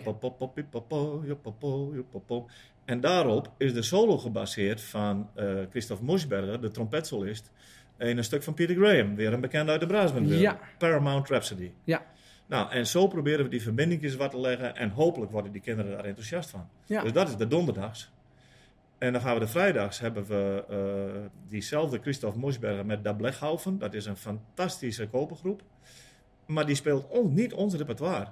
En 2.85 3.01
daarop 3.01 3.51
is 3.57 3.73
de 3.73 3.81
solo 3.81 4.17
gebaseerd 4.17 4.81
van 4.81 5.29
eh 5.35 5.45
Christoph 5.69 6.01
Moschberger, 6.01 6.61
de 6.61 6.71
trompetsolist... 6.71 7.51
in 7.97 8.17
een 8.17 8.23
stuk 8.23 8.43
van 8.43 8.53
Peter 8.53 8.75
Graham, 8.75 9.15
weer 9.15 9.33
een 9.33 9.41
bekende 9.41 9.71
uit 9.71 9.79
de 9.81 9.87
Braasbandwereld. 9.87 10.43
Ja. 10.43 10.59
Paramount 10.77 11.29
Rhapsody. 11.29 11.71
ja, 11.83 12.05
Nou, 12.47 12.71
en 12.71 12.87
zo 12.87 13.07
proberen 13.07 13.43
we 13.43 13.49
die 13.49 13.61
verbindingjes 13.61 14.15
wat 14.15 14.31
te 14.31 14.39
leggen. 14.39 14.75
En 14.75 14.89
hopelijk 14.89 15.31
worden 15.31 15.51
die 15.51 15.61
kinderen 15.61 15.91
daar 15.91 16.05
enthousiast 16.05 16.49
van. 16.49 16.69
ja. 16.85 17.01
Dus 17.01 17.11
dat 17.13 17.27
is 17.27 17.35
de 17.35 17.47
donderdags. 17.47 18.11
En 18.97 19.13
dan 19.13 19.21
gaan 19.21 19.33
we 19.33 19.39
de 19.39 19.47
vrijdags 19.47 19.99
hebben 19.99 20.25
we 20.25 20.65
eh, 20.69 21.29
diezelfde 21.49 21.99
Christoph 22.01 22.35
Moschberger 22.35 22.85
met 22.85 23.03
Da 23.03 23.13
Blechhaufen. 23.13 23.77
Dat 23.79 23.93
is 23.93 24.05
een 24.05 24.17
fantastische 24.17 25.07
kopergroep. 25.07 25.61
Maar 26.53 26.65
die 26.65 26.75
speelt 26.75 27.05
ook 27.09 27.31
niet 27.31 27.53
ons 27.53 27.75
repertoire. 27.75 28.27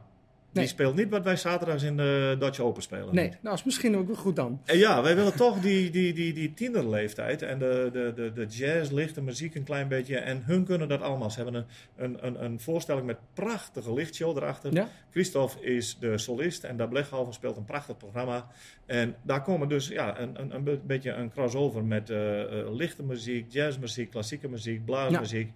Nee. 0.53 0.63
Die 0.63 0.73
speelt 0.73 0.95
niet 0.95 1.09
wat 1.09 1.23
wij 1.23 1.35
zaterdags 1.35 1.83
in 1.83 1.97
de 1.97 2.35
Dutch 2.39 2.59
Open 2.59 2.81
spelen. 2.81 3.15
Nee, 3.15 3.31
nou 3.41 3.55
is 3.55 3.63
misschien 3.63 3.97
ook 3.97 4.07
wel 4.07 4.15
goed 4.15 4.35
dan. 4.35 4.61
En 4.65 4.77
ja, 4.77 5.01
wij 5.01 5.15
willen 5.15 5.35
toch 5.35 5.59
die, 5.59 5.89
die, 5.89 6.13
die, 6.13 6.33
die 6.33 6.53
tienerleeftijd 6.53 7.41
en 7.41 7.59
de, 7.59 7.89
de, 7.93 8.11
de, 8.15 8.31
de 8.33 8.45
jazz, 8.45 8.91
lichte 8.91 9.21
muziek 9.21 9.55
een 9.55 9.63
klein 9.63 9.87
beetje. 9.87 10.17
En 10.17 10.43
hun 10.45 10.63
kunnen 10.65 10.87
dat 10.87 11.01
allemaal. 11.01 11.29
Ze 11.31 11.41
hebben 11.43 11.55
een, 11.55 11.65
een, 12.03 12.25
een, 12.25 12.43
een 12.43 12.59
voorstelling 12.59 13.05
met 13.05 13.17
prachtige 13.33 13.93
lichtshow 13.93 14.37
erachter. 14.37 14.73
Ja. 14.73 14.87
Christophe 15.11 15.61
is 15.65 15.97
de 15.99 16.17
solist 16.17 16.63
en 16.63 16.77
Da 16.77 16.85
Blechhalver 16.85 17.33
speelt 17.33 17.57
een 17.57 17.65
prachtig 17.65 17.97
programma. 17.97 18.47
En 18.85 19.15
daar 19.21 19.41
komen 19.41 19.69
dus 19.69 19.87
ja, 19.87 20.19
een, 20.19 20.41
een, 20.41 20.55
een 20.55 20.63
be- 20.63 20.79
beetje 20.85 21.11
een 21.11 21.31
crossover 21.31 21.83
met 21.83 22.09
eh, 22.09 22.41
eh, 22.59 22.73
lichte 22.73 23.03
muziek, 23.03 23.51
jazzmuziek, 23.51 24.09
klassieke 24.09 24.49
muziek, 24.49 24.85
blaasmuziek. 24.85 25.51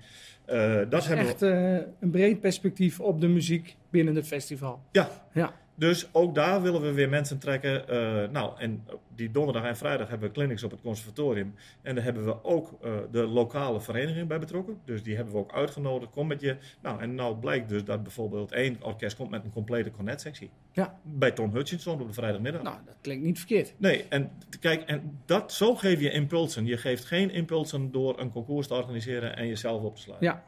Eh, 0.45 0.81
dat 0.89 1.07
hebben. 1.07 1.25
Echt 1.25 1.41
eh, 1.41 1.73
een 1.99 2.09
breed 2.09 2.39
perspectief 2.39 2.99
op 2.99 3.21
de 3.21 3.27
muziek 3.27 3.75
binnen 3.89 4.15
het 4.15 4.27
festival. 4.27 4.81
Ja, 4.91 5.09
Ja, 5.33 5.53
Dus 5.75 6.07
ook 6.11 6.35
daar 6.35 6.61
willen 6.61 6.81
we 6.81 6.91
weer 6.91 7.09
mensen 7.09 7.39
trekken. 7.39 7.87
Eh, 7.87 8.29
nou, 8.31 8.59
en 8.59 8.83
die 9.15 9.31
donderdag 9.31 9.63
en 9.63 9.77
vrijdag 9.77 10.09
hebben 10.09 10.27
we 10.27 10.33
clinics 10.33 10.63
op 10.63 10.71
het 10.71 10.81
conservatorium. 10.81 11.55
En 11.81 11.95
daar 11.95 12.03
hebben 12.03 12.25
we 12.25 12.43
ook 12.43 12.77
eh, 12.81 12.91
de 13.11 13.25
lokale 13.25 13.81
vereniging 13.81 14.27
bij 14.27 14.39
betrokken. 14.39 14.77
Dus 14.85 15.03
die 15.03 15.15
hebben 15.15 15.33
we 15.33 15.39
ook 15.39 15.53
uitgenodigd. 15.53 16.11
Kom 16.11 16.27
met 16.27 16.41
je. 16.41 16.57
Nou, 16.81 17.01
en 17.01 17.15
nou 17.15 17.35
blijkt 17.35 17.69
dus 17.69 17.83
dat 17.83 18.03
bijvoorbeeld 18.03 18.51
één 18.51 18.77
orkest 18.81 19.15
komt 19.15 19.29
met 19.29 19.43
een 19.43 19.51
complete 19.51 19.91
cornetsectie. 19.91 20.49
ja. 20.71 20.99
Bij 21.03 21.31
Tom 21.31 21.53
Hutchinson 21.53 22.01
op 22.01 22.07
de 22.07 22.13
vrijdagmiddag. 22.13 22.61
nou 22.61 22.77
dat 22.85 22.95
klinkt 23.01 23.23
niet 23.25 23.37
verkeerd. 23.37 23.73
Nee, 23.77 24.05
en 24.09 24.31
kijk, 24.59 24.81
en 24.81 25.19
dat, 25.25 25.53
zo 25.53 25.75
geef 25.75 25.99
je 25.99 26.11
impulsen. 26.11 26.65
Je 26.65 26.77
geeft 26.77 27.05
geen 27.05 27.31
impulsen 27.31 27.91
door 27.91 28.19
een 28.19 28.31
concours 28.31 28.67
te 28.67 28.73
organiseren 28.73 29.35
en 29.35 29.47
jezelf 29.47 29.83
op 29.83 29.95
te 29.95 30.01
sluiten. 30.01 30.27
Ja, 30.27 30.43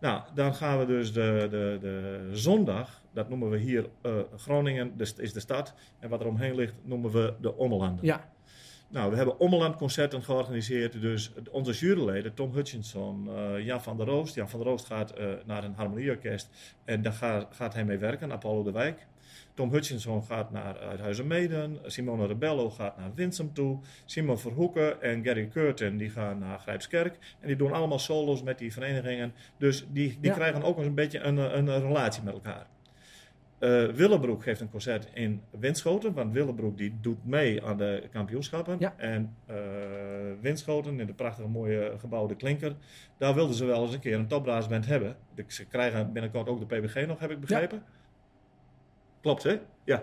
Nou, 0.00 0.22
dan 0.34 0.54
gaan 0.54 0.78
we 0.78 0.86
dus 0.86 1.12
de, 1.12 1.46
de, 1.50 1.78
de 1.80 2.28
zondag, 2.32 3.02
dat 3.12 3.28
noemen 3.28 3.50
we 3.50 3.58
hier 3.58 3.88
eh, 4.02 4.12
Groningen, 4.36 4.96
dus 4.96 5.14
is 5.14 5.32
de 5.32 5.40
stad. 5.40 5.74
En 5.98 6.08
wat 6.08 6.20
er 6.20 6.26
omheen 6.26 6.54
ligt, 6.54 6.74
noemen 6.82 7.10
we 7.10 7.34
de 7.40 7.56
Ommelanden. 7.56 8.04
ja, 8.04 8.28
Nou, 8.88 9.10
we 9.10 9.16
hebben 9.16 9.38
Ommelandconcerten 9.38 10.22
georganiseerd. 10.22 11.00
Dus 11.00 11.32
onze 11.50 11.72
juryleden, 11.72 12.34
Tom 12.34 12.52
Hutchinson, 12.52 13.28
eh, 13.28 13.64
Jan 13.64 13.82
van 13.82 13.96
der 13.96 14.06
Roost. 14.06 14.34
Jan 14.34 14.48
van 14.48 14.60
der 14.60 14.68
Roost 14.68 14.86
gaat 14.86 15.10
eh, 15.10 15.26
naar 15.46 15.64
een 15.64 15.74
harmonieorkest 15.74 16.48
en 16.84 17.02
daar 17.02 17.12
gaat, 17.12 17.46
gaat 17.50 17.74
hij 17.74 17.84
mee 17.84 17.98
werken, 17.98 18.32
Apollo 18.32 18.62
de 18.62 18.72
Wijk. 18.72 19.06
Tom 19.56 19.70
Hutchinson 19.72 20.22
gaat 20.24 20.50
naar 20.50 20.78
Uithuizen 20.78 21.26
Meden. 21.26 21.78
Simone 21.84 22.26
Rebello 22.26 22.70
gaat 22.70 22.96
naar 22.96 23.10
Winsum 23.14 23.52
toe. 23.52 23.78
Simon 24.04 24.38
Verhoeken 24.38 25.02
en 25.02 25.24
Gary 25.24 25.48
Curtin 25.48 25.96
die 25.96 26.10
gaan 26.10 26.38
naar 26.38 26.58
Grijpskerk. 26.58 27.18
En 27.40 27.46
die 27.46 27.56
doen 27.56 27.72
allemaal 27.72 27.98
solos 27.98 28.42
met 28.42 28.58
die 28.58 28.72
verenigingen. 28.72 29.32
Dus 29.58 29.86
die, 29.92 30.18
die 30.20 30.30
Ja. 30.30 30.34
krijgen 30.36 30.62
ook 30.62 30.78
een 30.78 30.94
beetje 30.94 31.18
een, 31.20 31.36
een, 31.36 31.66
een 31.66 31.80
relatie 31.82 32.22
met 32.22 32.34
elkaar. 32.34 32.66
Eh 33.58 33.86
Willebroek 33.86 34.42
geeft 34.42 34.60
een 34.60 34.70
concert 34.70 35.08
in 35.14 35.42
Winschoten. 35.50 36.12
Want 36.12 36.32
Willebroek 36.32 36.78
die 36.78 36.98
doet 37.00 37.26
mee 37.26 37.64
aan 37.64 37.76
de 37.76 38.08
kampioenschappen. 38.12 38.76
Ja. 38.78 38.94
En 38.96 39.34
eh 39.46 39.56
Winschoten, 40.40 41.00
in 41.00 41.06
de 41.06 41.14
prachtige 41.14 41.48
mooie 41.48 41.94
gebouwde 41.98 42.36
Klinker. 42.36 42.74
Daar 43.18 43.34
wilden 43.34 43.54
ze 43.54 43.64
wel 43.64 43.82
eens 43.82 43.94
een 43.94 44.00
keer 44.00 44.14
een 44.18 44.26
topbraasband 44.26 44.86
hebben. 44.86 45.16
Ze 45.46 45.64
krijgen 45.64 46.12
binnenkort 46.12 46.48
ook 46.48 46.68
de 46.68 46.76
PBG 46.80 47.06
nog, 47.06 47.18
heb 47.18 47.30
ik 47.30 47.40
begrepen. 47.40 47.82
Klopt, 49.26 49.42
hè? 49.42 49.58
Ja. 49.84 50.02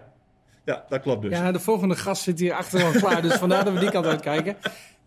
Ja, 0.65 0.85
dat 0.89 1.01
klopt 1.01 1.21
dus. 1.21 1.31
ja. 1.31 1.51
De 1.51 1.59
volgende 1.59 1.95
gast 1.95 2.23
zit 2.23 2.39
hier 2.39 2.53
achter 2.53 2.83
al 2.83 2.91
klaar, 2.91 3.21
dus 3.21 3.33
vandaar 3.33 3.65
dat 3.65 3.73
we 3.73 3.79
die 3.79 3.91
kant 3.91 4.05
uitkijken. 4.05 4.55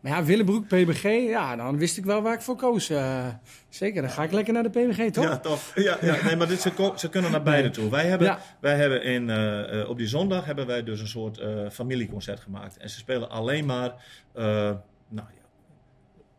Maar 0.01 0.13
ja, 0.13 0.25
Willebroek, 0.25 0.67
PBG, 0.67 1.03
ja, 1.29 1.57
dan 1.57 1.79
wist 1.79 1.97
ik 1.97 2.05
wel 2.05 2.23
waar 2.23 2.35
ik 2.35 2.41
voor 2.41 2.57
koos. 2.57 2.91
Eh, 2.91 3.27
zeker, 3.69 4.03
dan 4.03 4.11
ga 4.11 4.23
ik 4.23 4.33
lekker 4.33 4.53
naar 4.53 4.63
de 4.63 4.71
PBG, 4.71 5.11
toch? 5.11 5.25
Ja, 5.25 5.39
toch? 5.39 5.61
Ja, 5.75 5.97
ja. 6.01 6.17
Nee, 6.25 6.37
maar 6.37 6.49
dit, 6.49 6.61
ze, 6.61 6.93
ze 6.97 7.09
kunnen 7.09 7.31
naar 7.31 7.43
beide 7.43 7.71
toe. 7.71 7.91
Wij 7.91 8.07
hebben, 8.07 8.27
Ja. 8.27 8.39
wij 8.61 8.77
hebben 8.77 9.03
in, 9.03 9.31
eh, 9.31 9.81
eh, 9.81 9.89
op 9.89 9.99
die 9.99 10.07
zondag 10.07 10.45
hebben 10.45 10.67
wij 10.67 10.83
dus 10.83 11.01
een 11.01 11.09
soort 11.09 11.39
eh, 11.39 11.71
familieconcert 11.71 12.41
gemaakt. 12.41 12.77
En 12.77 12.91
ze 12.91 12.99
spelen 12.99 13.31
alleen 13.31 13.65
maar 13.67 13.95
nou, 15.09 15.27
ja, 15.35 15.45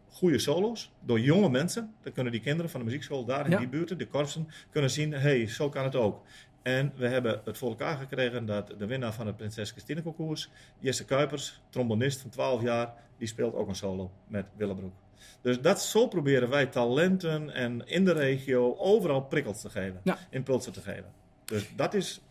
goede 0.09 0.39
solo's 0.39 0.91
door 1.05 1.19
jonge 1.19 1.49
mensen. 1.49 1.93
Dan 2.03 2.13
kunnen 2.13 2.31
die 2.31 2.41
kinderen 2.41 2.71
van 2.71 2.79
de 2.79 2.85
muziekschool 2.85 3.25
daar 3.25 3.45
in 3.45 3.51
Ja. 3.51 3.57
die 3.57 3.67
buurten, 3.67 3.97
de 3.97 4.07
korpsen, 4.07 4.47
kunnen 4.71 4.89
zien, 4.91 5.11
hé, 5.11 5.19
hey, 5.19 5.47
zo 5.47 5.69
kan 5.69 5.83
het 5.83 5.95
ook. 5.95 6.21
En 6.67 6.91
we 6.95 7.07
hebben 7.07 7.41
het 7.45 7.57
voor 7.57 7.69
elkaar 7.69 7.97
gekregen 7.97 8.45
dat 8.45 8.73
de 8.77 8.85
winnaar 8.85 9.13
van 9.13 9.27
het 9.27 9.37
Prinses 9.37 9.71
Christine 9.71 10.01
concours, 10.01 10.49
Jesse 10.79 11.05
Kuipers, 11.05 11.61
trombonist 11.69 12.21
van 12.21 12.29
12 12.29 12.61
jaar, 12.61 12.93
die 13.17 13.27
speelt 13.27 13.55
ook 13.55 13.67
een 13.67 13.75
solo 13.75 14.11
met 14.27 14.45
Willebroek. 14.55 14.93
Dus 15.41 15.61
dat, 15.61 15.81
zo 15.81 16.07
proberen 16.07 16.49
wij 16.49 16.65
talenten 16.65 17.53
en 17.53 17.87
in 17.87 18.05
de 18.05 18.11
regio 18.11 18.75
overal 18.77 19.21
prikkels 19.21 19.61
te 19.61 19.69
geven, 19.69 20.01
Ja. 20.03 20.17
impulsen 20.29 20.71
te 20.73 20.81
geven. 20.81 21.11
Dus 21.45 21.75
dat 21.75 21.93
is 21.93 22.21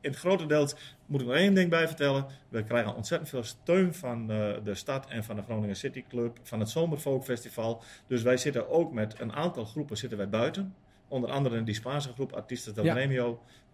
in 0.00 0.10
het 0.10 0.18
grote 0.18 0.46
deel 0.46 0.68
moet 1.06 1.20
ik 1.20 1.26
nog 1.26 1.36
één 1.36 1.54
ding 1.54 1.70
bij 1.70 1.86
vertellen. 1.86 2.26
We 2.48 2.64
krijgen 2.64 2.94
ontzettend 2.94 3.30
veel 3.30 3.42
steun 3.44 3.94
van 3.94 4.20
uh, 4.30 4.52
de 4.64 4.74
stad 4.74 5.06
en 5.08 5.24
van 5.24 5.36
de 5.36 5.42
Groningen 5.42 5.76
City 5.76 6.04
Club, 6.08 6.38
van 6.42 6.60
het 6.60 6.68
Zomerfolk 6.68 7.24
Festival. 7.24 7.82
Dus 8.06 8.22
wij 8.22 8.36
zitten 8.36 8.68
ook 8.68 8.92
met 8.92 9.20
een 9.20 9.32
aantal 9.32 9.64
groepen 9.64 9.96
zitten 9.96 10.18
wij 10.18 10.28
buiten. 10.28 10.74
Onder 11.10 11.30
andere 11.30 11.62
die 11.62 11.74
Spaanse 11.74 12.12
groep 12.12 12.32
Artistas 12.32 12.74
del 12.74 12.84
Ja. 12.84 12.94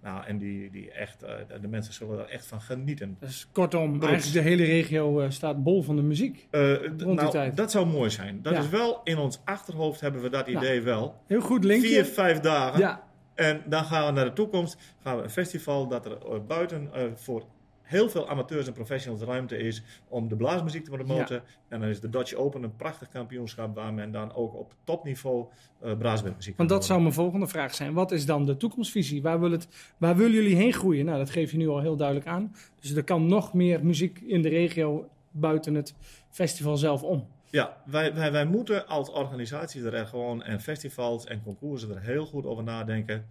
Nou, 0.02 0.24
en 0.26 0.38
die, 0.38 0.70
die 0.70 0.90
echt, 0.90 1.22
eh, 1.22 1.34
de- 1.60 1.68
mensen 1.68 1.92
zullen 1.94 2.18
er 2.18 2.28
echt 2.28 2.46
van 2.46 2.60
genieten. 2.60 3.16
Dus 3.20 3.48
kortom, 3.52 4.02
eigenlijk 4.02 4.32
de 4.32 4.40
hele 4.50 4.64
regio 4.64 5.20
eh, 5.20 5.30
staat 5.30 5.62
bol 5.62 5.82
van 5.82 5.96
de 5.96 6.02
muziek. 6.02 6.46
Eh, 6.50 6.60
die 6.96 7.06
nou, 7.06 7.30
tijd. 7.30 7.56
dat 7.56 7.70
zou 7.70 7.86
mooi 7.86 8.10
zijn. 8.10 8.42
Dat 8.42 8.52
Ja. 8.52 8.58
is 8.58 8.68
wel 8.68 9.00
in 9.04 9.18
ons 9.18 9.40
achterhoofd 9.44 10.00
hebben 10.00 10.22
we 10.22 10.28
dat 10.30 10.46
Nou, 10.46 10.58
idee 10.58 10.80
wel. 10.80 11.14
Heel 11.26 11.40
goed 11.40 11.64
linkje. 11.64 11.88
Vier, 11.88 12.04
vijf 12.04 12.40
dagen. 12.40 12.78
ja, 12.80 13.04
En 13.34 13.62
dan 13.66 13.84
gaan 13.84 14.06
we 14.06 14.12
naar 14.12 14.24
de 14.24 14.32
toekomst. 14.32 14.76
Gaan 15.02 15.16
we 15.16 15.22
een 15.22 15.30
festival 15.30 15.88
dat 15.88 16.06
er 16.06 16.46
buiten 16.46 16.90
voor 17.14 17.44
heel 17.86 18.08
veel 18.08 18.28
amateurs 18.28 18.66
en 18.66 18.72
professionals 18.72 19.22
ruimte 19.22 19.56
is 19.56 19.82
om 20.08 20.28
de 20.28 20.36
blaasmuziek 20.36 20.84
te 20.84 20.90
promoten. 20.90 21.42
En 21.68 21.80
dan 21.80 21.88
is 21.88 22.00
de 22.00 22.10
Dutch 22.10 22.34
Open 22.34 22.62
een 22.62 22.76
prachtig 22.76 23.08
kampioenschap 23.08 23.74
waar 23.74 23.94
men 23.94 24.12
dan 24.12 24.34
ook 24.34 24.54
op 24.54 24.74
topniveau 24.84 25.46
eh 25.80 25.96
braasbandmuziek 25.98 26.56
want 26.56 26.68
kan 26.68 26.78
dat 26.78 26.86
zou 26.86 27.00
mijn 27.00 27.12
volgende 27.12 27.46
vraag 27.46 27.74
zijn. 27.74 27.92
Wat 27.92 28.12
is 28.12 28.26
dan 28.26 28.46
de 28.46 28.56
toekomstvisie? 28.56 29.22
Waar, 29.22 29.40
wil 29.40 29.50
het, 29.50 29.68
waar 29.96 30.16
willen 30.16 30.32
jullie 30.32 30.56
heen 30.56 30.72
groeien? 30.72 31.04
Nou, 31.04 31.18
dat 31.18 31.30
geef 31.30 31.50
je 31.50 31.56
nu 31.56 31.68
al 31.68 31.80
heel 31.80 31.96
duidelijk 31.96 32.26
aan. 32.26 32.54
Dus 32.80 32.90
er 32.90 33.04
kan 33.04 33.26
nog 33.26 33.54
meer 33.54 33.84
muziek 33.84 34.20
in 34.20 34.42
de 34.42 34.48
regio 34.48 35.08
buiten 35.30 35.74
het 35.74 35.94
festival 36.30 36.76
zelf 36.76 37.02
om. 37.02 37.26
Ja, 37.50 37.76
wij, 37.86 38.14
wij, 38.14 38.32
wij 38.32 38.46
moeten 38.46 38.86
als 38.86 39.10
organisatie 39.10 39.90
er 39.90 40.06
gewoon 40.06 40.42
en 40.42 40.60
festivals 40.60 41.24
en 41.24 41.42
concoursen 41.42 41.94
er 41.94 42.00
heel 42.00 42.26
goed 42.26 42.46
over 42.46 42.64
nadenken. 42.64 43.26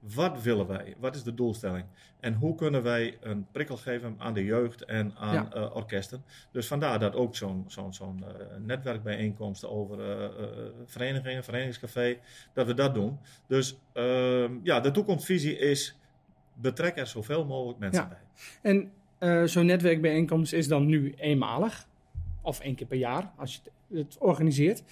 Wat 0.00 0.42
willen 0.42 0.66
wij? 0.66 0.94
Wat 0.98 1.14
is 1.14 1.22
de 1.22 1.34
doelstelling? 1.34 1.84
En 2.20 2.34
hoe 2.34 2.54
kunnen 2.54 2.82
wij 2.82 3.16
een 3.20 3.46
prikkel 3.52 3.76
geven 3.76 4.14
aan 4.18 4.34
de 4.34 4.44
jeugd 4.44 4.84
en 4.84 5.14
aan 5.16 5.34
Ja. 5.34 5.50
eh, 5.52 5.76
orkesten? 5.76 6.24
Dus 6.52 6.66
vandaar 6.66 6.98
dat 6.98 7.14
ook 7.14 7.36
zo'n 7.36 7.64
zo'n 7.66 7.94
zo'n 7.94 8.24
eh, 8.24 8.56
netwerkbijeenkomsten 8.58 9.70
over 9.70 10.10
eh, 10.10 10.28
verenigingen, 10.86 11.44
verenigingscafé, 11.44 12.18
dat 12.52 12.66
we 12.66 12.74
dat 12.74 12.94
doen. 12.94 13.18
Dus 13.46 13.78
ehm, 13.92 14.52
ja, 14.62 14.80
de 14.80 14.90
toekomstvisie 14.90 15.58
is 15.58 15.96
betrek 16.54 16.96
er 16.98 17.06
zoveel 17.06 17.44
mogelijk 17.44 17.78
mensen 17.78 18.02
Ja. 18.02 18.08
bij. 18.08 18.18
En 18.62 18.92
zo'n 19.48 19.66
netwerkbijeenkomst 19.66 20.52
is 20.52 20.68
dan 20.68 20.86
nu 20.86 21.14
eenmalig. 21.16 21.86
Of 22.42 22.60
één 22.60 22.74
keer 22.74 22.86
per 22.86 22.98
jaar, 22.98 23.30
als 23.36 23.54
je 23.88 23.96
het 23.96 24.18
organiseert. 24.18 24.82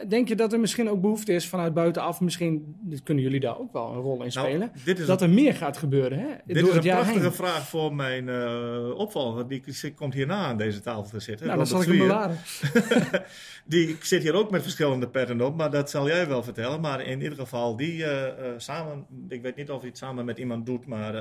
Eh, 0.00 0.08
Denk 0.08 0.28
je 0.28 0.34
dat 0.36 0.52
er 0.52 0.60
misschien 0.60 0.90
ook 0.90 1.00
behoefte 1.00 1.32
is 1.32 1.48
vanuit 1.48 1.74
buitenaf? 1.74 2.20
Misschien 2.20 2.76
dit 2.80 3.02
kunnen 3.02 3.22
jullie 3.24 3.40
daar 3.40 3.58
ook 3.58 3.72
wel 3.72 3.88
een 3.92 4.00
rol 4.00 4.22
in 4.22 4.32
spelen. 4.32 4.70
Nou, 4.84 4.98
is 4.98 5.06
dat 5.06 5.22
er 5.22 5.30
meer 5.30 5.54
gaat 5.54 5.76
gebeuren 5.76 6.18
hè? 6.18 6.26
Dit 6.44 6.58
door 6.58 6.68
is 6.68 6.74
een 6.76 6.82
prachtige 6.82 7.18
heen. 7.20 7.32
vraag 7.32 7.68
voor 7.68 7.94
mijn 7.94 8.28
eh 8.28 8.90
opvolger. 8.96 9.48
Die 9.48 9.62
komt 9.94 10.14
hierna 10.14 10.36
aan 10.46 10.56
deze 10.56 10.80
tafel 10.80 11.02
te 11.02 11.20
zitten. 11.20 11.46
Nou, 11.46 11.58
dan 11.58 11.66
zal 11.66 11.80
ik 11.82 11.88
hem 11.88 11.98
bewaren. 11.98 12.36
Die 13.68 13.96
zit 14.02 14.22
hier 14.22 14.34
ook 14.34 14.50
met 14.50 14.62
verschillende 14.62 15.08
petten 15.08 15.40
op, 15.40 15.56
maar 15.56 15.70
dat 15.70 15.90
zal 15.90 16.06
jij 16.06 16.28
wel 16.28 16.42
vertellen. 16.42 16.80
Maar 16.80 17.00
in 17.06 17.22
ieder 17.22 17.38
geval, 17.38 17.76
die 17.76 18.04
eh, 18.04 18.52
samen, 18.56 19.06
ik 19.28 19.42
weet 19.42 19.56
niet 19.56 19.70
of 19.70 19.78
hij 19.80 19.88
het 19.88 19.98
samen 19.98 20.24
met 20.24 20.38
iemand 20.38 20.66
doet, 20.66 20.86
maar 20.86 21.12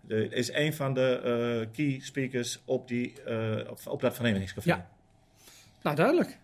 de- 0.00 0.28
is 0.28 0.52
een 0.52 0.74
van 0.74 0.94
de 0.94 1.68
key 1.72 1.98
speakers 2.02 2.62
op, 2.64 2.88
die, 2.88 3.12
op, 3.70 3.78
op 3.84 4.00
dat 4.00 4.14
verenigingscafé. 4.14 4.68
Ja. 4.68 4.88
Nou, 5.82 5.96
duidelijk. 5.96 6.38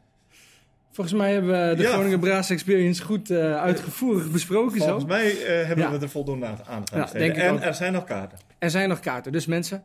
Volgens 0.96 1.16
mij 1.16 1.32
hebben 1.32 1.68
we 1.68 1.74
de 1.76 1.82
Ja. 1.82 1.90
Groningen 1.92 2.20
Brass 2.20 2.50
Experience 2.50 3.02
goed 3.02 3.30
eh, 3.30 3.56
uitgevoerig 3.56 4.30
besproken 4.30 4.78
Volgens 4.78 5.00
zo. 5.02 5.08
mij 5.08 5.30
eh, 5.44 5.66
hebben 5.66 5.84
Ja. 5.84 5.90
we 5.90 5.98
er 5.98 6.08
voldoende 6.08 6.46
aan 6.46 6.52
aan 6.52 6.64
gaan 6.66 6.82
Ja, 6.94 7.00
besteden. 7.00 7.20
denk 7.26 7.36
ik 7.36 7.42
En 7.42 7.52
ook. 7.54 7.60
er 7.60 7.74
zijn 7.74 7.92
nog 7.92 8.04
kaarten. 8.04 8.38
Er 8.58 8.70
zijn 8.70 8.88
nog 8.88 9.00
kaarten, 9.00 9.32
dus 9.32 9.46
mensen, 9.46 9.82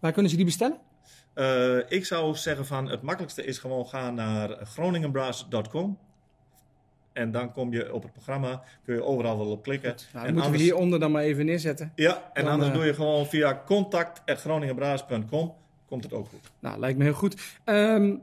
waar 0.00 0.12
kunnen 0.12 0.30
ze 0.30 0.36
die 0.36 0.44
bestellen? 0.44 0.78
Eh, 1.34 1.76
ik 1.88 2.04
zou 2.04 2.34
zeggen 2.36 2.66
van 2.66 2.88
het 2.90 3.02
makkelijkste 3.02 3.44
is 3.44 3.58
gewoon 3.58 3.86
gaan 3.86 4.14
naar 4.14 4.48
groningenbrass.com. 4.64 5.98
En 7.12 7.30
dan 7.30 7.52
kom 7.52 7.72
je 7.72 7.92
op 7.92 8.02
het 8.02 8.12
programma, 8.12 8.62
kun 8.84 8.94
je 8.94 9.02
overal 9.02 9.38
wel 9.38 9.50
op 9.50 9.62
klikken. 9.62 9.94
Nou, 10.12 10.26
en 10.26 10.32
moeten 10.32 10.42
anders, 10.42 10.62
we 10.62 10.68
hieronder 10.68 11.00
dan 11.00 11.10
maar 11.10 11.22
even 11.22 11.44
neerzetten. 11.46 11.92
Ja, 11.94 12.30
en 12.32 12.42
Dan, 12.44 12.52
anders 12.52 12.70
eh, 12.70 12.76
doe 12.76 12.84
je 12.86 12.94
gewoon 12.94 13.26
via 13.26 13.62
contact.groningenbraas.com. 13.66 15.54
Komt 15.88 16.04
het 16.04 16.12
ook 16.12 16.28
goed. 16.28 16.50
Nou, 16.58 16.78
lijkt 16.78 16.98
me 16.98 17.04
heel 17.04 17.12
goed. 17.12 17.42
Ehm, 17.64 18.14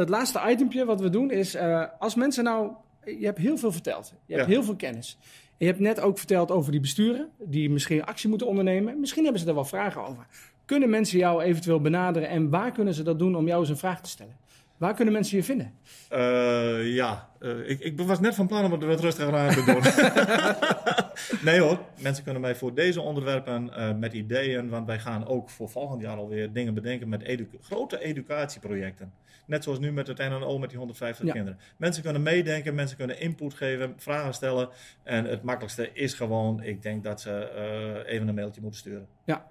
het 0.00 0.08
laatste 0.08 0.40
itempje 0.48 0.84
wat 0.84 1.00
we 1.00 1.10
doen 1.10 1.30
is, 1.30 1.54
eh, 1.54 1.84
als 1.98 2.14
mensen 2.14 2.44
nou, 2.44 2.70
je 3.04 3.24
hebt 3.24 3.38
heel 3.38 3.56
veel 3.58 3.72
verteld. 3.72 4.12
Je 4.26 4.34
hebt 4.34 4.46
Ja. 4.46 4.52
heel 4.52 4.62
veel 4.62 4.76
kennis. 4.76 5.18
Je 5.56 5.66
hebt 5.66 5.78
net 5.80 6.00
ook 6.00 6.18
verteld 6.18 6.50
over 6.50 6.70
die 6.72 6.80
besturen, 6.80 7.28
die 7.38 7.70
misschien 7.70 8.04
actie 8.04 8.28
moeten 8.28 8.46
ondernemen. 8.46 9.00
Misschien 9.00 9.22
hebben 9.22 9.42
ze 9.42 9.48
er 9.48 9.54
wel 9.54 9.64
vragen 9.64 10.06
over. 10.06 10.26
Kunnen 10.64 10.90
mensen 10.90 11.18
jou 11.18 11.42
eventueel 11.42 11.80
benaderen 11.80 12.28
en 12.28 12.50
waar 12.50 12.72
kunnen 12.72 12.94
ze 12.94 13.02
dat 13.02 13.18
doen 13.18 13.36
om 13.36 13.46
jou 13.46 13.60
eens 13.60 13.68
een 13.68 13.76
vraag 13.76 14.00
te 14.00 14.08
stellen? 14.10 14.36
Waar 14.76 14.94
kunnen 14.94 15.14
mensen 15.14 15.36
je 15.36 15.42
vinden? 15.44 15.72
Eh, 16.08 16.94
ja, 16.94 17.28
eh, 17.40 17.68
ik, 17.70 17.80
ik 17.80 18.00
was 18.00 18.20
net 18.20 18.34
van 18.34 18.46
plan 18.46 18.64
om 18.64 18.72
het 18.72 18.84
wat 18.84 19.00
rustiger 19.00 19.34
aan 19.36 19.54
te 19.54 19.64
doen. 19.64 19.82
nee 21.42 21.60
hoor, 21.60 21.78
mensen 22.00 22.24
kunnen 22.24 22.42
mij 22.42 22.54
voor 22.54 22.74
deze 22.74 23.00
onderwerpen 23.00 23.72
eh, 23.74 23.94
met 23.94 24.12
ideeën, 24.12 24.68
want 24.68 24.86
wij 24.86 24.98
gaan 24.98 25.26
ook 25.26 25.50
voor 25.50 25.68
volgend 25.68 26.00
jaar 26.02 26.16
alweer 26.16 26.52
dingen 26.52 26.74
bedenken 26.74 27.08
met 27.08 27.22
edu- 27.22 27.48
grote 27.62 28.00
educatieprojecten. 28.00 29.12
Net 29.46 29.64
zoals 29.64 29.78
nu 29.78 29.92
met 29.92 30.06
het 30.06 30.18
NNO 30.18 30.58
met 30.58 30.68
die 30.68 30.78
150 30.78 31.26
Ja. 31.26 31.32
kinderen. 31.32 31.58
Mensen 31.76 32.02
kunnen 32.02 32.22
meedenken, 32.22 32.74
mensen 32.74 32.96
kunnen 32.96 33.20
input 33.20 33.54
geven, 33.54 33.94
vragen 33.96 34.34
stellen. 34.34 34.68
En 35.02 35.24
het 35.24 35.42
makkelijkste 35.42 35.90
is 35.92 36.14
gewoon, 36.14 36.62
ik 36.62 36.82
denk 36.82 37.04
dat 37.04 37.20
ze 37.20 37.30
eh, 38.04 38.12
even 38.14 38.28
een 38.28 38.34
mailtje 38.34 38.60
moeten 38.60 38.80
sturen. 38.80 39.06
Ja. 39.24 39.46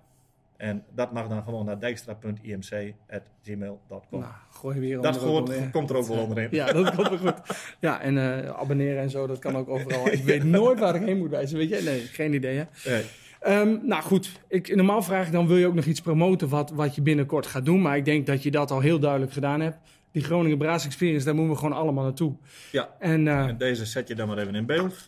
En 0.58 0.84
dat 0.96 1.12
mag 1.12 1.28
dan 1.28 1.44
gewoon 1.44 1.66
naar 1.66 1.80
dijkstra.imc.gmail.com. 1.80 4.20
Nou, 4.20 4.32
gooi 4.50 4.80
weer 4.80 5.02
dat 5.02 5.24
onder 5.24 5.70
komt 5.72 5.90
er 5.90 5.96
ook 5.96 6.08
wel 6.08 6.18
onderin. 6.18 6.48
Ja, 6.52 6.72
dat 6.72 6.96
komt 6.96 7.10
wel 7.10 7.18
goed. 7.18 7.34
Ja, 7.80 8.02
en 8.02 8.18
eh, 8.18 8.50
abonneren 8.50 9.02
en 9.02 9.10
zo, 9.10 9.28
dat 9.28 9.40
kan 9.40 9.58
ook 9.58 9.70
overal. 9.70 10.08
Ik 10.18 10.24
weet 10.24 10.44
nooit 10.44 10.80
waar 10.80 10.96
ik 10.96 11.02
heen 11.02 11.18
moet 11.18 11.30
wijzen, 11.30 11.58
weet 11.58 11.70
je? 11.70 11.82
Nee, 11.84 12.00
geen 12.00 12.34
idee 12.34 12.58
hè. 12.58 12.64
Nee. 12.90 13.04
Ehm, 13.40 13.78
nou 13.82 14.04
goed, 14.04 14.32
ik, 14.48 14.76
normaal 14.76 15.02
vraag 15.02 15.26
ik 15.26 15.32
dan 15.32 15.48
wil 15.48 15.58
je 15.58 15.68
ook 15.68 15.74
nog 15.74 15.86
iets 15.86 16.02
promoten 16.02 16.50
wat, 16.50 16.72
wat 16.72 16.96
je 16.96 17.02
binnenkort 17.02 17.48
gaat 17.48 17.66
doen. 17.66 17.82
Maar 17.82 17.98
ik 17.98 18.06
denk 18.06 18.26
dat 18.26 18.44
je 18.44 18.52
dat 18.52 18.72
al 18.72 18.80
heel 18.80 19.00
duidelijk 19.00 19.32
gedaan 19.32 19.62
hebt. 19.62 19.78
Die 20.12 20.24
Groningen 20.24 20.58
Braas 20.58 20.86
Experience, 20.86 21.26
daar 21.26 21.36
moeten 21.36 21.54
we 21.54 21.60
gewoon 21.60 21.78
allemaal 21.78 22.04
naartoe. 22.04 22.34
Ja. 22.72 22.90
En 23.00 23.28
eh, 23.28 23.48
En 23.48 23.58
deze 23.58 23.86
zet 23.86 24.08
je 24.08 24.16
dan 24.16 24.28
maar 24.28 24.38
even 24.38 24.56
in 24.56 24.66
beeld. 24.66 25.08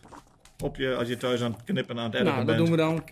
Op 0.64 0.76
je, 0.76 0.96
als 0.96 1.08
je 1.08 1.18
thuis 1.18 1.42
aan 1.42 1.52
het 1.52 1.64
knippen 1.64 1.96
en 1.96 2.02
aan 2.02 2.12
het 2.12 2.14
editen 2.14 2.34
nou, 2.34 2.46
dat 2.46 2.56
bent. 2.56 2.68
doen 2.68 2.78
we 2.78 2.84
dan. 2.84 3.04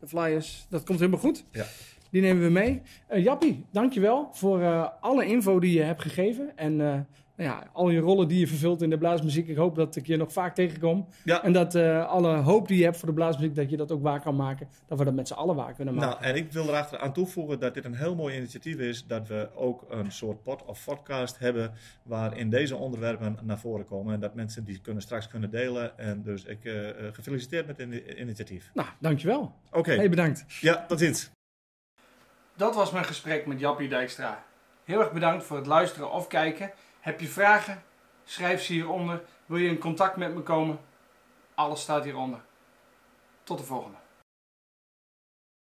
De 0.00 0.06
flyers, 0.06 0.66
dat 0.68 0.84
komt 0.84 0.98
helemaal 0.98 1.20
goed. 1.20 1.44
Ja. 1.50 1.64
Die 2.10 2.22
nemen 2.22 2.42
we 2.42 2.50
mee. 2.50 2.82
Eh 3.06 3.22
Jappie, 3.22 3.64
dankjewel 3.72 4.28
voor 4.32 4.60
eh, 4.60 4.88
alle 5.00 5.26
info 5.26 5.60
die 5.60 5.72
je 5.72 5.82
hebt 5.82 6.02
gegeven. 6.02 6.56
En 6.56 6.80
eh, 6.80 7.00
nou 7.36 7.50
ja, 7.50 7.70
al 7.72 7.90
je 7.90 8.00
rollen 8.00 8.28
die 8.28 8.38
je 8.38 8.46
vervult 8.46 8.82
in 8.82 8.90
de 8.90 8.98
blaasmuziek. 8.98 9.48
Ik 9.48 9.56
hoop 9.56 9.74
dat 9.74 9.96
ik 9.96 10.06
je 10.06 10.16
nog 10.16 10.32
vaak 10.32 10.54
tegenkom. 10.54 11.06
Ja. 11.24 11.42
En 11.42 11.52
dat 11.52 11.74
eh, 11.74 12.06
alle 12.06 12.36
hoop 12.36 12.68
die 12.68 12.78
je 12.78 12.84
hebt 12.84 12.96
voor 12.96 13.08
de 13.08 13.14
blaasmuziek, 13.14 13.54
dat 13.54 13.70
je 13.70 13.76
dat 13.76 13.92
ook 13.92 14.02
waar 14.02 14.20
kan 14.20 14.36
maken. 14.36 14.68
Dat 14.86 14.98
we 14.98 15.04
dat 15.04 15.14
met 15.14 15.28
z'n 15.28 15.34
allen 15.34 15.56
waar 15.56 15.74
kunnen 15.74 15.94
maken. 15.94 16.10
Nou, 16.10 16.22
en 16.22 16.34
ik 16.36 16.52
wil 16.52 16.68
erachter 16.68 16.98
aan 16.98 17.12
toevoegen 17.12 17.60
dat 17.60 17.74
dit 17.74 17.84
een 17.84 17.94
heel 17.94 18.14
mooi 18.14 18.36
initiatief 18.36 18.76
is. 18.76 19.06
Dat 19.06 19.28
we 19.28 19.48
ook 19.54 19.84
een 19.88 20.12
soort 20.12 20.42
pod 20.42 20.64
of 20.64 20.84
podcast 20.84 21.38
hebben 21.38 21.72
waarin 22.02 22.50
deze 22.50 22.76
onderwerpen 22.76 23.38
naar 23.42 23.58
voren 23.58 23.84
komen. 23.84 24.14
En 24.14 24.20
dat 24.20 24.34
mensen 24.34 24.64
die 24.64 24.80
kunnen 24.80 25.02
straks 25.02 25.28
kunnen 25.28 25.50
delen. 25.50 25.98
En 25.98 26.22
dus 26.22 26.44
ik 26.44 26.64
eh, 26.64 26.88
eh, 26.88 26.94
gefeliciteerd 27.14 27.66
met 27.66 27.76
het 27.76 28.18
initiatief. 28.18 28.70
Nou, 28.74 28.88
dankjewel. 29.00 29.52
Oké, 29.70 29.92
Hey, 29.94 30.08
bedankt. 30.08 30.44
ja, 30.60 30.84
tot 30.86 30.98
ziens. 30.98 31.30
Dat 32.56 32.74
was 32.74 32.90
mijn 32.90 33.04
gesprek 33.04 33.46
met 33.46 33.60
Jappie 33.60 33.88
Dijkstra. 33.88 34.44
Heel 34.84 35.00
erg 35.00 35.12
bedankt 35.12 35.44
voor 35.44 35.56
het 35.56 35.66
luisteren 35.66 36.10
of 36.12 36.26
kijken. 36.26 36.70
Heb 37.06 37.20
je 37.20 37.28
vragen? 37.28 37.82
Schrijf 38.24 38.62
ze 38.62 38.72
hieronder. 38.72 39.22
Wil 39.46 39.58
je 39.58 39.68
in 39.68 39.78
contact 39.78 40.16
met 40.16 40.34
me 40.34 40.40
komen? 40.40 40.78
Alles 41.54 41.80
staat 41.80 42.04
hieronder. 42.04 42.40
Tot 43.42 43.58
de 43.58 43.64
volgende. 43.64 43.96